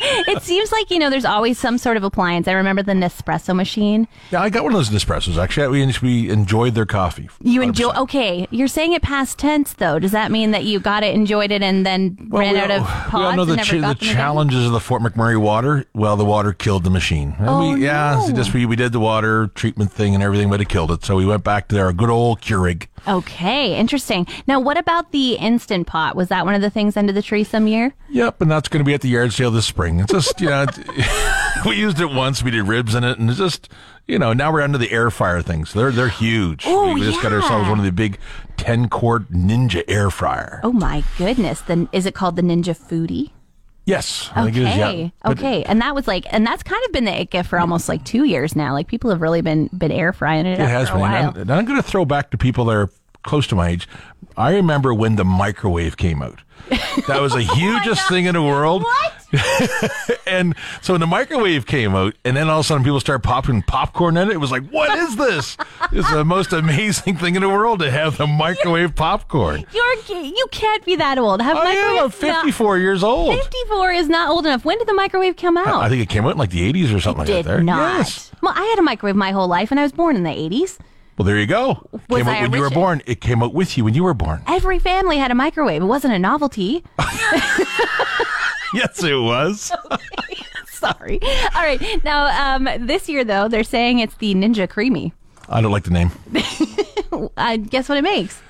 it 0.28 0.42
seems 0.42 0.70
like 0.72 0.90
you 0.90 0.98
know 0.98 1.10
there's 1.10 1.24
always 1.24 1.58
some 1.58 1.78
sort 1.78 1.96
of 1.96 2.04
appliance. 2.04 2.46
I 2.48 2.52
remember 2.52 2.82
the 2.82 2.92
Nespresso 2.92 3.54
machine. 3.54 4.06
Yeah, 4.30 4.42
I 4.42 4.50
got 4.50 4.62
one 4.64 4.72
of 4.72 4.78
those 4.78 4.90
Nespressos. 4.90 5.36
Actually, 5.36 5.84
we, 5.86 5.94
we 6.02 6.30
enjoyed 6.30 6.74
their 6.74 6.86
coffee. 6.86 7.28
You 7.42 7.62
enjoy? 7.62 7.90
100%. 7.92 7.96
Okay, 8.02 8.46
you're 8.50 8.68
saying 8.68 8.92
it 8.92 9.02
past 9.02 9.38
tense 9.38 9.72
though. 9.74 9.98
Does 9.98 10.12
that 10.12 10.30
mean 10.30 10.52
that 10.52 10.64
you 10.64 10.80
got 10.80 11.02
it, 11.02 11.14
enjoyed 11.14 11.50
it, 11.50 11.62
and 11.62 11.84
then 11.84 12.16
ran 12.30 12.56
out 12.56 12.70
all- 12.70 12.80
of 12.80 12.86
pods 12.86 13.12
we 13.14 13.20
all 13.20 13.36
know 13.36 13.44
the, 13.44 13.56
got 13.56 13.66
the 13.66 13.78
them 13.80 13.90
again? 13.90 14.14
challenges 14.14 14.66
of 14.66 14.72
the 14.72 14.80
Fort 14.80 15.02
McMurray 15.02 15.40
water. 15.40 15.84
Well, 15.94 16.16
the 16.16 16.24
water 16.24 16.52
killed 16.52 16.84
the 16.84 16.90
machine. 16.90 17.34
And 17.38 17.48
Oh, 17.48 17.72
we, 17.74 17.84
yeah, 17.84 18.24
no. 18.28 18.34
just 18.34 18.54
we, 18.54 18.66
we 18.66 18.76
did 18.76 18.92
the 18.92 19.00
water 19.00 19.48
treatment 19.54 19.92
thing 19.92 20.14
and 20.14 20.22
everything, 20.22 20.48
but 20.50 20.60
it 20.60 20.68
killed 20.68 20.90
it. 20.90 21.04
So 21.04 21.16
we 21.16 21.26
went 21.26 21.44
back 21.44 21.68
to 21.68 21.80
our 21.80 21.92
good 21.92 22.10
old 22.10 22.40
Keurig. 22.40 22.86
Okay, 23.06 23.76
interesting. 23.76 24.26
Now, 24.46 24.60
what 24.60 24.76
about 24.76 25.12
the 25.12 25.34
instant 25.34 25.86
pot? 25.86 26.14
Was 26.16 26.28
that 26.28 26.44
one 26.44 26.54
of 26.54 26.60
the 26.60 26.68
things 26.70 26.96
under 26.96 27.12
the 27.12 27.22
tree 27.22 27.44
some 27.44 27.66
year? 27.66 27.94
Yep, 28.10 28.42
and 28.42 28.50
that's 28.50 28.68
going 28.68 28.80
to 28.80 28.84
be 28.84 28.92
at 28.92 29.00
the 29.02 29.08
yard 29.08 29.32
sale 29.32 29.50
this 29.50 29.66
spring. 29.66 29.87
It's 30.00 30.12
just, 30.12 30.40
you 30.40 30.48
know, 30.48 30.66
we 31.66 31.76
used 31.76 32.00
it 32.00 32.10
once. 32.10 32.42
We 32.42 32.50
did 32.50 32.64
ribs 32.68 32.94
in 32.94 33.04
it, 33.04 33.18
and 33.18 33.28
it's 33.30 33.38
just, 33.38 33.68
you 34.06 34.18
know, 34.18 34.32
now 34.32 34.52
we're 34.52 34.60
under 34.62 34.78
the 34.78 34.90
air 34.92 35.10
fryer 35.10 35.42
things. 35.42 35.72
They're 35.72 35.90
they're 35.90 36.08
huge. 36.08 36.64
Oh, 36.66 36.92
we 36.92 37.00
just 37.02 37.22
got 37.22 37.32
ourselves 37.32 37.68
one 37.68 37.78
of 37.78 37.84
the 37.84 37.92
big 37.92 38.18
ten 38.56 38.88
quart 38.88 39.30
Ninja 39.32 39.82
air 39.88 40.10
fryer. 40.10 40.60
Oh 40.62 40.72
my 40.72 41.02
goodness! 41.16 41.60
Then 41.62 41.88
is 41.92 42.06
it 42.06 42.14
called 42.14 42.36
the 42.36 42.42
Ninja 42.42 42.76
Foodi? 42.76 43.30
Yes, 43.84 44.30
I 44.34 44.44
think 44.44 44.56
it 44.58 44.62
is. 44.64 44.68
Okay, 44.68 45.02
Yeah. 45.02 45.08
But- 45.22 45.38
okay, 45.38 45.62
and 45.64 45.80
that 45.80 45.94
was 45.94 46.06
like, 46.06 46.26
and 46.30 46.46
that's 46.46 46.62
kind 46.62 46.84
of 46.84 46.92
been 46.92 47.06
the 47.06 47.20
it 47.38 47.46
for 47.46 47.58
almost 47.58 47.88
like 47.88 48.04
two 48.04 48.24
years 48.24 48.54
now. 48.54 48.74
Like 48.74 48.86
people 48.86 49.08
have 49.08 49.22
really 49.22 49.40
been 49.40 49.68
been 49.68 49.90
air 49.90 50.12
frying 50.12 50.44
it. 50.44 50.60
It 50.60 50.68
has 50.68 50.90
been. 50.90 51.00
And 51.00 51.06
I'm, 51.14 51.36
and 51.36 51.50
I'm 51.50 51.64
going 51.64 51.80
to 51.80 51.82
throw 51.88 52.04
back 52.04 52.30
to 52.32 52.36
people 52.38 52.66
that 52.66 52.76
are 52.76 52.90
close 53.22 53.46
to 53.46 53.54
my 53.54 53.68
age. 53.70 53.88
I 54.38 54.54
remember 54.54 54.94
when 54.94 55.16
the 55.16 55.24
microwave 55.24 55.96
came 55.96 56.22
out. 56.22 56.42
That 57.08 57.20
was 57.20 57.32
the 57.32 57.38
oh 57.50 57.54
hugest 57.54 58.08
thing 58.08 58.26
in 58.26 58.34
the 58.34 58.42
world. 58.42 58.84
What? 58.84 60.20
and 60.26 60.54
so 60.80 60.92
when 60.92 61.00
the 61.00 61.08
microwave 61.08 61.66
came 61.66 61.96
out, 61.96 62.14
and 62.24 62.36
then 62.36 62.48
all 62.48 62.60
of 62.60 62.64
a 62.64 62.68
sudden 62.68 62.84
people 62.84 63.00
start 63.00 63.24
popping 63.24 63.62
popcorn 63.62 64.16
in 64.16 64.30
it, 64.30 64.34
it 64.34 64.38
was 64.38 64.52
like, 64.52 64.68
what 64.70 64.96
is 64.96 65.16
this? 65.16 65.56
It's 65.90 66.08
the 66.12 66.24
most 66.24 66.52
amazing 66.52 67.16
thing 67.16 67.34
in 67.34 67.42
the 67.42 67.48
world 67.48 67.80
to 67.80 67.90
have 67.90 68.16
the 68.16 68.28
microwave 68.28 68.94
popcorn. 68.94 69.64
You're 69.72 70.22
you 70.22 70.46
can't 70.52 70.84
be 70.84 70.94
that 70.96 71.18
old. 71.18 71.42
Have 71.42 71.56
I 71.56 71.72
am 71.72 71.96
about 71.96 72.14
54 72.14 72.78
years 72.78 73.02
old. 73.02 73.36
54 73.36 73.92
is 73.92 74.08
not 74.08 74.30
old 74.30 74.46
enough. 74.46 74.64
When 74.64 74.78
did 74.78 74.86
the 74.86 74.94
microwave 74.94 75.36
come 75.36 75.56
out? 75.56 75.82
I 75.82 75.88
think 75.88 76.00
it 76.00 76.08
came 76.08 76.24
out 76.24 76.32
in 76.32 76.38
like 76.38 76.50
the 76.50 76.72
80s 76.72 76.94
or 76.94 77.00
something 77.00 77.24
did 77.24 77.34
like 77.34 77.44
that. 77.44 77.50
There. 77.50 77.62
not. 77.62 77.98
Yes. 77.98 78.30
Well, 78.40 78.54
I 78.56 78.64
had 78.64 78.78
a 78.78 78.82
microwave 78.82 79.16
my 79.16 79.32
whole 79.32 79.48
life, 79.48 79.72
and 79.72 79.80
I 79.80 79.82
was 79.82 79.92
born 79.92 80.14
in 80.14 80.22
the 80.22 80.30
80s. 80.30 80.78
Well, 81.18 81.26
there 81.26 81.36
you 81.36 81.46
go. 81.46 81.84
Was 82.08 82.22
came 82.22 82.28
out 82.28 82.42
when 82.42 82.52
you 82.52 82.60
were 82.60 82.70
born. 82.70 83.02
It 83.04 83.20
came 83.20 83.42
out 83.42 83.52
with 83.52 83.76
you 83.76 83.84
when 83.84 83.92
you 83.92 84.04
were 84.04 84.14
born. 84.14 84.40
Every 84.46 84.78
family 84.78 85.18
had 85.18 85.32
a 85.32 85.34
microwave. 85.34 85.82
It 85.82 85.86
wasn't 85.86 86.14
a 86.14 86.18
novelty. 86.18 86.84
yes, 88.72 89.02
it 89.02 89.20
was. 89.20 89.72
Sorry. 90.66 91.20
All 91.56 91.62
right. 91.62 91.82
Now, 92.04 92.54
um, 92.54 92.86
this 92.86 93.08
year 93.08 93.24
though, 93.24 93.48
they're 93.48 93.64
saying 93.64 93.98
it's 93.98 94.14
the 94.14 94.32
Ninja 94.34 94.68
CREAMi. 94.68 95.10
I 95.48 95.60
don't 95.60 95.72
like 95.72 95.82
the 95.82 95.90
name. 95.90 96.12
I 97.36 97.56
guess 97.56 97.88
what 97.88 97.98
it 97.98 98.02
makes? 98.02 98.40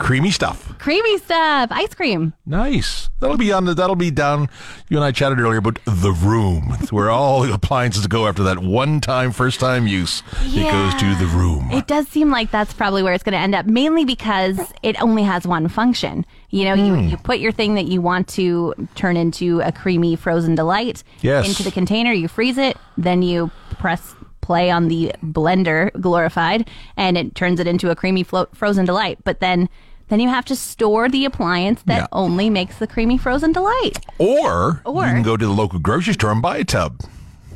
Creamy 0.00 0.30
stuff. 0.30 0.78
Creamy 0.78 1.18
stuff, 1.18 1.68
ice 1.70 1.92
cream. 1.94 2.32
Nice. 2.46 3.10
That'll 3.20 3.36
be 3.36 3.52
on. 3.52 3.66
The, 3.66 3.74
that'll 3.74 3.96
be 3.96 4.10
down. 4.10 4.48
You 4.88 4.96
and 4.96 5.04
I 5.04 5.12
chatted 5.12 5.38
earlier 5.38 5.58
about 5.58 5.78
the 5.84 6.10
room, 6.10 6.74
It's 6.80 6.90
where 6.90 7.10
all 7.10 7.42
the 7.42 7.52
appliances 7.52 8.06
go 8.06 8.26
after 8.26 8.42
that 8.44 8.60
one-time, 8.60 9.30
first-time 9.30 9.86
use. 9.86 10.22
Yeah. 10.42 10.64
It 10.64 10.72
goes 10.72 11.00
to 11.02 11.14
the 11.16 11.26
room. 11.26 11.70
It 11.70 11.86
does 11.86 12.08
seem 12.08 12.30
like 12.30 12.50
that's 12.50 12.72
probably 12.72 13.02
where 13.02 13.12
it's 13.12 13.22
going 13.22 13.34
to 13.34 13.38
end 13.38 13.54
up, 13.54 13.66
mainly 13.66 14.06
because 14.06 14.58
it 14.82 15.00
only 15.02 15.22
has 15.22 15.46
one 15.46 15.68
function. 15.68 16.24
You 16.48 16.64
know, 16.64 16.74
you, 16.74 16.94
hmm. 16.94 17.08
you 17.08 17.16
put 17.18 17.38
your 17.38 17.52
thing 17.52 17.74
that 17.74 17.84
you 17.84 18.00
want 18.00 18.26
to 18.28 18.74
turn 18.94 19.18
into 19.18 19.60
a 19.60 19.70
creamy 19.70 20.16
frozen 20.16 20.54
delight 20.54 21.04
Yes. 21.20 21.46
into 21.46 21.62
the 21.62 21.70
container, 21.70 22.12
you 22.12 22.26
freeze 22.26 22.56
it, 22.56 22.78
then 22.96 23.20
you 23.20 23.50
press 23.72 24.14
play 24.40 24.70
on 24.70 24.88
the 24.88 25.12
blender 25.22 25.92
glorified 26.00 26.68
and 26.96 27.16
it 27.16 27.34
turns 27.36 27.60
it 27.60 27.66
into 27.68 27.90
a 27.90 27.94
creamy 27.94 28.24
flo- 28.24 28.48
frozen 28.52 28.84
delight. 28.84 29.18
But 29.22 29.38
then 29.40 29.68
then 30.10 30.20
you 30.20 30.28
have 30.28 30.44
to 30.46 30.54
store 30.56 31.08
the 31.08 31.24
appliance 31.24 31.80
that 31.86 32.02
Yeah. 32.02 32.06
only 32.12 32.50
makes 32.50 32.76
the 32.76 32.86
creamy 32.86 33.16
frozen 33.16 33.52
delight. 33.52 33.98
Or, 34.18 34.82
Or- 34.84 35.06
you 35.06 35.12
can 35.12 35.22
go 35.22 35.36
to 35.38 35.46
the 35.46 35.52
local 35.52 35.78
grocery 35.78 36.12
store 36.14 36.32
and 36.32 36.42
buy 36.42 36.58
a 36.58 36.64
tub. 36.64 37.00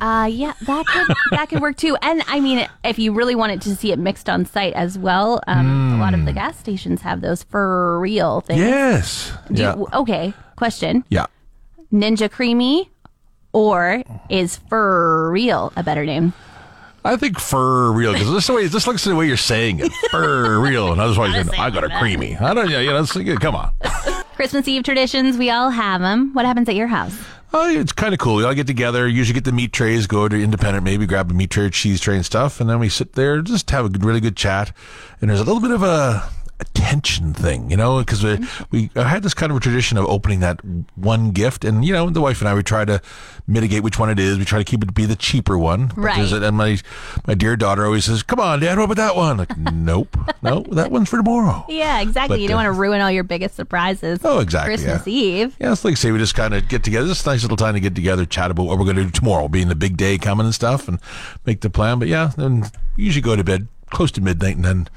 Uh, 0.01 0.27
yeah, 0.29 0.51
that 0.65 0.85
could 0.87 1.15
that 1.31 1.47
could 1.47 1.61
work 1.61 1.77
too. 1.77 1.95
And 2.01 2.21
I 2.27 2.41
mean, 2.41 2.67
if 2.83 2.99
you 2.99 3.13
really 3.13 3.33
wanted 3.35 3.61
to 3.61 3.75
see 3.77 3.93
it 3.93 3.99
mixed 3.99 4.27
on 4.29 4.45
site 4.45 4.73
as 4.73 4.97
well, 4.99 5.39
um, 5.47 5.93
a 5.95 5.99
lot 5.99 6.13
of 6.13 6.25
the 6.25 6.33
gas 6.33 6.57
stations 6.59 7.01
have 7.03 7.21
those 7.21 7.45
f'real 7.45 8.43
things. 8.43 8.59
Yes. 8.59 9.31
Do 9.49 9.61
yeah. 9.61 9.75
you- 9.77 9.87
okay, 9.93 10.33
question: 10.57 11.05
yeah. 11.07 11.27
Ninja 11.93 12.29
CREAMi, 12.29 12.89
or 13.53 14.03
is 14.27 14.59
f'real 14.69 15.71
a 15.77 15.83
better 15.83 16.05
name? 16.05 16.33
I 17.05 17.17
think 17.17 17.39
fur 17.39 17.91
real 17.91 18.13
because 18.13 18.31
this 18.31 18.49
way 18.49 18.65
this 18.65 18.87
looks 18.87 19.03
the 19.03 19.15
way 19.15 19.27
you're 19.27 19.37
saying 19.37 19.79
it. 19.79 19.91
Fur 20.11 20.59
real, 20.59 20.91
and 20.91 20.99
that's 20.99 21.15
why 21.15 21.27
you're 21.27 21.43
saying, 21.43 21.59
I 21.59 21.69
got 21.69 21.83
a 21.83 21.99
creamy. 21.99 22.35
I 22.35 22.55
don't. 22.55 22.67
Yeah, 22.67 22.79
yeah. 22.79 22.93
That's, 22.93 23.15
yeah, 23.15 23.35
come 23.35 23.55
on. 23.55 23.71
Christmas 24.35 24.67
Eve 24.67 24.83
traditions, 24.83 25.37
we 25.37 25.51
all 25.51 25.69
have 25.69 26.01
them. 26.01 26.33
What 26.33 26.45
happens 26.45 26.67
at 26.67 26.73
your 26.73 26.87
house? 26.87 27.15
Oh, 27.53 27.69
it's 27.69 27.93
kind 27.93 28.13
of 28.13 28.19
cool. 28.19 28.37
We 28.37 28.43
all 28.43 28.55
get 28.55 28.65
together. 28.65 29.07
Usually 29.07 29.35
get 29.35 29.43
the 29.45 29.51
meat 29.51 29.71
trays, 29.71 30.07
go 30.07 30.27
to 30.27 30.35
Independent, 30.35 30.83
maybe 30.83 31.05
grab 31.05 31.29
a 31.29 31.33
meat 31.35 31.51
tray 31.51 31.65
or 31.65 31.69
cheese 31.69 32.01
tray 32.01 32.15
and 32.15 32.25
stuff, 32.25 32.59
and 32.59 32.67
then 32.67 32.79
we 32.79 32.89
sit 32.89 33.13
there, 33.13 33.41
just 33.41 33.69
have 33.69 33.85
a 33.85 33.89
good, 33.89 34.03
really 34.03 34.19
good 34.19 34.35
chat. 34.35 34.75
And 35.21 35.29
there's 35.29 35.39
a 35.39 35.43
little 35.43 35.61
bit 35.61 35.71
of 35.71 35.83
a, 35.83 36.27
a 36.59 36.65
tension 36.73 37.33
thing, 37.33 37.69
you 37.69 37.75
know, 37.75 37.99
because 37.99 38.23
we, 38.23 38.39
we 38.71 38.89
had 38.95 39.23
this 39.23 39.33
kind 39.33 39.51
of 39.51 39.57
a 39.57 39.59
tradition 39.59 39.97
of 39.97 40.05
opening 40.05 40.39
that 40.39 40.59
one 40.95 41.31
gift, 41.31 41.65
and 41.65 41.83
you 41.83 41.91
know, 41.91 42.09
the 42.09 42.21
wife 42.21 42.39
and 42.39 42.47
I 42.47 42.53
we 42.53 42.63
try 42.63 42.85
to 42.85 43.01
mitigate 43.45 43.83
which 43.83 43.99
one 43.99 44.09
it 44.09 44.19
is. 44.19 44.37
We 44.37 44.45
try 44.45 44.59
to 44.59 44.63
keep 44.63 44.81
it 44.81 44.85
to 44.85 44.93
be 44.93 45.05
the 45.05 45.17
cheaper 45.17 45.57
one, 45.57 45.91
Right. 45.95 46.31
And 46.31 46.55
my 46.55 46.77
my 47.27 47.33
dear 47.33 47.57
daughter 47.57 47.85
always 47.85 48.05
says, 48.05 48.23
"Come 48.23 48.39
on, 48.39 48.61
Dad, 48.61 48.77
what 48.77 48.85
about 48.85 48.97
that 48.97 49.15
one?" 49.15 49.37
Like, 49.37 49.57
nope, 49.57 50.17
no, 50.41 50.61
that 50.71 50.91
one's 50.91 51.09
for 51.09 51.17
tomorrow. 51.17 51.65
Yeah, 51.75 51.99
exactly. 51.99 52.37
But, 52.37 52.41
you 52.41 52.47
don't 52.47 52.55
uh, 52.55 52.63
want 52.63 52.75
to 52.75 52.79
ruin 52.79 53.01
all 53.01 53.11
your 53.11 53.25
biggest 53.25 53.55
surprises. 53.55 54.19
Oh, 54.23 54.39
exactly, 54.39 54.75
Christmas 54.75 55.05
yeah. 55.05 55.13
Eve. 55.13 55.55
Yeah, 55.59 55.71
it's 55.73 55.83
like 55.83 55.97
say 55.97 56.11
we 56.11 56.19
just 56.19 56.35
kind 56.35 56.53
of 56.53 56.69
get 56.69 56.83
together. 56.83 57.09
It's 57.11 57.25
a 57.25 57.29
nice 57.29 57.41
little 57.41 57.57
time 57.57 57.73
to 57.73 57.81
get 57.81 57.95
together, 57.95 58.25
chat 58.25 58.49
about 58.49 58.65
what 58.65 58.77
we're 58.77 58.85
going 58.85 58.95
to 58.97 59.03
do 59.03 59.11
tomorrow, 59.11 59.49
being 59.49 59.67
the 59.67 59.75
big 59.75 59.97
day 59.97 60.17
coming 60.17 60.45
and 60.45 60.55
stuff, 60.55 60.87
and 60.87 60.99
make 61.45 61.61
the 61.61 61.69
plan. 61.69 61.99
But 61.99 62.07
yeah, 62.07 62.31
then 62.37 62.65
usually 62.95 63.21
go 63.21 63.35
to 63.35 63.43
bed 63.43 63.67
close 63.89 64.11
to 64.11 64.21
midnight, 64.21 64.55
and 64.55 64.63
then 64.65 64.87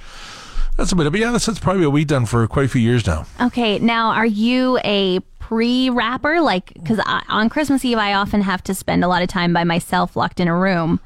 that's 0.79 0.93
about 0.93 1.07
it. 1.07 1.11
But 1.11 1.21
yeah, 1.21 1.33
that's, 1.33 1.45
that's 1.45 1.59
probably 1.59 1.85
what 1.85 1.93
we've 1.93 2.07
done 2.07 2.25
for 2.25 2.47
quite 2.49 2.65
a 2.65 2.69
few 2.69 2.81
years 2.81 3.07
now. 3.07 3.27
Okay, 3.41 3.79
now 3.79 4.09
are 4.13 4.25
you 4.25 4.79
a 4.85 5.21
pre 5.39 5.91
wrapper? 5.91 6.41
Like, 6.41 6.73
because 6.73 7.01
on 7.29 7.49
Christmas 7.51 7.85
Eve, 7.85 7.99
I 7.99 8.15
often 8.15 8.41
have 8.41 8.63
to 8.65 8.75
spend 8.75 9.05
a 9.05 9.09
lot 9.09 9.23
of 9.23 9.29
time 9.29 9.53
by 9.53 9.65
myself 9.65 10.17
locked 10.17 10.41
in 10.41 10.49
a 10.49 10.57
room. 10.57 11.01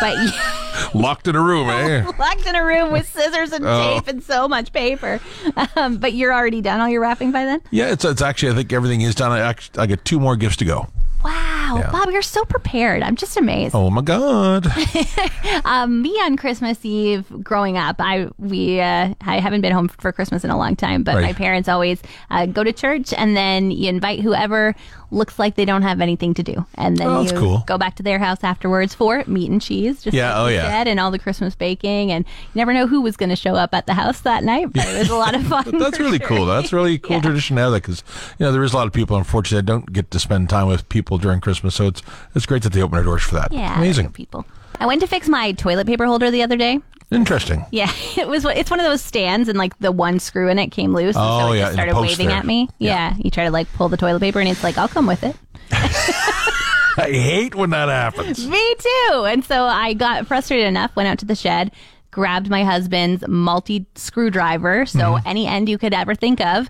But 0.00 0.16
Locked 0.94 1.26
in 1.28 1.34
a 1.36 1.42
room, 1.42 1.68
eh? 1.68 2.04
locked 2.18 2.46
in 2.46 2.54
a 2.54 2.64
room 2.64 2.92
with 2.92 3.06
scissors 3.08 3.52
and 3.52 3.64
Oh. 3.66 3.94
tape 3.98 4.06
and 4.08 4.22
so 4.22 4.48
much 4.48 4.72
paper. 4.72 5.20
Um, 5.76 5.98
but 5.98 6.12
you're 6.14 6.32
already 6.32 6.60
done 6.60 6.80
all 6.80 6.88
your 6.88 7.00
wrapping 7.02 7.32
by 7.32 7.44
then? 7.44 7.60
Yeah, 7.70 7.90
it's 7.90 8.04
it's 8.04 8.22
actually 8.22 8.52
I 8.52 8.54
think 8.54 8.72
everything 8.72 9.00
is 9.02 9.14
done. 9.16 9.32
I 9.32 9.40
actually 9.40 9.80
I 9.80 9.86
got 9.86 10.04
two 10.04 10.20
more 10.20 10.36
gifts 10.36 10.56
to 10.58 10.64
go. 10.64 10.86
Wow, 11.28 11.76
Yeah. 11.80 11.90
Bob, 11.92 12.08
you're 12.10 12.22
so 12.22 12.44
prepared. 12.46 13.02
I'm 13.02 13.14
just 13.16 13.36
amazed. 13.36 13.74
Oh 13.74 13.90
my 13.90 14.00
god! 14.02 14.66
Um, 15.64 16.00
me 16.02 16.10
on 16.22 16.36
Christmas 16.36 16.82
Eve 16.84 17.26
growing 17.42 17.76
up, 17.76 17.96
I 17.98 18.28
we 18.38 18.80
uh, 18.80 19.14
I 19.20 19.38
haven't 19.40 19.60
been 19.60 19.72
home 19.72 19.88
for 19.88 20.12
Christmas 20.12 20.42
in 20.44 20.50
a 20.50 20.56
long 20.56 20.76
time, 20.76 21.02
but 21.02 21.14
Right. 21.16 21.22
my 21.24 21.32
parents 21.34 21.68
always 21.68 22.00
uh, 22.30 22.46
go 22.46 22.64
to 22.64 22.72
church 22.72 23.12
and 23.12 23.36
then 23.36 23.70
you 23.70 23.88
invite 23.88 24.20
whoever 24.20 24.74
looks 25.10 25.38
like 25.38 25.54
they 25.54 25.64
don't 25.64 25.82
have 25.82 26.00
anything 26.00 26.34
to 26.34 26.42
do, 26.42 26.66
and 26.74 26.96
then 26.96 27.06
Oh, 27.06 27.22
you 27.22 27.30
cool. 27.32 27.64
go 27.66 27.78
back 27.78 27.94
to 27.96 28.02
their 28.02 28.18
house 28.18 28.44
afterwards 28.44 28.94
for 28.94 29.24
meat 29.26 29.50
and 29.50 29.60
cheese. 29.62 30.02
Just 30.02 30.14
Yeah, 30.14 30.38
like 30.38 30.52
oh, 30.52 30.54
yeah. 30.54 30.68
said, 30.68 30.88
and 30.88 31.00
all 31.00 31.10
the 31.10 31.18
Christmas 31.18 31.54
baking, 31.54 32.12
and 32.12 32.24
you 32.26 32.58
never 32.58 32.74
know 32.74 32.86
who 32.86 33.00
was 33.00 33.16
going 33.16 33.30
to 33.30 33.36
show 33.36 33.54
up 33.54 33.72
at 33.74 33.86
the 33.86 33.94
house 33.94 34.20
that 34.20 34.44
night, 34.44 34.72
but 34.72 34.86
it 34.86 34.98
was 34.98 35.10
a 35.10 35.16
lot 35.16 35.34
of 35.34 35.46
fun. 35.46 35.64
That's 35.78 35.98
really 35.98 36.18
sure. 36.18 36.26
cool. 36.28 36.46
That's 36.46 36.72
really 36.72 36.98
cool 36.98 37.16
Yeah. 37.16 37.22
tradition 37.22 37.56
to 37.56 37.62
have 37.62 37.72
that 37.72 37.82
because 37.82 38.04
you 38.38 38.44
know 38.46 38.52
there 38.52 38.62
is 38.62 38.72
a 38.72 38.76
lot 38.76 38.86
of 38.86 38.92
people 38.92 39.16
unfortunately 39.16 39.58
that 39.60 39.66
don't 39.66 39.92
get 39.92 40.10
to 40.10 40.18
spend 40.18 40.50
time 40.50 40.66
with 40.68 40.88
people 40.88 41.16
during 41.18 41.40
Christmas. 41.40 41.74
So 41.74 41.86
it's 41.86 42.02
it's 42.34 42.46
great 42.46 42.62
that 42.64 42.72
they 42.72 42.82
open 42.82 42.96
their 42.96 43.04
doors 43.04 43.22
for 43.22 43.34
that. 43.36 43.52
Yeah, 43.52 43.76
amazing, 43.78 44.12
people. 44.12 44.44
I 44.80 44.86
went 44.86 45.00
to 45.00 45.06
fix 45.08 45.28
my 45.28 45.52
toilet 45.52 45.86
paper 45.86 46.04
holder 46.06 46.30
the 46.30 46.42
other 46.42 46.56
day. 46.56 46.80
Interesting. 47.10 47.64
Yeah, 47.70 47.90
it 48.16 48.28
was. 48.28 48.44
It's 48.44 48.70
one 48.70 48.80
of 48.80 48.86
those 48.86 49.00
stands, 49.02 49.48
and 49.48 49.58
like 49.58 49.78
the 49.78 49.92
one 49.92 50.18
screw 50.18 50.48
in 50.48 50.58
it 50.58 50.68
came 50.68 50.92
loose. 50.94 51.16
and 51.16 51.24
Oh, 51.24 51.38
so 51.48 51.52
it 51.52 51.56
yeah, 51.58 51.62
just 51.64 51.72
started 51.74 51.96
waving 51.96 52.28
there. 52.28 52.36
at 52.36 52.46
me. 52.46 52.68
Yeah. 52.78 53.10
Yeah. 53.10 53.16
you 53.22 53.30
try 53.30 53.44
to 53.44 53.50
like 53.50 53.72
pull 53.74 53.88
the 53.88 53.96
toilet 53.96 54.20
paper, 54.20 54.40
and 54.40 54.48
it's 54.48 54.62
like, 54.64 54.76
I'll 54.78 54.88
come 54.88 55.06
with 55.06 55.22
it. 55.24 55.36
I 57.00 57.10
hate 57.12 57.54
when 57.54 57.70
that 57.70 57.88
happens. 57.88 58.46
Me 58.48 58.74
too. 58.78 59.24
And 59.28 59.44
so 59.44 59.64
I 59.64 59.94
got 59.94 60.26
frustrated 60.26 60.66
enough, 60.66 60.94
went 60.96 61.08
out 61.08 61.18
to 61.20 61.24
the 61.24 61.36
shed, 61.36 61.70
grabbed 62.10 62.50
my 62.50 62.64
husband's 62.64 63.26
multi 63.28 63.86
screwdriver, 63.94 64.84
so 64.84 64.98
Mm-hmm. 64.98 65.28
any 65.28 65.46
end 65.46 65.68
you 65.68 65.78
could 65.78 65.94
ever 65.94 66.14
think 66.16 66.40
of, 66.40 66.68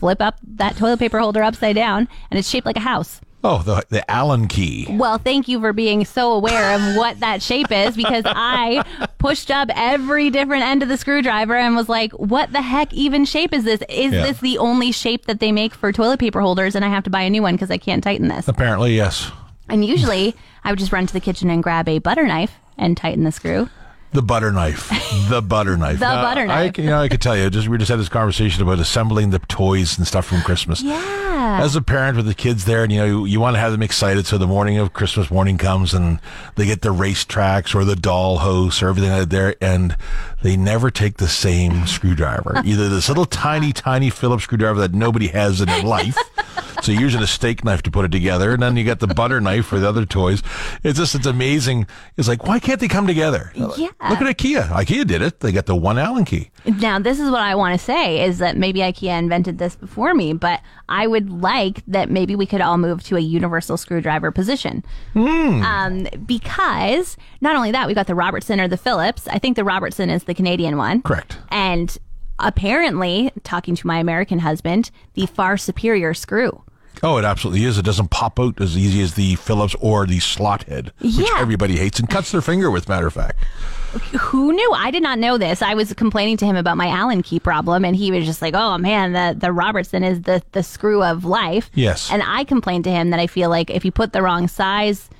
flip 0.00 0.20
up 0.20 0.38
that 0.56 0.76
toilet 0.76 0.98
paper 0.98 1.20
holder 1.20 1.42
upside 1.42 1.76
down, 1.76 2.08
and 2.30 2.38
it's 2.38 2.48
shaped 2.48 2.66
like 2.66 2.76
a 2.76 2.80
house. 2.80 3.20
Oh, 3.42 3.62
the 3.62 3.84
the 3.88 4.08
Allen 4.10 4.48
key. 4.48 4.86
Well, 4.90 5.16
thank 5.16 5.48
you 5.48 5.60
for 5.60 5.72
being 5.72 6.04
so 6.04 6.32
aware 6.32 6.74
of 6.74 6.96
what 6.96 7.20
that 7.20 7.40
shape 7.42 7.72
is 7.72 7.96
because 7.96 8.24
I 8.26 8.84
pushed 9.18 9.50
up 9.50 9.68
every 9.74 10.28
different 10.28 10.62
end 10.62 10.82
of 10.82 10.90
the 10.90 10.98
screwdriver 10.98 11.54
and 11.56 11.74
was 11.74 11.88
like, 11.88 12.12
what 12.12 12.52
the 12.52 12.60
heck 12.60 12.92
even 12.92 13.24
shape 13.24 13.54
is 13.54 13.64
this? 13.64 13.82
Is 13.88 14.12
Yeah. 14.12 14.26
this 14.26 14.40
the 14.40 14.58
only 14.58 14.92
shape 14.92 15.24
that 15.24 15.40
they 15.40 15.52
make 15.52 15.72
for 15.74 15.90
toilet 15.90 16.20
paper 16.20 16.40
holders 16.42 16.74
and 16.74 16.84
I 16.84 16.88
have 16.88 17.04
to 17.04 17.10
buy 17.10 17.22
a 17.22 17.30
new 17.30 17.40
one 17.42 17.54
because 17.54 17.70
I 17.70 17.78
can't 17.78 18.04
tighten 18.04 18.28
this? 18.28 18.46
Apparently, 18.46 18.94
yes. 18.94 19.30
And 19.70 19.84
usually 19.86 20.34
I 20.62 20.70
would 20.70 20.78
just 20.78 20.92
run 20.92 21.06
to 21.06 21.12
the 21.12 21.20
kitchen 21.20 21.48
and 21.48 21.62
grab 21.62 21.88
a 21.88 21.98
butter 21.98 22.26
knife 22.26 22.52
and 22.76 22.94
tighten 22.94 23.24
the 23.24 23.32
screw. 23.32 23.70
The 24.12 24.22
butter 24.22 24.50
knife. 24.50 24.90
The 25.28 25.40
butter 25.40 25.76
knife. 25.76 26.00
The 26.00 26.06
Now, 26.08 26.22
butter 26.22 26.40
I, 26.42 26.46
knife. 26.46 26.72
can- 26.74 26.84
you 26.84 26.90
know, 26.90 27.00
I 27.00 27.08
could 27.08 27.20
tell 27.20 27.36
you, 27.36 27.48
just 27.48 27.68
we 27.68 27.78
just 27.78 27.90
had 27.90 28.00
this 28.00 28.08
conversation 28.08 28.60
about 28.62 28.80
assembling 28.80 29.30
the 29.30 29.38
toys 29.38 29.96
and 29.98 30.06
stuff 30.06 30.26
from 30.26 30.42
Christmas. 30.42 30.82
Yeah. 30.82 31.60
As 31.62 31.74
a 31.76 31.80
parent 31.82 32.16
with 32.16 32.26
the 32.26 32.34
kids 32.34 32.64
there, 32.64 32.82
and 32.82 32.92
you 32.92 32.98
know, 32.98 33.04
you, 33.06 33.24
you 33.24 33.40
want 33.40 33.54
to 33.54 33.60
have 33.60 33.72
them 33.72 33.82
excited. 33.82 34.26
So 34.26 34.36
the 34.36 34.46
morning 34.48 34.78
of 34.78 34.92
Christmas 34.92 35.30
morning 35.30 35.58
comes, 35.58 35.94
and 35.94 36.18
they 36.56 36.66
get 36.66 36.82
the 36.82 36.90
race 36.90 37.24
tracks 37.24 37.74
or 37.74 37.84
the 37.84 37.96
doll 37.96 38.38
house 38.38 38.82
or 38.82 38.88
everything 38.88 39.10
like 39.10 39.28
there, 39.28 39.54
and 39.60 39.96
they 40.42 40.56
never 40.56 40.90
take 40.90 41.16
the 41.18 41.28
same 41.28 41.86
screwdriver. 41.86 42.60
Either 42.64 42.88
this 42.88 43.08
little 43.08 43.24
tiny, 43.26 43.72
tiny 43.72 44.10
Phillips 44.10 44.42
screwdriver 44.44 44.80
that 44.80 44.92
nobody 44.92 45.28
has 45.28 45.60
in 45.60 45.66
their 45.68 45.82
life. 45.82 46.16
So 46.82 46.92
you're 46.92 47.02
using 47.02 47.20
a 47.20 47.26
steak 47.26 47.62
knife 47.62 47.82
to 47.82 47.90
put 47.90 48.06
it 48.06 48.10
together, 48.10 48.54
and 48.54 48.62
then 48.62 48.74
you 48.74 48.84
got 48.84 49.00
the 49.00 49.06
butter 49.06 49.38
knife 49.38 49.66
for 49.66 49.78
the 49.78 49.86
other 49.86 50.06
toys. 50.06 50.42
It's 50.82 50.98
just, 50.98 51.14
it's 51.14 51.26
amazing. 51.26 51.86
It's 52.16 52.26
like, 52.26 52.46
why 52.46 52.58
can't 52.58 52.80
they 52.80 52.88
come 52.88 53.06
together? 53.06 53.52
Yeah. 53.54 53.88
Look 54.08 54.22
at 54.22 54.36
IKEA. 54.36 54.68
IKEA 54.68 55.06
did 55.06 55.20
it. 55.20 55.40
They 55.40 55.52
got 55.52 55.66
the 55.66 55.76
one 55.76 55.98
Allen 55.98 56.24
key. 56.24 56.50
Now, 56.64 56.98
this 56.98 57.20
is 57.20 57.30
what 57.30 57.42
I 57.42 57.54
want 57.54 57.78
to 57.78 57.84
say 57.84 58.24
is 58.24 58.38
that 58.38 58.56
maybe 58.56 58.80
IKEA 58.80 59.18
invented 59.18 59.58
this 59.58 59.76
before 59.76 60.14
me, 60.14 60.32
but 60.32 60.60
I 60.88 61.06
would 61.06 61.28
like 61.30 61.82
that 61.86 62.08
maybe 62.10 62.34
we 62.34 62.46
could 62.46 62.62
all 62.62 62.78
move 62.78 63.02
to 63.04 63.16
a 63.16 63.20
universal 63.20 63.76
screwdriver 63.76 64.30
position. 64.30 64.82
Um, 65.14 66.06
because 66.26 67.16
not 67.42 67.56
only 67.56 67.70
that, 67.72 67.86
we 67.86 67.94
got 67.94 68.06
the 68.06 68.14
Robertson 68.14 68.58
or 68.60 68.68
the 68.68 68.76
Phillips. 68.78 69.28
I 69.28 69.38
think 69.38 69.56
the 69.56 69.64
Robertson 69.64 70.08
is 70.08 70.24
the 70.24 70.34
Canadian 70.34 70.76
one. 70.78 71.02
Correct. 71.02 71.36
And 71.50 71.96
apparently, 72.38 73.30
talking 73.44 73.74
to 73.76 73.86
my 73.86 73.98
American 73.98 74.38
husband, 74.40 74.90
the 75.14 75.26
far 75.26 75.56
superior 75.56 76.14
screw. 76.14 76.62
Oh, 77.02 77.18
it 77.18 77.24
absolutely 77.24 77.64
is. 77.64 77.78
It 77.78 77.84
doesn't 77.84 78.10
pop 78.10 78.38
out 78.40 78.60
as 78.60 78.76
easy 78.76 79.00
as 79.02 79.14
the 79.14 79.34
Phillips 79.36 79.74
or 79.80 80.06
the 80.06 80.20
slot 80.20 80.64
head, 80.64 80.92
which 81.00 81.14
Yeah. 81.16 81.36
everybody 81.38 81.76
hates 81.76 81.98
and 82.00 82.08
cuts 82.10 82.32
their 82.32 82.42
finger 82.42 82.70
with, 82.70 82.88
matter 82.88 83.06
of 83.06 83.14
fact. 83.14 83.38
Who 84.20 84.52
knew? 84.52 84.72
I 84.74 84.90
did 84.90 85.02
not 85.02 85.18
know 85.18 85.36
this. 85.38 85.62
I 85.62 85.74
was 85.74 85.92
complaining 85.94 86.36
to 86.38 86.44
him 86.46 86.56
about 86.56 86.76
my 86.76 86.86
Allen 86.88 87.22
key 87.22 87.40
problem, 87.40 87.84
and 87.84 87.96
he 87.96 88.10
was 88.12 88.24
just 88.24 88.40
like, 88.40 88.54
"Oh 88.54 88.78
man, 88.78 89.12
the 89.12 89.34
the 89.38 89.52
Robertson 89.52 90.04
is 90.04 90.22
the 90.22 90.42
the 90.52 90.62
screw 90.62 91.02
of 91.02 91.24
life." 91.24 91.70
Yes. 91.74 92.10
And 92.12 92.22
I 92.24 92.44
complained 92.44 92.84
to 92.84 92.90
him 92.90 93.10
that 93.10 93.18
I 93.20 93.26
feel 93.26 93.50
like 93.50 93.68
if 93.70 93.84
you 93.84 93.90
put 93.92 94.12
the 94.12 94.22
wrong 94.22 94.46
size 94.48 95.10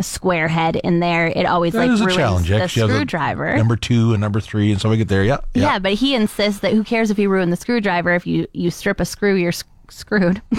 square 0.00 0.48
head 0.48 0.76
in 0.76 1.00
there, 1.00 1.26
it 1.26 1.46
always 1.46 1.72
That 1.72 1.78
like 1.80 1.90
is 1.90 2.00
a 2.00 2.04
ruins 2.04 2.16
challenge. 2.16 2.48
the 2.48 2.62
Actually, 2.62 2.82
you 2.82 2.88
have 2.88 2.96
screwdriver. 2.96 3.56
number 3.56 3.76
two 3.76 4.12
and 4.12 4.20
number 4.20 4.40
three, 4.40 4.70
and 4.72 4.80
so 4.80 4.88
we 4.90 4.96
get 4.98 5.08
there. 5.08 5.24
Yeah. 5.24 5.38
yeah. 5.54 5.78
but 5.78 5.94
he 5.94 6.14
insists 6.14 6.60
that 6.60 6.72
who 6.72 6.84
cares 6.84 7.10
if 7.10 7.18
you 7.18 7.28
ruin 7.28 7.50
the 7.50 7.56
screwdriver? 7.56 8.14
If 8.14 8.26
you 8.26 8.46
you 8.52 8.70
strip 8.70 9.00
a 9.00 9.04
screw, 9.04 9.34
you're 9.34 9.48
s- 9.48 9.64
screwed. 9.88 10.40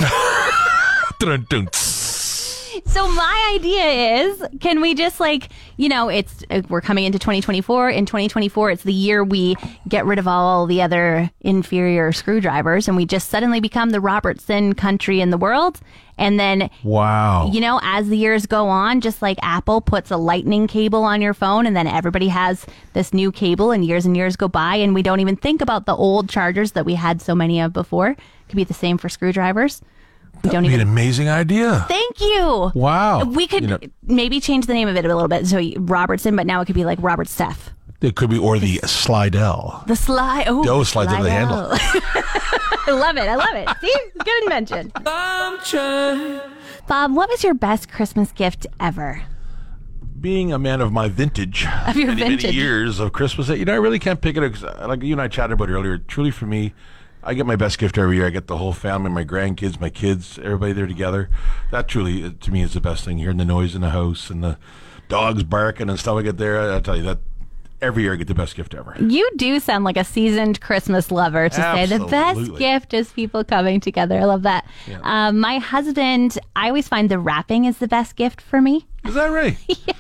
So 2.86 3.12
my 3.12 3.54
idea 3.56 4.22
is, 4.24 4.44
can 4.60 4.82
we 4.82 4.94
just 4.94 5.20
like, 5.20 5.50
you 5.78 5.90
know, 5.90 6.10
it's 6.10 6.44
uh, 6.50 6.62
we're 6.70 6.82
coming 6.82 7.06
into 7.06 7.20
2024. 7.20 7.90
In 7.90 8.06
2024, 8.06 8.72
it's 8.72 8.84
the 8.84 8.94
year 8.94 9.24
we 9.24 9.56
get 9.88 10.06
rid 10.06 10.20
of 10.20 10.28
all 10.28 10.66
the 10.66 10.82
other 10.82 11.30
inferior 11.42 12.12
screwdrivers, 12.12 12.88
and 12.88 12.96
we 12.98 13.06
just 13.06 13.30
suddenly 13.30 13.60
become 13.60 13.90
the 13.92 14.02
Robertson 14.02 14.74
country 14.74 15.22
in 15.22 15.30
the 15.30 15.38
world. 15.38 15.80
And 16.20 16.40
then, 16.40 16.70
Wow. 16.84 17.52
you 17.54 17.62
know, 17.62 17.80
as 17.84 18.10
the 18.10 18.18
years 18.18 18.46
go 18.48 18.68
on, 18.68 19.02
just 19.02 19.22
like 19.22 19.38
Apple 19.44 19.82
puts 19.82 20.10
a 20.10 20.18
lightning 20.18 20.66
cable 20.68 21.04
on 21.04 21.22
your 21.22 21.34
phone, 21.36 21.66
and 21.68 21.76
then 21.76 21.86
everybody 21.88 22.28
has 22.30 22.66
this 22.94 23.14
new 23.14 23.32
cable, 23.32 23.72
and 23.72 23.86
years 23.86 24.06
and 24.06 24.18
years 24.18 24.36
go 24.36 24.48
by, 24.48 24.76
and 24.78 24.94
we 24.96 25.04
don't 25.04 25.20
even 25.20 25.36
think 25.36 25.62
about 25.62 25.86
the 25.86 25.96
old 25.96 26.28
chargers 26.30 26.72
that 26.72 26.86
we 26.86 26.96
had 26.96 27.22
so 27.22 27.36
many 27.36 27.62
of 27.62 27.72
before. 27.74 28.16
Could 28.50 28.56
be 28.56 28.64
the 28.64 28.74
same 28.74 28.98
for 28.98 29.10
screwdrivers. 29.10 29.82
We 30.44 30.50
don't 30.50 30.64
That'd 30.64 30.78
be 30.78 30.82
an 30.82 30.88
amazing 30.88 31.30
idea. 31.30 31.86
Thank 31.88 32.20
you. 32.22 32.72
Wow. 32.76 33.24
We 33.26 33.48
could 33.48 33.64
You 33.64 33.68
know- 33.70 33.80
maybe 34.04 34.40
change 34.40 34.66
the 34.68 34.74
name 34.74 34.88
of 34.88 34.96
it 34.96 35.06
a 35.06 35.14
little 35.14 35.28
bit. 35.28 35.48
So 35.48 35.60
Robertson, 35.78 36.36
but 36.36 36.46
now 36.46 36.62
it 36.62 36.66
could 36.66 36.76
be 36.76 36.86
like 36.86 37.00
Robert 37.02 37.28
Steph. 37.28 37.72
It 38.00 38.16
could 38.16 38.30
be, 38.30 38.38
or 38.38 38.60
the 38.60 38.78
Slidell. 38.86 39.84
The 39.88 39.96
Sly. 39.96 40.44
Oh, 40.48 40.84
slides 40.84 41.12
over 41.12 41.24
the 41.24 41.32
handle. 41.32 41.68
I 41.72 42.92
love 42.92 43.18
it. 43.18 43.28
I 43.28 43.36
love 43.36 43.56
it. 43.56 43.68
See, 43.82 43.94
good 44.24 44.44
invention. 44.44 44.92
Bob, 46.88 47.14
what 47.16 47.30
was 47.30 47.44
your 47.44 47.54
best 47.54 47.90
Christmas 47.92 48.32
gift 48.32 48.68
ever? 48.80 49.24
Being 50.20 50.52
a 50.54 50.58
man 50.60 50.82
of 50.82 50.92
my 50.92 51.10
vintage, 51.10 51.66
Of 51.88 51.96
your 51.98 52.08
many, 52.08 52.22
vintage. 52.22 52.44
many 52.44 52.56
years 52.56 53.00
of 53.00 53.14
Christmas, 53.14 53.50
you 53.50 53.66
know, 53.66 53.74
I 53.74 53.78
really 53.78 54.00
can't 54.00 54.20
pick 54.22 54.36
it. 54.38 54.54
'cause, 54.54 54.64
uh, 54.64 54.86
Like 54.88 55.04
you 55.04 55.14
and 55.14 55.22
I 55.22 55.28
chatted 55.28 55.54
about 55.54 55.70
earlier. 55.70 55.98
Truly, 55.98 56.32
for 56.32 56.46
me, 56.46 56.74
I 57.28 57.34
get 57.34 57.46
my 57.46 57.58
best 57.58 57.78
gift 57.78 57.98
every 57.98 58.16
year. 58.16 58.26
I 58.26 58.30
get 58.30 58.48
the 58.48 58.58
whole 58.58 58.72
family, 58.72 59.12
my 59.12 59.26
grandkids, 59.26 59.82
my 59.82 59.90
kids, 59.90 60.40
everybody 60.42 60.72
there 60.72 60.88
together. 60.88 61.30
That 61.72 61.90
truly, 61.90 62.32
to 62.32 62.52
me, 62.52 62.62
is 62.62 62.74
the 62.74 62.80
best 62.80 63.04
thing. 63.04 63.18
Hearing 63.18 63.36
the 63.36 63.44
noise 63.44 63.76
in 63.76 63.82
the 63.82 63.90
house 63.90 64.30
and 64.30 64.42
the 64.42 64.58
dogs 65.10 65.44
barking 65.44 65.90
and 65.90 66.00
stuff 66.00 66.16
I 66.16 66.22
get 66.22 66.38
there. 66.38 66.58
I, 66.58 66.78
I 66.78 66.80
tell 66.80 66.96
you 66.96 67.04
that 67.04 67.20
every 67.82 68.04
year 68.04 68.14
I 68.14 68.16
get 68.16 68.28
the 68.28 68.34
best 68.34 68.56
gift 68.56 68.74
ever. 68.74 68.96
You 68.98 69.30
do 69.36 69.60
sound 69.60 69.84
like 69.84 69.98
a 69.98 70.06
seasoned 70.06 70.62
Christmas 70.62 71.12
lover 71.12 71.50
to 71.50 71.56
say 71.56 71.86
the 71.86 72.06
best 72.06 72.56
gift 72.56 72.94
is 72.94 73.12
people 73.12 73.44
coming 73.44 73.82
together. 73.82 74.18
I 74.18 74.24
love 74.24 74.44
that. 74.44 74.66
Um, 75.02 75.40
my 75.40 75.58
husband, 75.58 76.40
I 76.56 76.70
always 76.70 76.88
find 76.88 77.10
the 77.10 77.20
wrapping 77.20 77.66
is 77.66 77.80
the 77.80 77.90
best 77.90 78.16
gift 78.16 78.40
for 78.40 78.62
me. 78.62 78.88
Is 79.08 79.14
that 79.16 79.28
right? 79.28 79.58
Yeah. 79.88 79.94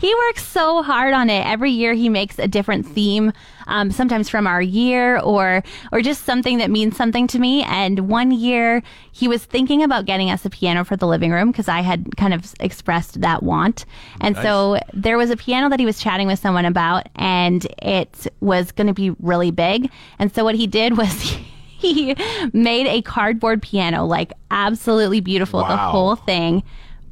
He 0.00 0.14
works 0.14 0.46
so 0.46 0.82
hard 0.82 1.12
on 1.12 1.28
it. 1.28 1.44
Every 1.44 1.70
year 1.70 1.94
he 1.94 2.08
makes 2.08 2.38
a 2.38 2.46
different 2.46 2.86
theme, 2.86 3.32
um, 3.66 3.90
sometimes 3.90 4.28
from 4.28 4.46
our 4.46 4.62
year 4.62 5.18
or 5.18 5.62
or 5.92 6.00
just 6.00 6.24
something 6.24 6.58
that 6.58 6.70
means 6.70 6.96
something 6.96 7.26
to 7.28 7.38
me. 7.38 7.64
And 7.64 8.08
one 8.08 8.30
year 8.30 8.82
he 9.12 9.26
was 9.28 9.44
thinking 9.44 9.82
about 9.82 10.04
getting 10.06 10.30
us 10.30 10.44
a 10.44 10.50
piano 10.50 10.84
for 10.84 10.96
the 10.96 11.06
living 11.06 11.32
room 11.32 11.50
because 11.50 11.68
I 11.68 11.80
had 11.80 12.16
kind 12.16 12.32
of 12.32 12.54
expressed 12.60 13.20
that 13.20 13.42
want. 13.42 13.84
And 14.20 14.36
so 14.36 14.78
there 14.92 15.18
was 15.18 15.30
a 15.30 15.36
piano 15.36 15.68
that 15.70 15.80
he 15.80 15.86
was 15.86 15.98
chatting 15.98 16.28
with 16.28 16.38
someone 16.38 16.64
about, 16.64 17.08
and 17.16 17.66
it 17.82 18.26
was 18.40 18.70
going 18.72 18.86
to 18.86 18.94
be 18.94 19.10
really 19.20 19.50
big. 19.50 19.90
And 20.18 20.32
so 20.32 20.44
what 20.44 20.54
he 20.54 20.66
did 20.66 20.96
was. 20.96 21.36
He 21.76 22.16
made 22.54 22.86
a 22.86 23.02
cardboard 23.02 23.60
piano, 23.60 24.06
like 24.06 24.32
absolutely 24.50 25.20
beautiful, 25.20 25.60
the 25.60 25.76
whole 25.76 26.16
thing, 26.16 26.62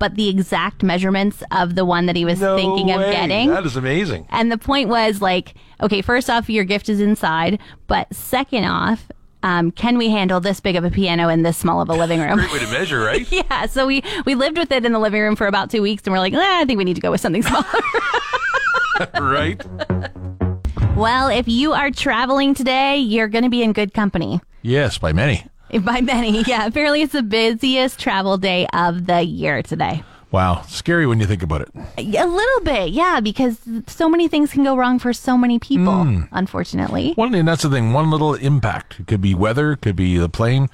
but 0.02 0.16
the 0.16 0.28
exact 0.28 0.82
measurements 0.82 1.44
of 1.52 1.76
the 1.76 1.84
one 1.84 2.06
that 2.06 2.16
he 2.16 2.24
was 2.24 2.40
No 2.40 2.56
thinking 2.56 2.90
of 2.90 2.98
getting. 3.02 3.50
That 3.50 3.64
is 3.64 3.76
amazing. 3.76 4.26
And 4.30 4.50
the 4.50 4.58
point 4.58 4.88
was 4.88 5.22
like, 5.22 5.54
okay, 5.80 6.02
first 6.02 6.28
off, 6.28 6.50
your 6.50 6.64
gift 6.64 6.88
is 6.88 7.00
inside, 7.00 7.60
but 7.86 8.12
second 8.12 8.64
off, 8.64 9.06
um, 9.44 9.70
can 9.70 9.96
we 9.98 10.08
handle 10.08 10.40
this 10.40 10.58
big 10.58 10.74
of 10.74 10.82
a 10.82 10.90
piano 10.90 11.28
in 11.28 11.44
this 11.44 11.56
small 11.56 11.80
of 11.80 11.88
a 11.88 11.92
living 11.92 12.20
room? 12.20 12.38
Great 12.38 12.50
way 12.50 12.58
to 12.58 12.72
measure, 12.72 12.98
right? 13.04 13.30
yeah. 13.30 13.66
So 13.66 13.86
we 13.86 14.02
we 14.26 14.34
lived 14.34 14.58
with 14.58 14.72
it 14.72 14.84
in 14.84 14.90
the 14.90 14.98
living 14.98 15.22
room 15.22 15.36
for 15.36 15.46
about 15.46 15.70
two 15.70 15.82
weeks, 15.82 16.02
and 16.04 16.12
we're 16.12 16.18
like, 16.18 16.34
"Ah, 16.34 16.62
I 16.62 16.64
think 16.64 16.78
we 16.78 16.84
need 16.84 16.94
to 16.94 17.00
go 17.00 17.12
with 17.12 17.20
something 17.20 17.44
smaller. 17.44 17.64
right? 19.20 19.64
well, 20.96 21.28
if 21.28 21.46
you 21.46 21.74
are 21.74 21.92
traveling 21.92 22.54
today, 22.54 22.96
you're 22.96 23.28
going 23.28 23.44
to 23.44 23.50
be 23.50 23.62
in 23.62 23.72
good 23.72 23.94
company. 23.94 24.40
Yes, 24.62 24.98
by 24.98 25.12
many. 25.12 25.44
By 25.84 26.00
many, 26.00 26.42
yeah. 26.42 26.66
Apparently, 26.66 27.02
it's 27.02 27.12
the 27.12 27.22
busiest 27.22 27.98
travel 27.98 28.36
day 28.38 28.66
of 28.72 29.06
the 29.06 29.22
year 29.22 29.62
today. 29.62 30.02
Wow, 30.30 30.62
scary 30.62 31.06
when 31.06 31.20
you 31.20 31.26
think 31.26 31.42
about 31.42 31.60
it. 31.62 31.68
A 31.98 32.26
little 32.26 32.60
bit, 32.64 32.90
yeah, 32.90 33.20
because 33.20 33.58
so 33.86 34.08
many 34.08 34.28
things 34.28 34.50
can 34.50 34.64
go 34.64 34.76
wrong 34.76 34.98
for 34.98 35.12
so 35.12 35.36
many 35.36 35.58
people, 35.58 36.04
Hmm. 36.04 36.22
unfortunately. 36.32 37.12
One, 37.16 37.34
and 37.34 37.46
that's 37.46 37.62
the 37.62 37.68
thing. 37.70 37.92
One 37.92 38.10
little 38.10 38.34
impact. 38.34 39.00
It 39.00 39.06
could 39.06 39.20
be 39.20 39.34
weather. 39.34 39.72
It 39.72 39.82
could 39.82 39.96
be 39.96 40.16
the 40.16 40.30
plane. 40.30 40.68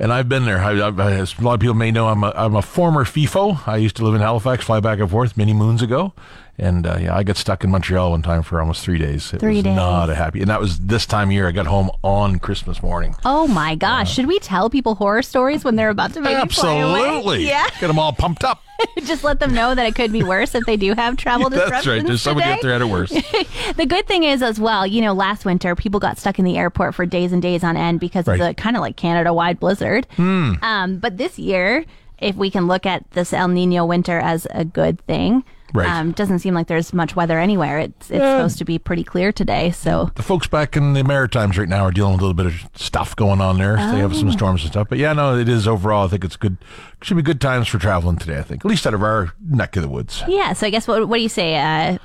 And 0.00 0.12
I've 0.12 0.28
been 0.28 0.44
there. 0.44 0.58
I, 0.58 0.72
I, 0.80 1.12
as 1.12 1.38
a 1.38 1.42
lot 1.42 1.54
of 1.54 1.60
people 1.60 1.74
may 1.74 1.90
know, 1.92 2.08
I'm 2.08 2.24
a, 2.24 2.32
I'm 2.34 2.56
a 2.56 2.62
former 2.62 3.04
FIFO. 3.04 3.68
I 3.68 3.76
used 3.76 3.96
to 3.96 4.04
live 4.04 4.14
in 4.14 4.22
Halifax, 4.22 4.64
fly 4.64 4.80
back 4.80 4.98
and 4.98 5.10
forth 5.10 5.36
many 5.36 5.52
moons 5.52 5.82
ago. 5.82 6.14
And 6.60 6.86
uh, 6.86 6.98
yeah, 7.00 7.16
I 7.16 7.22
got 7.22 7.36
stuck 7.36 7.64
in 7.64 7.70
Montreal 7.70 8.10
one 8.10 8.22
time 8.22 8.42
for 8.42 8.60
almost 8.60 8.84
three 8.84 8.98
days. 8.98 9.32
It 9.32 9.40
Three 9.40 9.56
was 9.56 9.64
days. 9.64 9.74
not 9.76 10.10
a 10.10 10.14
happy. 10.14 10.40
And 10.40 10.50
that 10.50 10.60
was 10.60 10.78
this 10.78 11.06
time 11.06 11.28
of 11.28 11.32
year. 11.32 11.48
I 11.48 11.52
got 11.52 11.66
home 11.66 11.90
on 12.04 12.38
Christmas 12.38 12.82
morning. 12.82 13.16
Oh 13.24 13.46
my 13.48 13.74
gosh. 13.74 14.12
Should 14.14 14.26
we 14.26 14.38
tell 14.38 14.68
people 14.68 14.94
horror 14.96 15.22
stories 15.22 15.64
when 15.64 15.76
they're 15.76 15.88
about 15.88 16.12
to 16.14 16.20
maybe 16.20 16.34
away? 16.34 16.42
Absolutely. 16.42 17.44
Yeah. 17.50 17.66
Get 17.80 17.86
them 17.88 17.98
all 17.98 18.12
pumped 18.12 18.44
up. 18.44 18.62
Just 19.04 19.24
let 19.24 19.40
them 19.40 19.52
know 19.54 19.74
that 19.74 19.86
it 19.86 19.94
could 19.94 20.12
be 20.12 20.22
worse 20.22 20.54
if 20.54 20.64
they 20.66 20.76
do 20.76 20.94
have 20.94 21.16
travel 21.16 21.48
disruptions. 21.50 21.70
That's 21.84 21.86
right. 21.86 22.06
There's 22.06 22.22
somebody 22.22 22.48
out 22.50 22.60
there 22.62 22.72
at 22.72 22.80
it 22.82 22.86
worse. 22.86 23.10
The 23.10 23.86
good 23.86 24.06
thing 24.06 24.24
is, 24.24 24.42
as 24.42 24.58
well, 24.60 24.86
you 24.86 25.00
know, 25.00 25.12
last 25.12 25.44
winter 25.44 25.74
people 25.74 25.98
got 26.00 26.18
stuck 26.18 26.38
in 26.38 26.44
the 26.44 26.56
airport 26.58 26.94
for 26.94 27.04
days 27.06 27.32
and 27.32 27.40
days 27.42 27.62
on 27.64 27.76
end 27.76 28.00
because 28.00 28.26
Right. 28.26 28.36
Hmm. 28.36 28.42
of 28.42 28.48
the 28.48 28.54
kind 28.62 28.76
of 28.76 28.80
like 28.82 28.96
Canada 28.96 29.32
wide 29.34 29.58
blizzard. 29.60 30.06
Um, 30.18 30.98
but 30.98 31.16
this 31.16 31.38
year, 31.38 31.84
if 32.18 32.36
we 32.36 32.50
can 32.50 32.66
look 32.66 32.84
at 32.86 33.10
this 33.12 33.32
El 33.32 33.48
Nino 33.48 33.84
winter 33.86 34.18
as 34.18 34.46
a 34.50 34.64
good 34.64 35.00
thing, 35.06 35.42
Right. 35.72 35.88
um, 35.88 36.12
doesn't 36.12 36.40
seem 36.40 36.54
like 36.54 36.66
there's 36.66 36.92
much 36.92 37.14
weather 37.16 37.38
anywhere. 37.38 37.78
It's 37.78 38.10
it's 38.10 38.18
supposed 38.24 38.58
to 38.58 38.64
be 38.64 38.78
pretty 38.78 39.04
clear 39.04 39.32
today. 39.32 39.70
So 39.70 40.10
the 40.16 40.22
folks 40.22 40.46
back 40.46 40.76
in 40.76 40.92
the 40.94 41.04
Maritimes 41.04 41.56
right 41.58 41.68
now 41.68 41.84
are 41.84 41.90
dealing 41.90 42.12
with 42.14 42.20
a 42.22 42.24
little 42.24 42.34
bit 42.34 42.46
of 42.46 42.68
stuff 42.74 43.14
going 43.16 43.40
on 43.40 43.58
there. 43.58 43.76
They 43.76 43.98
have 43.98 44.12
Oh. 44.12 44.16
some 44.16 44.32
storms 44.32 44.62
and 44.62 44.72
stuff. 44.72 44.88
But 44.88 44.98
yeah, 44.98 45.12
no, 45.12 45.36
it 45.38 45.48
is 45.48 45.68
overall. 45.68 46.06
I 46.06 46.08
think 46.08 46.24
it's 46.24 46.36
good. 46.36 46.56
Should 47.02 47.16
be 47.16 47.22
good 47.22 47.40
times 47.40 47.68
for 47.68 47.78
traveling 47.78 48.16
today. 48.16 48.38
I 48.38 48.42
think 48.42 48.64
at 48.64 48.68
least 48.68 48.86
out 48.86 48.94
of 48.94 49.02
our 49.02 49.32
neck 49.48 49.76
of 49.76 49.82
the 49.82 49.88
woods. 49.88 50.22
yeah. 50.28 50.52
So 50.52 50.66
I 50.66 50.70
guess 50.70 50.88
what 50.88 51.06
what 51.08 51.16
do 51.18 51.22
you 51.22 51.28
say? 51.28 51.56
Uh, 51.58 51.98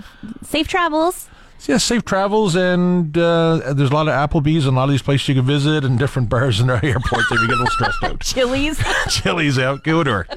safe 0.44 0.68
travels. 0.68 1.30
Yeah, 1.68 1.78
safe 1.78 2.06
travels, 2.06 2.56
and 2.56 3.18
uh, 3.18 3.74
there's 3.74 3.90
a 3.90 3.94
lot 3.94 4.08
of 4.08 4.14
Applebee's 4.14 4.68
and 4.68 4.76
a 4.76 4.80
lot 4.80 4.84
of 4.84 4.90
these 4.92 5.02
places 5.02 5.30
you 5.30 5.36
can 5.36 5.46
visit, 5.46 5.84
and 5.84 5.98
different 5.98 6.30
bars 6.36 6.60
in 6.60 6.70
our 6.70 6.80
airports 6.84 7.32
if 7.32 7.42
you 7.42 7.48
get 7.48 7.56
a 7.56 7.58
little 7.64 7.68
stressed 7.68 8.04
out. 8.04 8.20
Chili's. 8.24 8.80
Chili's 9.10 9.58
out, 9.58 9.84
good 9.84 10.08
or 10.08 10.28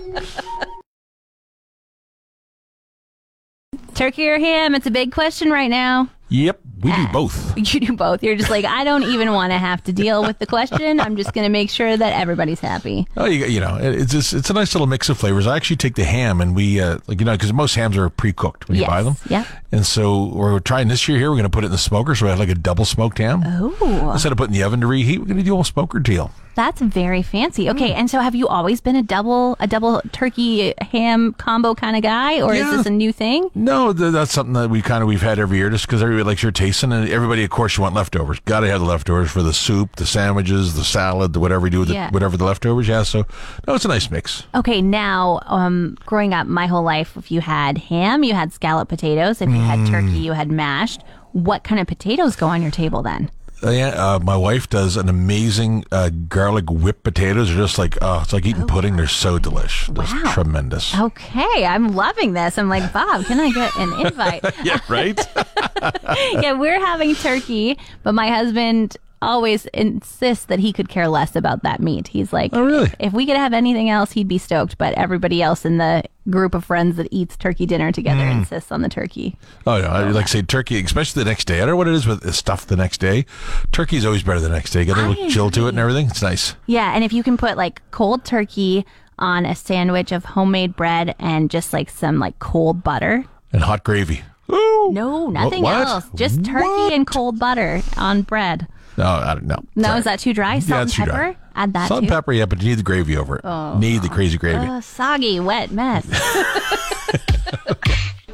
Turkey 3.99 4.29
or 4.29 4.39
ham? 4.39 4.77
It's 4.77 4.87
a 4.87 4.93
big 4.93 5.11
question 5.11 5.51
right 5.51 5.69
now. 5.69 6.09
Yep, 6.29 6.61
we 6.81 6.93
do 6.93 7.07
both. 7.13 7.57
You 7.75 7.81
do 7.81 7.93
both. 7.95 8.23
You're 8.23 8.37
just 8.37 8.51
like, 8.51 8.65
I 8.65 8.85
don't 8.85 9.03
even 9.03 9.33
want 9.33 9.53
to 9.53 9.59
have 9.59 9.83
to 9.85 9.93
deal 9.93 10.23
with 10.23 10.39
the 10.39 10.47
question. 10.47 11.01
I'm 11.01 11.17
just 11.17 11.33
going 11.35 11.45
to 11.45 11.51
make 11.51 11.71
sure 11.71 11.97
that 11.97 12.13
everybody's 12.15 12.61
happy. 12.61 13.07
Oh, 13.17 13.27
you, 13.27 13.45
you 13.47 13.61
know, 13.61 13.77
it's 13.81 14.13
just, 14.13 14.33
it's 14.33 14.49
a 14.49 14.53
nice 14.55 14.75
little 14.75 14.87
mix 14.87 15.09
of 15.09 15.19
flavors. 15.19 15.47
I 15.47 15.57
actually 15.57 15.77
take 15.77 15.97
the 15.97 16.05
ham, 16.05 16.41
and 16.41 16.55
we 16.57 16.81
uh, 16.81 16.99
like 17.07 17.21
you 17.21 17.27
know 17.27 17.33
because 17.33 17.53
most 17.53 17.75
hams 17.75 17.97
are 17.97 18.09
pre-cooked 18.09 18.69
when 18.69 18.79
you 18.79 18.87
buy 18.87 19.03
them. 19.03 19.17
yeah. 19.29 19.45
And 19.71 19.85
so 19.85 20.25
we're 20.33 20.61
trying 20.61 20.89
this 20.89 21.07
year 21.09 21.19
here. 21.19 21.29
We're 21.31 21.37
going 21.37 21.43
to 21.45 21.51
put 21.51 21.63
it 21.65 21.67
in 21.67 21.73
the 21.73 21.79
smoker, 21.79 22.15
so 22.15 22.25
we 22.25 22.31
have 22.31 22.39
like 22.39 22.49
a 22.49 22.55
double 22.55 22.87
smoked 22.87 23.19
ham. 23.19 23.43
Oh, 23.45 24.11
Instead 24.13 24.33
of 24.33 24.39
putting 24.39 24.55
the 24.55 24.63
oven 24.63 24.81
to 24.81 24.87
reheat, 24.87 25.19
we're 25.19 25.27
going 25.27 25.37
to 25.37 25.43
do 25.43 25.61
a 25.61 25.65
smoker 25.65 25.99
deal. 25.99 26.31
that's 26.55 26.81
very 26.81 27.21
fancy. 27.23 27.69
Okay, 27.69 27.93
and 27.93 28.09
so 28.11 28.21
have 28.21 28.35
you 28.35 28.49
always 28.49 28.81
been 28.81 28.97
a 28.97 29.03
double 29.03 29.57
a 29.61 29.67
double 29.67 30.01
turkey 30.13 30.73
ham 30.81 31.35
combo 31.35 31.75
kind 31.75 31.97
of 31.97 32.03
guy, 32.03 32.41
or 32.41 32.55
is 32.55 32.65
this 32.71 32.87
a 32.87 32.91
new 32.91 33.13
thing? 33.13 33.51
No, 33.55 33.93
th- 33.93 34.13
that's 34.13 34.33
something 34.33 34.55
that 34.55 34.71
we 34.71 34.81
kind 34.81 35.03
of 35.03 35.09
we've 35.09 35.21
had 35.23 35.39
every 35.39 35.59
year, 35.59 35.69
just 35.71 35.87
because 35.87 36.03
everybody 36.03 36.25
likes 36.25 36.43
your 36.43 36.53
tasting, 36.69 36.93
and 36.93 37.09
everybody, 37.09 37.45
of 37.45 37.51
course, 37.51 37.77
you 37.77 37.83
want 37.83 37.95
leftovers. 37.95 38.41
Got 38.41 38.61
to 38.61 38.69
have 38.69 38.81
the 38.81 38.87
leftovers 38.87 39.31
for 39.31 39.43
the 39.43 39.53
soup, 39.53 39.97
the 39.97 40.07
sandwiches, 40.07 40.75
the 40.75 40.85
salad, 40.85 41.33
the 41.33 41.41
whatever 41.41 41.67
you 41.67 41.71
do 41.71 41.81
with 41.81 41.91
Yeah. 41.91 42.09
it, 42.09 42.13
whatever 42.13 42.37
the 42.37 42.45
leftovers. 42.45 42.87
Yeah, 42.89 43.03
so 43.05 43.25
no, 43.67 43.75
it's 43.75 43.85
a 43.85 43.89
nice 43.89 44.11
mix. 44.11 44.45
Okay, 44.55 44.83
now, 44.83 45.41
um, 45.47 45.97
growing 46.07 46.35
up 46.35 46.47
my 46.47 46.67
whole 46.67 46.83
life, 46.83 47.17
if 47.17 47.31
you 47.33 47.41
had 47.41 47.79
ham, 47.79 48.23
you 48.23 48.35
had 48.35 48.53
scallop 48.53 48.89
potatoes. 48.89 49.41
If 49.41 49.49
you 49.49 49.57
had 49.61 49.79
Mm. 49.81 49.91
turkey, 49.91 50.19
you 50.19 50.33
had 50.33 50.51
mashed. 50.51 51.03
What 51.33 51.65
kind 51.65 51.81
of 51.81 51.87
potatoes 51.87 52.37
go 52.37 52.47
on 52.49 52.63
your 52.63 52.71
table 52.71 53.03
then? 53.03 53.31
Uh, 53.63 53.71
yeah, 53.71 53.89
uh, 53.89 54.19
my 54.21 54.37
wife 54.37 54.69
does 54.69 54.97
an 54.97 55.09
amazing 55.09 55.85
uh, 55.91 56.11
garlic 56.29 56.71
whipped 56.71 57.03
potatoes. 57.03 57.49
They're 57.49 57.57
just 57.65 57.77
like, 57.79 57.99
oh, 58.01 58.21
it's 58.23 58.33
like 58.33 58.47
eating 58.47 58.67
pudding. 58.67 58.97
They're 58.97 59.09
so 59.09 59.39
delish. 59.39 59.93
That's 59.95 60.13
Wow. 60.13 60.33
tremendous. 60.33 60.97
Okay, 60.97 61.67
I'm 61.67 61.95
loving 61.97 62.35
this. 62.35 62.57
I'm 62.57 62.69
like, 62.69 62.93
Bob, 62.93 63.25
can 63.25 63.41
I 63.41 63.51
get 63.51 63.75
an 63.77 64.07
invite? 64.07 64.45
yeah, 64.65 64.79
right? 64.89 65.19
yeah, 66.35 66.53
we're 66.53 66.79
having 66.79 67.17
turkey, 67.17 67.79
but 68.05 68.13
my 68.13 68.29
husband 68.29 68.97
always 69.21 69.67
insists 69.67 70.45
that 70.47 70.59
he 70.61 70.73
could 70.73 70.89
care 70.89 71.09
less 71.09 71.35
about 71.37 71.63
that 71.63 71.81
meat. 71.81 72.09
He's 72.09 72.33
like, 72.33 72.51
Oh, 72.55 72.63
really? 72.65 72.93
If 72.99 73.13
we 73.13 73.27
could 73.27 73.37
have 73.37 73.53
anything 73.53 73.91
else, 73.91 74.13
he'd 74.13 74.29
be 74.29 74.39
stoked. 74.39 74.79
But 74.79 74.95
everybody 74.95 75.43
else 75.43 75.65
in 75.65 75.79
the 75.79 76.05
group 76.31 76.55
of 76.55 76.65
friends 76.65 76.97
that 76.97 77.09
eats 77.11 77.37
turkey 77.37 77.67
dinner 77.67 77.91
together 77.91 78.23
Mm. 78.23 78.39
insists 78.41 78.71
on 78.71 78.83
the 78.83 78.89
turkey. 78.89 79.37
oh, 79.67 79.81
no. 79.81 79.89
I 79.89 80.05
like 80.11 80.29
say 80.29 80.43
turkey, 80.43 80.83
especially 80.83 81.25
the 81.25 81.31
next 81.31 81.47
day. 81.47 81.57
I 81.57 81.61
don't 81.61 81.71
know 81.71 81.77
what 81.77 81.89
it 81.89 81.95
is 81.95 82.07
with 82.07 82.33
stuff 82.35 82.67
the 82.67 82.77
next 82.77 82.99
day. 82.99 83.25
Turkey's 83.73 84.05
always 84.05 84.23
better 84.23 84.41
the 84.41 84.49
next 84.49 84.73
day. 84.73 84.85
Get 84.85 84.99
a 84.99 85.09
little 85.09 85.29
chill 85.31 85.51
to 85.53 85.67
it 85.67 85.71
and 85.71 85.79
everything. 85.79 86.07
It's 86.09 86.23
nice. 86.23 86.55
Yeah, 86.67 86.95
and 86.95 87.03
if 87.05 87.13
you 87.13 87.23
can 87.23 87.37
put 87.37 87.57
like 87.57 87.81
cold 87.91 88.25
turkey 88.25 88.85
on 89.19 89.45
a 89.47 89.55
sandwich 89.55 90.13
of 90.13 90.25
homemade 90.25 90.77
bread 90.77 91.15
and 91.19 91.51
just 91.51 91.73
like 91.73 91.91
some 91.91 92.19
like 92.21 92.39
cold 92.39 92.85
butter. 92.85 93.25
And 93.53 93.63
hot 93.63 93.83
gravy. 93.83 94.23
Ooh. 94.53 94.91
No, 94.93 95.29
nothing 95.29 95.63
what? 95.63 95.87
else. 95.87 96.07
Just 96.15 96.45
turkey 96.45 96.65
What? 96.65 96.93
and 96.93 97.07
cold 97.07 97.39
butter 97.39 97.83
on 97.97 98.23
bread. 98.23 98.67
No, 98.99 99.07
I 99.07 99.35
don't 99.35 99.47
know. 99.47 99.59
No, 99.77 99.89
Sorry. 99.89 99.99
is 100.01 100.05
that 100.05 100.19
too 100.21 100.35
dry? 100.35 100.59
Salt 100.59 100.69
yeah, 100.71 100.81
and 100.83 100.93
pepper? 100.93 101.11
dry. 101.11 101.37
Add 101.55 101.73
that 101.73 101.89
Salt 101.89 102.01
too. 102.01 102.05
and 102.05 102.09
pepper, 102.11 102.33
yeah, 102.33 102.47
but 102.47 102.61
you 102.63 102.69
need 102.69 102.79
the 102.79 102.83
gravy 102.83 103.17
over 103.17 103.37
it. 103.37 103.43
Oh, 103.45 103.79
Need 103.79 104.03
the 104.03 104.09
crazy 104.09 104.37
gravy. 104.39 104.67
Ugh, 104.67 104.83
soggy, 104.83 105.41
wet 105.41 105.71
mess. 105.71 106.05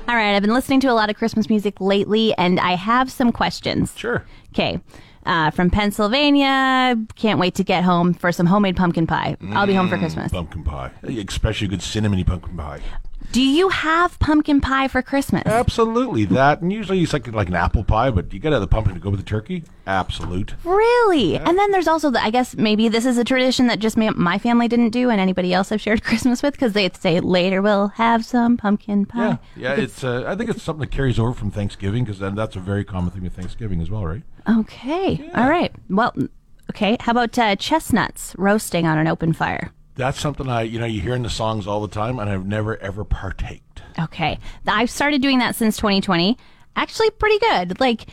All 0.06 0.14
right, 0.16 0.34
I've 0.36 0.42
been 0.42 0.52
listening 0.52 0.80
to 0.80 0.88
a 0.88 0.92
lot 0.92 1.08
of 1.08 1.16
Christmas 1.16 1.48
music 1.48 1.80
lately, 1.80 2.34
and 2.36 2.60
I 2.60 2.74
have 2.74 3.10
some 3.10 3.32
questions. 3.32 3.92
sure. 3.96 4.24
Okay. 4.52 4.78
Uh, 5.26 5.50
from 5.50 5.70
Pennsylvania, 5.70 6.94
can't 7.16 7.38
wait 7.40 7.54
to 7.54 7.64
get 7.64 7.82
home 7.82 8.12
for 8.12 8.30
some 8.30 8.44
homemade 8.44 8.76
pumpkin 8.76 9.06
pie. 9.06 9.36
I'll 9.52 9.66
be 9.66 9.72
home 9.72 9.88
for 9.88 9.96
Christmas. 9.96 10.30
Pumpkin 10.30 10.62
pie. 10.62 10.90
Especially 11.02 11.66
good 11.66 11.80
cinnamony 11.80 12.26
pumpkin 12.26 12.54
pie. 12.56 12.80
Do 13.32 13.42
you 13.42 13.68
have 13.68 14.18
pumpkin 14.20 14.60
pie 14.60 14.88
for 14.88 15.02
Christmas? 15.02 15.42
Absolutely. 15.46 16.24
That, 16.24 16.60
and 16.60 16.72
usually 16.72 17.02
it's 17.02 17.12
like, 17.12 17.26
like 17.28 17.48
an 17.48 17.56
apple 17.56 17.82
pie, 17.82 18.10
but 18.10 18.32
you 18.32 18.38
got 18.38 18.50
to 18.50 18.54
have 18.56 18.60
the 18.60 18.68
pumpkin 18.68 18.94
to 18.94 19.00
go 19.00 19.10
with 19.10 19.20
the 19.20 19.26
turkey. 19.26 19.64
Absolute. 19.86 20.54
Really? 20.64 21.36
And 21.36 21.58
then 21.58 21.70
there's 21.72 21.88
also 21.88 22.10
the, 22.10 22.22
I 22.22 22.30
guess 22.30 22.56
maybe 22.56 22.88
this 22.88 23.04
is 23.04 23.18
a 23.18 23.24
tradition 23.24 23.66
that 23.66 23.80
just 23.80 23.96
my, 23.96 24.10
my 24.10 24.38
family 24.38 24.68
didn't 24.68 24.90
do 24.90 25.10
and 25.10 25.20
anybody 25.20 25.52
else 25.52 25.72
I've 25.72 25.80
shared 25.80 26.02
Christmas 26.04 26.42
with 26.42 26.54
because 26.54 26.72
they'd 26.74 26.96
say 26.96 27.20
later 27.20 27.60
we'll 27.60 27.88
have 27.88 28.24
some 28.24 28.56
pumpkin 28.56 29.06
pie. 29.06 29.38
Yeah, 29.56 29.74
yeah. 29.76 29.82
It's. 29.82 30.04
Uh, 30.04 30.24
I 30.26 30.36
think 30.36 30.50
it's 30.50 30.62
something 30.62 30.80
that 30.80 30.94
carries 30.94 31.18
over 31.18 31.32
from 31.32 31.50
Thanksgiving 31.50 32.04
because 32.04 32.20
then 32.20 32.34
that's 32.34 32.56
a 32.56 32.60
very 32.60 32.84
common 32.84 33.10
thing 33.10 33.22
with 33.22 33.34
Thanksgiving 33.34 33.80
as 33.80 33.90
well, 33.90 34.06
right? 34.06 34.22
Okay. 34.48 35.30
All 35.34 35.48
right. 35.48 35.72
Well, 35.90 36.14
okay. 36.70 36.96
How 37.00 37.12
about 37.12 37.38
uh, 37.38 37.56
chestnuts 37.56 38.34
roasting 38.38 38.86
on 38.86 38.98
an 38.98 39.08
open 39.08 39.32
fire? 39.32 39.72
That's 39.96 40.20
something 40.20 40.48
I, 40.48 40.62
you 40.62 40.78
know, 40.78 40.86
you 40.86 41.00
hear 41.00 41.14
in 41.14 41.22
the 41.22 41.30
songs 41.30 41.66
all 41.66 41.80
the 41.80 41.88
time, 41.88 42.18
and 42.18 42.28
I've 42.28 42.46
never 42.46 42.76
ever 42.78 43.04
partaked. 43.04 43.82
Okay. 43.98 44.38
I've 44.66 44.90
started 44.90 45.22
doing 45.22 45.38
that 45.38 45.54
since 45.54 45.76
2020. 45.76 46.36
Actually, 46.76 47.10
pretty 47.10 47.38
good. 47.38 47.78
Like 47.80 48.06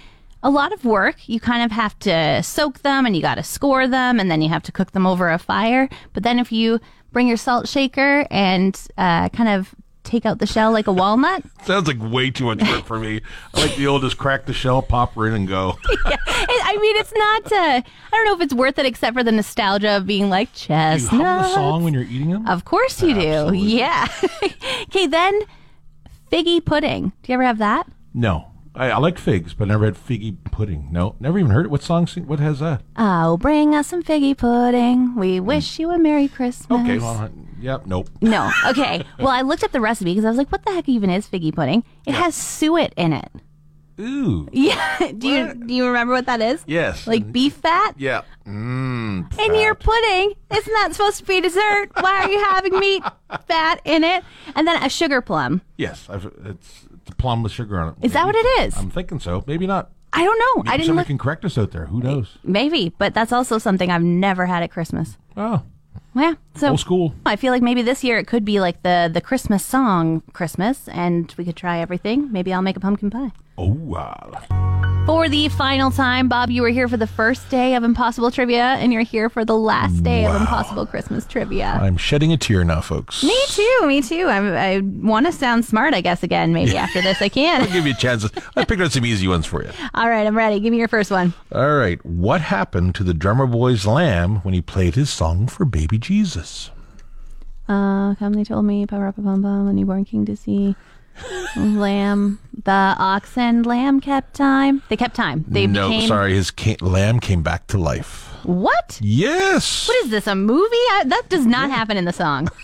a 0.44 0.50
lot 0.50 0.74
of 0.74 0.86
work. 0.86 1.28
You 1.28 1.40
kind 1.40 1.64
of 1.64 1.72
have 1.72 1.98
to 2.00 2.42
soak 2.44 2.80
them 2.80 3.06
and 3.06 3.16
you 3.16 3.22
got 3.22 3.36
to 3.36 3.44
score 3.44 3.88
them 3.88 4.20
and 4.20 4.30
then 4.30 4.42
you 4.42 4.50
have 4.50 4.64
to 4.64 4.72
cook 4.72 4.92
them 4.92 5.06
over 5.06 5.30
a 5.30 5.38
fire. 5.38 5.90
But 6.14 6.24
then 6.24 6.40
if 6.40 6.52
you 6.52 6.80
bring 7.12 7.28
your 7.28 7.38
salt 7.38 7.68
shaker 7.68 8.26
and 8.32 8.80
uh, 8.98 9.30
kind 9.30 9.50
of 9.50 9.76
take 10.12 10.26
out 10.26 10.40
the 10.40 10.46
shell 10.46 10.72
like 10.72 10.88
a 10.88 10.92
walnut, 10.92 11.44
Sounds 11.66 11.88
like 11.88 11.98
way 12.02 12.30
too 12.30 12.46
much 12.46 12.62
work 12.62 12.86
for 12.86 13.00
me. 13.00 13.22
I 13.54 13.62
like 13.62 13.76
the 13.76 13.88
old 13.88 14.02
just 14.02 14.18
crack 14.18 14.46
the 14.46 14.54
shell, 14.54 14.82
pop 14.82 15.16
her 15.16 15.28
in, 15.28 15.34
and 15.34 15.48
go. 15.48 15.78
yeah. 16.06 16.14
It- 16.14 16.62
I 16.66 16.78
mean, 16.82 16.96
it's 16.98 17.14
not. 17.14 17.52
Uh, 17.52 17.82
I 17.82 18.16
don't 18.16 18.26
know 18.26 18.34
if 18.36 18.42
it's 18.42 18.54
worth 18.54 18.78
it, 18.80 18.86
except 18.86 19.16
for 19.16 19.24
the 19.24 19.32
nostalgia 19.32 19.98
of 19.98 20.06
being 20.06 20.30
like 20.30 20.52
chestnut. 20.54 21.12
you 21.12 21.18
hum 21.18 21.38
the 21.38 21.42
chestnuts. 21.44 21.54
song 21.56 21.84
when 21.84 21.94
you're 21.94 22.04
eating 22.04 22.32
them. 22.32 22.48
Of 22.48 22.66
course 22.66 23.02
you 23.02 23.14
do. 23.14 23.54
Yeah. 23.56 24.08
okay, 24.84 25.08
then 25.08 25.42
figgy 26.32 26.64
pudding. 26.64 27.12
Do 27.24 27.32
you 27.32 27.34
ever 27.36 27.44
have 27.44 27.58
that? 27.60 27.88
No, 28.14 28.51
I, 28.74 28.92
I 28.92 28.98
like 29.00 29.18
figs, 29.20 29.54
but 29.54 29.68
never 29.68 29.86
had 29.86 29.96
figgy 29.96 30.36
pudding. 30.52 30.88
No, 30.92 31.16
never 31.20 31.38
even 31.38 31.52
heard 31.52 31.66
it. 31.66 31.70
What 31.70 31.84
song? 31.84 32.08
Sing, 32.08 32.26
what 32.28 32.40
has 32.40 32.60
that? 32.60 32.82
Oh, 32.96 33.38
bring 33.38 33.76
us 33.76 33.88
some 33.88 34.02
figgy 34.02 34.38
pudding. 34.38 35.16
We 35.16 35.40
wish 35.42 35.78
you 35.78 35.90
a 35.92 35.98
Merry 35.98 36.28
Christmas. 36.30 36.80
Okay, 36.82 36.98
well, 36.98 37.16
uh, 37.18 37.30
yep, 37.60 37.86
nope. 37.86 38.10
No. 38.22 38.50
Okay. 38.68 39.04
well, 39.20 39.28
I 39.28 39.42
looked 39.42 39.64
up 39.66 39.72
the 39.72 39.82
recipe 39.82 40.12
because 40.12 40.24
I 40.26 40.30
was 40.30 40.38
like, 40.38 40.52
what 40.54 40.64
the 40.64 40.72
heck 40.72 40.88
even 40.88 41.10
is 41.10 41.28
figgy 41.28 41.54
pudding? 41.54 41.84
It 42.06 42.14
has 42.14 42.34
suet 42.34 42.94
in 42.96 43.12
it. 43.14 43.30
Ooh, 44.00 44.48
Yeah. 44.52 45.12
do 45.18 45.28
you 45.28 45.54
do 45.54 45.74
you 45.76 45.86
remember 45.86 46.14
what 46.14 46.26
that 46.26 46.42
is? 46.42 46.64
yes, 46.66 47.06
Like 47.06 47.32
beef 47.32 47.54
fat? 47.56 47.94
yeah. 47.98 48.22
Mmm. 48.48 49.38
in 49.40 49.56
your 49.56 49.76
pudding. 49.76 50.34
Isn't 50.52 50.74
that 50.74 50.90
supposed 50.94 51.18
to 51.20 51.26
be 51.26 51.40
dessert? 51.42 51.90
Why 52.00 52.24
are 52.24 52.30
you 52.30 52.40
having 52.46 52.80
meat 52.80 53.04
fat 53.48 53.80
in 53.86 54.04
it? 54.04 54.24
And 54.56 54.66
then 54.68 54.82
a 54.82 54.90
sugar 54.90 55.22
plum. 55.22 55.62
Yes, 55.78 56.08
I've, 56.10 56.26
it's, 56.46 56.88
plum 57.18 57.44
with 57.44 57.52
sugar 57.52 57.80
on 57.80 57.90
it. 57.90 57.96
Is 58.02 58.14
that 58.14 58.26
what 58.26 58.36
it 58.36 58.68
is? 58.68 58.78
I'm 58.78 58.90
thinking 58.90 59.20
so. 59.20 59.44
Maybe 59.48 59.68
not. 59.68 59.92
I 60.14 60.24
don't 60.26 60.40
know. 60.40 60.72
I 60.72 60.76
didn't 60.76 60.88
somebody 60.88 61.04
look. 61.04 61.08
can 61.08 61.18
correct 61.18 61.46
us 61.46 61.58
out 61.58 61.72
there. 61.72 61.86
Who 61.86 62.02
knows? 62.02 62.38
Maybe, 62.44 62.94
but 62.98 63.14
that's 63.14 63.32
also 63.32 63.58
something 63.58 63.90
I've 63.90 64.04
never 64.04 64.46
had 64.46 64.62
at 64.62 64.72
Christmas. 64.72 65.18
Oh, 65.38 65.64
Yeah. 66.14 66.36
So 66.56 66.70
old 66.72 66.80
school. 66.82 67.16
I 67.26 67.38
feel 67.38 67.54
like 67.54 67.62
maybe 67.62 67.82
this 67.82 68.04
year 68.04 68.18
it 68.18 68.28
could 68.28 68.44
be 68.44 68.60
like 68.60 68.84
the 68.84 69.10
the 69.12 69.22
Christmas 69.22 69.66
song 69.66 70.22
Christmas, 70.34 70.90
and 70.90 71.34
we 71.38 71.46
could 71.46 71.56
try 71.56 71.80
everything. 71.80 72.32
Maybe 72.32 72.54
I'll 72.54 72.62
make 72.62 72.76
a 72.76 72.82
pumpkin 72.82 73.10
pie. 73.10 73.32
Oh, 73.58 73.70
wow. 73.72 74.70
For 75.06 75.28
the 75.28 75.50
final 75.50 75.92
time, 75.92 76.30
Bob, 76.30 76.50
you 76.50 76.62
were 76.62 76.70
here 76.70 76.88
for 76.88 76.96
the 76.96 77.08
first 77.08 77.50
day 77.50 77.76
of 77.76 77.84
Impossible 77.84 78.32
Trivia, 78.32 78.76
and 78.80 78.94
you're 78.94 79.02
here 79.02 79.30
for 79.30 79.44
the 79.44 79.58
last 79.58 80.04
day 80.04 80.26
of 80.26 80.40
Impossible 80.40 80.86
Christmas 80.86 81.26
Trivia. 81.26 81.78
I'm 81.82 81.98
shedding 81.98 82.32
a 82.32 82.38
tear 82.38 82.64
now, 82.64 82.82
folks. 82.82 83.24
Me 83.24 83.36
too, 83.48 83.80
me 83.86 84.02
too. 84.02 84.28
I, 84.28 84.76
I 84.76 84.80
want 84.80 85.26
to 85.26 85.32
sound 85.32 85.66
smart, 85.66 85.94
I 85.94 86.02
guess, 86.02 86.24
again. 86.24 86.54
Maybe 86.54 86.78
after 86.78 87.02
this 87.02 87.22
I 87.22 87.30
can. 87.30 87.62
I'll 87.62 87.68
give 87.68 87.86
you 87.86 87.94
a 87.94 87.98
chance. 87.98 88.26
I 88.56 88.64
picked 88.64 88.82
out 88.82 88.92
some 88.92 89.06
easy 89.06 89.28
ones 89.28 89.46
for 89.46 89.64
you. 89.64 89.72
All 89.96 90.08
right, 90.08 90.26
I'm 90.26 90.38
ready. 90.38 90.60
Give 90.60 90.72
me 90.72 90.78
your 90.78 90.88
first 90.88 91.12
one. 91.12 91.34
All 91.52 91.76
right. 91.76 92.04
What 92.06 92.42
happened 92.42 92.96
to 92.96 93.04
the 93.04 93.14
drummer 93.14 93.48
boy's 93.48 93.86
lamb 93.86 94.38
when 94.38 94.54
he 94.54 94.62
played 94.62 94.96
his 94.96 95.10
song 95.10 95.48
for 95.48 95.66
baby 95.66 95.98
Jesus? 95.98 96.70
Uh, 97.68 98.16
come, 98.16 98.34
they 98.34 98.44
told 98.44 98.66
me, 98.66 98.86
power 98.86 99.08
up 99.08 99.18
a 99.18 99.22
bum 99.22 99.42
bum, 99.42 99.68
a 99.68 99.74
newborn 99.74 100.06
king 100.06 100.26
to 100.26 100.36
see. 100.36 100.76
Lamb, 101.56 102.40
the 102.64 102.96
ox 102.98 103.38
and 103.38 103.66
lamb 103.66 104.02
kept 104.02 104.34
time. 104.34 104.82
They 104.90 104.98
kept 104.98 105.16
time. 105.16 105.46
They 105.48 105.68
no, 105.68 105.90
became. 105.90 106.08
sorry. 106.08 106.34
His 106.34 106.52
ca- 106.52 106.78
lamb 106.82 107.20
came 107.20 107.44
back 107.44 107.68
to 107.68 107.78
life. 107.78 108.30
What? 108.44 109.00
Yes. 109.02 109.88
What 109.88 110.06
is 110.06 110.12
this? 110.12 110.28
A 110.28 110.36
movie? 110.36 110.76
I, 110.94 111.04
that 111.08 111.30
does 111.30 111.46
not 111.46 111.70
happen 111.70 111.98
in 111.98 112.06
the 112.06 112.14
song. 112.14 112.50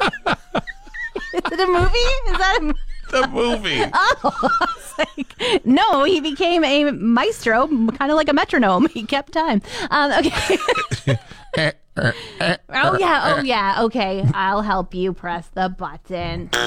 is 0.04 1.52
it 1.52 1.60
a 1.60 1.66
movie? 1.66 1.98
Is 1.98 2.38
that 2.38 2.58
a? 2.62 2.74
the 3.14 3.28
movie. 3.28 3.80
like, 4.98 5.64
no, 5.64 6.04
he 6.04 6.20
became 6.20 6.64
a 6.64 6.90
maestro, 6.92 7.66
kind 7.66 8.10
of 8.10 8.16
like 8.16 8.28
a 8.28 8.32
metronome. 8.32 8.88
He 8.88 9.04
kept 9.04 9.32
time. 9.32 9.62
Um, 9.90 10.12
okay. 10.12 11.18
Oh 11.56 12.96
yeah, 12.98 13.36
oh 13.36 13.42
yeah. 13.44 13.82
Okay, 13.84 14.24
I'll 14.34 14.62
help 14.62 14.94
you 14.94 15.12
press 15.12 15.48
the 15.54 15.68
button. 15.68 16.50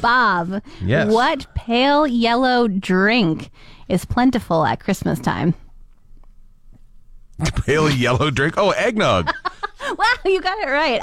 Bob, 0.00 0.62
Yes. 0.82 1.12
what 1.12 1.46
pale 1.54 2.06
yellow 2.06 2.68
drink 2.68 3.50
is 3.88 4.04
plentiful 4.04 4.64
at 4.64 4.80
Christmas 4.80 5.20
time? 5.20 5.54
Pale 7.66 7.90
yellow 7.90 8.30
drink. 8.30 8.54
Oh, 8.56 8.70
eggnog. 8.70 9.30
Wow, 9.96 10.04
you 10.24 10.42
got 10.42 10.58
it 10.58 10.68
right. 10.70 11.00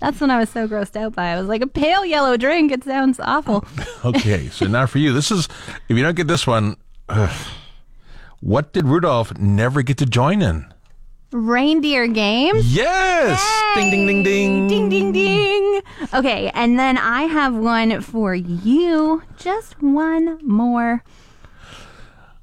That's 0.00 0.18
when 0.20 0.30
I 0.30 0.38
was 0.38 0.48
so 0.48 0.66
grossed 0.66 0.96
out 0.96 1.14
by. 1.14 1.32
I 1.32 1.38
was 1.38 1.48
like, 1.48 1.60
a 1.60 1.66
pale 1.66 2.02
yellow 2.04 2.38
drink. 2.38 2.72
It 2.72 2.82
sounds 2.82 3.20
awful. 3.20 3.64
Okay, 4.06 4.48
so 4.48 4.66
now 4.66 4.86
for 4.86 4.98
you. 4.98 5.12
This 5.12 5.30
is, 5.30 5.46
if 5.88 5.96
you 5.96 6.02
don't 6.02 6.16
get 6.16 6.28
this 6.28 6.46
one, 6.46 6.76
ugh. 7.10 7.30
What 8.46 8.72
did 8.72 8.86
Rudolph 8.86 9.36
never 9.38 9.82
get 9.82 9.98
to 9.98 10.06
join 10.06 10.40
in? 10.40 10.72
Reindeer 11.32 12.06
games. 12.06 12.72
Yes. 12.72 13.42
Ding, 13.74 13.90
ding, 13.90 14.06
ding, 14.06 14.22
ding. 14.22 14.68
Ding, 14.68 14.88
ding, 14.88 15.12
ding. 15.12 15.82
Okay, 16.14 16.52
and 16.54 16.78
then 16.78 16.96
I 16.96 17.22
have 17.22 17.56
one 17.56 18.00
for 18.02 18.36
you. 18.36 19.24
Just 19.36 19.82
one 19.82 20.38
more. 20.46 21.02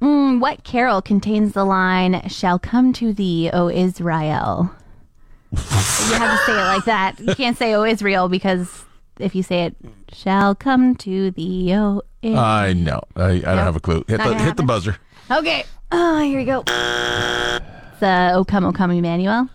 Mm, 0.02 0.42
what 0.42 0.66
carol 0.66 1.02
contains 1.02 1.54
the 1.54 1.64
line, 1.64 2.28
Shall 2.28 2.60
come 2.60 2.92
to 2.94 3.14
thee, 3.14 3.50
O 3.54 3.70
Israel? 3.70 4.72
you 5.52 5.58
have 5.58 6.38
to 6.38 6.46
say 6.46 6.52
it 6.52 6.66
like 6.66 6.84
that. 6.84 7.18
You 7.18 7.34
can't 7.34 7.58
say, 7.58 7.74
O 7.76 7.86
Israel, 7.86 8.28
because 8.28 8.84
if 9.20 9.36
you 9.36 9.42
say 9.42 9.64
it, 9.64 9.76
Shall 10.12 10.54
come 10.54 10.96
to 10.98 11.32
thee, 11.32 11.74
O 11.74 12.02
Israel. 12.22 12.44
I 12.44 12.74
know. 12.74 13.00
I, 13.16 13.30
I 13.30 13.40
don't 13.40 13.58
have 13.60 13.78
a 13.78 13.80
clue. 13.80 14.04
Hit 14.10 14.18
the, 14.18 14.36
hit 14.36 14.58
the 14.58 14.64
buzzer. 14.64 14.98
Okay. 15.32 15.64
Oh, 15.92 16.20
here 16.22 16.40
we 16.40 16.46
go. 16.46 16.60
It's 16.62 18.02
uh, 18.04 18.32
O 18.34 18.44
Come, 18.46 18.66
O 18.66 18.72
Come, 18.74 18.92
Emmanuel. 18.92 19.50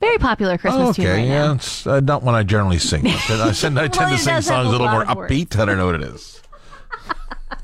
Very 0.00 0.18
popular 0.18 0.58
Christmas 0.58 0.90
Oh, 0.90 0.92
tune 0.92 1.06
okay, 1.06 1.14
right 1.20 1.26
yeah, 1.28 1.46
now. 1.46 1.52
it's 1.54 1.86
uh, 1.86 2.00
not 2.00 2.22
one 2.22 2.34
I 2.34 2.42
generally 2.42 2.78
sing. 2.78 3.06
I 3.06 3.12
tend, 3.16 3.40
I 3.42 3.52
tend, 3.52 3.78
I 3.78 3.88
tend 3.88 4.10
Well, 4.10 4.10
to 4.10 4.18
sing 4.18 4.34
does 4.34 4.44
have 4.48 4.64
songs 4.64 4.66
a 4.66 4.68
a 4.68 4.72
little 4.72 4.86
lot 4.86 4.92
more 4.92 5.02
of 5.10 5.16
words. 5.16 5.32
upbeat. 5.32 5.58
I 5.58 5.64
don't 5.64 5.78
know 5.78 5.86
what 5.86 5.94
it 5.96 6.02
is. 6.02 6.40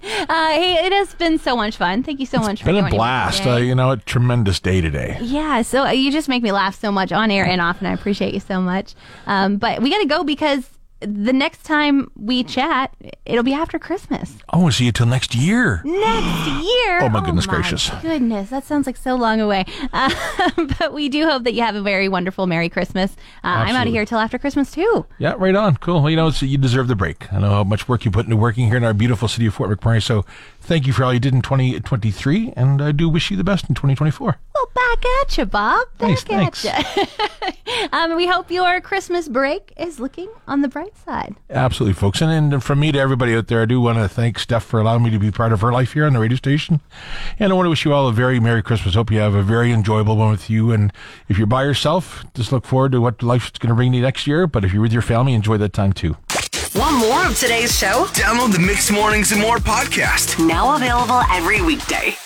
Uh, 0.03 0.49
hey, 0.53 0.75
it 0.87 0.93
has 0.95 1.13
been 1.15 1.39
so 1.39 1.55
much 1.55 1.77
fun. 1.77 2.03
Thank 2.03 2.21
you 2.21 2.27
so 2.27 2.39
much 2.39 2.53
It's 2.53 2.61
for 2.63 2.67
been 2.67 2.77
a 2.77 2.79
joining 2.81 2.93
me 2.93 2.97
blast. 2.99 3.39
today. 3.39 3.51
Uh, 3.51 3.57
you 3.59 3.75
know, 3.75 3.91
a 3.91 3.97
tremendous 3.99 4.59
day 4.59 4.81
today. 4.81 5.19
Yeah, 5.21 5.61
so 5.61 5.85
uh, 5.85 5.91
you 5.91 6.11
just 6.11 6.27
make 6.29 6.43
me 6.43 6.53
laugh 6.53 6.79
so 6.79 6.91
much 6.91 7.13
on 7.13 7.31
air 7.31 7.45
and 7.45 7.61
off, 7.61 7.79
and 7.81 7.89
I 7.89 7.93
appreciate 7.93 8.33
you 8.33 8.41
so 8.41 8.63
much. 8.63 8.95
Um, 9.27 9.59
but 9.59 9.83
we 9.83 9.91
got 9.91 9.99
to 9.99 10.07
go 10.07 10.25
because 10.25 10.67
the 11.01 11.33
next 11.33 11.65
time 11.65 12.11
we 12.15 12.45
chat, 12.45 12.95
it'll 13.25 13.43
be 13.43 13.55
after 13.55 13.79
Christmas. 13.79 14.37
Oh, 14.53 14.69
see 14.71 14.85
you 14.85 14.93
till 14.93 15.07
next 15.07 15.35
year. 15.35 15.83
Next 15.85 16.63
year. 16.63 17.01
Oh, 17.03 17.09
my 17.09 17.25
goodness 17.25 17.47
gracious. 17.47 17.91
Goodness, 18.03 18.51
that 18.51 18.65
sounds 18.65 18.87
like 18.87 18.97
so 18.97 19.15
long 19.17 19.41
away. 19.41 19.65
Uh, 19.93 20.11
but 20.79 20.93
we 20.93 21.09
do 21.09 21.27
hope 21.27 21.45
that 21.45 21.53
you 21.53 21.63
have 21.63 21.75
a 21.75 21.83
very 21.83 22.09
wonderful 22.09 22.47
Merry 22.47 22.69
Christmas. 22.69 23.13
Uh, 23.43 23.49
I'm 23.49 23.75
out 23.75 23.87
of 23.87 23.93
here 23.93 24.05
till 24.05 24.19
after 24.19 24.39
Christmas 24.39 24.71
too. 24.71 25.05
Yeah, 25.19 25.35
right 25.37 25.55
on. 25.55 25.77
Cool. 25.77 26.01
Well, 26.01 26.11
you 26.11 26.17
know, 26.17 26.29
it's, 26.29 26.41
you 26.43 26.59
deserve 26.59 26.87
the 26.87 26.95
break. 26.95 27.31
I 27.33 27.41
know 27.41 27.51
how 27.51 27.65
much 27.65 27.89
work 27.89 28.05
you 28.05 28.11
put 28.11 28.27
into 28.27 28.37
working 28.37 28.69
here 28.69 28.77
in 28.77 28.85
our 28.85 28.95
beautiful 28.95 29.27
city 29.27 29.47
of 29.47 29.55
Fort 29.55 29.71
McMurray. 29.71 30.03
So 30.03 30.25
thank 30.61 30.87
you 30.87 30.93
for 30.93 31.05
all 31.05 31.13
you 31.13 31.21
did 31.21 31.35
in 31.35 31.43
2023, 31.43 32.53
and 32.57 32.83
I 32.83 32.93
do 32.93 33.09
wish 33.09 33.31
you 33.31 33.37
the 33.37 33.45
best 33.45 33.69
in 33.69 33.75
2024. 33.75 34.39
Well, 34.55 34.71
back 34.75 35.05
at 35.23 35.39
you, 35.39 35.47
Bob. 35.47 35.87
Back 35.99 36.29
Nice, 36.31 36.65
at 36.65 36.87
you. 36.87 37.89
um, 37.93 38.17
we 38.17 38.27
hope 38.27 38.51
your 38.51 38.81
Christmas 38.81 39.29
break 39.29 39.73
is 39.77 39.99
looking 40.01 40.29
on 40.47 40.61
the 40.61 40.69
bright 40.69 40.97
side. 40.97 41.35
Absolutely, 41.49 41.95
folks. 41.95 42.21
And, 42.21 42.53
and 42.53 42.63
from 42.63 42.81
me 42.81 42.93
to 42.93 42.99
everybody 42.99 43.35
out 43.35 43.49
there, 43.49 43.63
I 43.63 43.65
do 43.65 43.81
want 43.81 43.99
to 43.99 44.09
thank 44.09 44.39
Steph 44.39 44.65
for 44.65 44.81
allowing 44.81 45.03
me 45.03 45.11
to 45.11 45.19
be 45.19 45.31
part 45.31 45.53
of 45.53 45.61
her 45.61 45.73
life 45.73 45.93
here 45.93 46.07
on 46.07 46.13
the 46.13 46.19
radio 46.21 46.37
station. 46.37 46.81
And 47.39 47.53
I 47.53 47.57
want 47.57 47.67
to 47.67 47.71
wish 47.71 47.85
you 47.85 47.93
all 47.93 48.09
a 48.09 48.13
very 48.13 48.41
Merry 48.41 48.63
Christmas. 48.63 48.95
Hope 48.95 49.11
you 49.11 49.19
have 49.19 49.35
a 49.35 49.43
very 49.43 49.73
enjoyable 49.73 50.17
one 50.17 50.31
with 50.31 50.51
you. 50.51 50.73
And 50.73 50.93
if 51.29 51.39
you're 51.39 51.47
by 51.47 51.65
yourself, 51.65 52.25
just 52.35 52.53
look 52.53 52.67
forward 52.67 52.93
to 52.93 53.01
what 53.01 53.23
life's 53.23 53.51
going 53.51 53.71
to 53.71 53.75
bring 53.75 53.95
you 53.95 54.03
next 54.03 54.27
year. 54.27 54.47
But 54.47 54.65
if 54.65 54.73
you're 54.73 54.83
with 54.83 54.93
your 54.93 55.03
family, 55.03 55.33
enjoy 55.35 55.57
that 55.59 55.73
time 55.73 55.93
too. 55.93 56.17
Today's 57.35 57.77
show? 57.79 58.07
Download 58.13 58.53
the 58.53 58.59
Mix 58.59 58.91
Mornings 58.91 59.31
and 59.33 59.41
More 59.41 59.59
podcast. 59.59 60.45
Now 60.45 60.75
available 60.77 61.21
every 61.31 61.63
weekday. 61.63 62.17